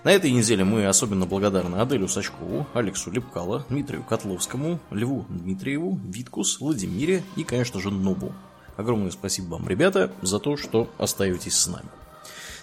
На 0.05 0.13
этой 0.13 0.31
неделе 0.31 0.63
мы 0.63 0.87
особенно 0.87 1.25
благодарны 1.25 1.75
Аделю 1.75 2.07
Сачкову, 2.07 2.65
Алексу 2.73 3.11
Лепкало, 3.11 3.65
Дмитрию 3.67 4.03
Котловскому, 4.03 4.79
Льву 4.89 5.25
Дмитриеву, 5.27 5.99
Виткус, 6.05 6.61
Владимире 6.61 7.23
и, 7.35 7.43
конечно 7.43 7.81
же, 7.81 7.91
Нобу. 7.91 8.31
Огромное 8.77 9.11
спасибо 9.11 9.55
вам, 9.55 9.67
ребята, 9.67 10.11
за 10.21 10.39
то, 10.39 10.55
что 10.55 10.89
остаетесь 10.97 11.57
с 11.57 11.67
нами. 11.67 11.89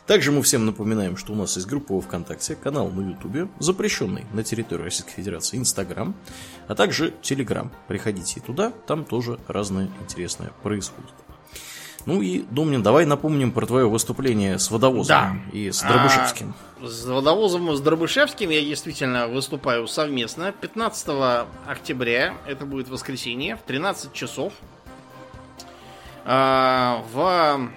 Также 0.07 0.33
мы 0.33 0.43
всем 0.43 0.67
напоминаем, 0.67 1.17
что 1.17 1.33
у 1.33 1.37
нас 1.37 1.55
есть 1.57 1.69
группа 1.69 1.95
во 1.95 2.01
ВКонтакте, 2.01 2.57
канал 2.57 2.91
на 2.91 3.11
Ютубе, 3.11 3.49
запрещенный 3.61 4.27
на 4.33 4.43
территории 4.43 4.83
Российской 4.83 5.13
Федерации 5.13 5.59
Инстаграм, 5.59 6.15
а 6.67 6.75
также 6.75 7.15
Телеграм. 7.23 7.71
Приходите 7.87 8.41
туда, 8.41 8.73
там 8.87 9.05
тоже 9.05 9.39
разное 9.47 9.89
интересное 10.01 10.51
происходит. 10.63 11.13
Ну 12.05 12.21
и, 12.21 12.43
Домнин, 12.51 12.83
давай 12.83 13.07
напомним 13.07 13.53
про 13.53 13.65
твое 13.65 13.89
выступление 13.89 14.59
с 14.59 14.73
водовозом 14.73 15.45
да. 15.47 15.57
и 15.57 15.71
с 15.71 15.83
Дробышевским. 15.83 16.55
А, 16.81 16.87
с 16.87 17.05
водовозом 17.05 17.71
и 17.71 17.77
с 17.77 17.81
Дробышевским 17.81 18.51
я 18.51 18.61
действительно 18.61 19.29
выступаю 19.29 19.87
совместно. 19.87 20.51
15 20.51 21.47
октября, 21.65 22.35
это 22.47 22.67
будет 22.67 22.89
воскресенье, 22.89 23.55
в 23.55 23.61
13 23.61 24.13
часов. 24.13 24.53
А, 26.25 27.05
в 27.13 27.71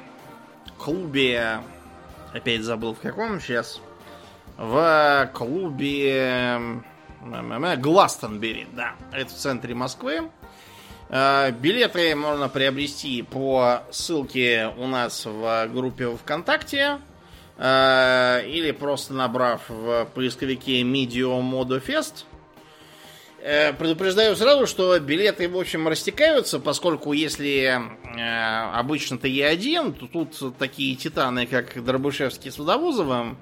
клубе 0.79 1.59
Опять 2.35 2.63
забыл 2.63 2.93
в 2.93 2.99
каком 2.99 3.39
сейчас. 3.39 3.79
В 4.57 5.29
клубе 5.33 6.59
Гластонбери, 7.77 8.67
да. 8.73 8.95
Это 9.13 9.29
в 9.29 9.33
центре 9.33 9.73
Москвы. 9.73 10.29
А, 11.09 11.51
билеты 11.51 12.13
можно 12.13 12.49
приобрести 12.49 13.21
по 13.21 13.83
ссылке 13.89 14.69
у 14.77 14.85
нас 14.85 15.25
в 15.25 15.67
группе 15.67 16.09
ВКонтакте 16.09 16.99
а, 17.57 18.41
или 18.41 18.71
просто 18.71 19.13
набрав 19.13 19.69
в 19.69 20.05
поисковике 20.13 20.81
Medio 20.81 21.39
Modo 21.39 21.81
Fest. 21.81 22.25
Э, 23.47 23.73
предупреждаю 23.73 24.35
сразу, 24.35 24.65
что 24.65 24.99
билеты, 24.99 25.47
в 25.47 25.55
общем, 25.55 25.87
растекаются, 25.87 26.59
поскольку 26.59 27.13
если 27.13 27.79
э, 28.17 28.71
обычно 28.73 29.19
ты 29.19 29.43
один, 29.43 29.93
то 29.93 30.07
тут 30.07 30.57
такие 30.57 30.95
титаны, 30.95 31.45
как 31.45 31.83
Дробышевский 31.85 32.49
с 32.49 32.57
Водовозовым, 32.57 33.37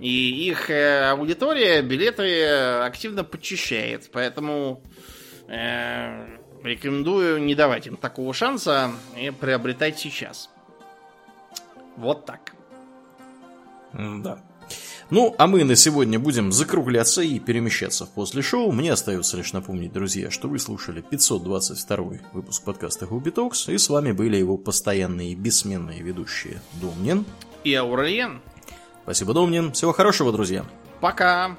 и 0.00 0.48
их 0.48 0.70
э, 0.70 1.08
аудитория 1.08 1.82
билеты 1.82 2.44
активно 2.82 3.22
подчищает. 3.22 4.10
Поэтому 4.10 4.82
э, 5.46 6.36
рекомендую 6.64 7.40
не 7.40 7.54
давать 7.54 7.86
им 7.86 7.96
такого 7.96 8.34
шанса 8.34 8.90
и 9.16 9.30
приобретать 9.30 10.00
сейчас. 10.00 10.50
Вот 11.96 12.26
так. 12.26 12.54
Да. 13.92 14.42
Ну, 15.10 15.34
а 15.38 15.46
мы 15.46 15.64
на 15.64 15.76
сегодня 15.76 16.18
будем 16.18 16.50
закругляться 16.50 17.22
и 17.22 17.38
перемещаться 17.38 18.06
в 18.06 18.10
после 18.10 18.42
шоу. 18.42 18.72
Мне 18.72 18.92
остается 18.92 19.36
лишь 19.36 19.52
напомнить, 19.52 19.92
друзья, 19.92 20.30
что 20.30 20.48
вы 20.48 20.58
слушали 20.58 21.02
522 21.02 21.96
выпуск 22.32 22.64
подкаста 22.64 23.06
Токс, 23.06 23.68
и 23.68 23.78
с 23.78 23.88
вами 23.88 24.12
были 24.12 24.36
его 24.36 24.56
постоянные 24.56 25.32
и 25.32 25.34
бессменные 25.34 26.00
ведущие 26.00 26.60
Домнин 26.80 27.24
и 27.64 27.74
Аурельен. 27.74 28.40
Спасибо, 29.02 29.34
Домнин. 29.34 29.72
Всего 29.72 29.92
хорошего, 29.92 30.32
друзья. 30.32 30.64
Пока. 31.00 31.56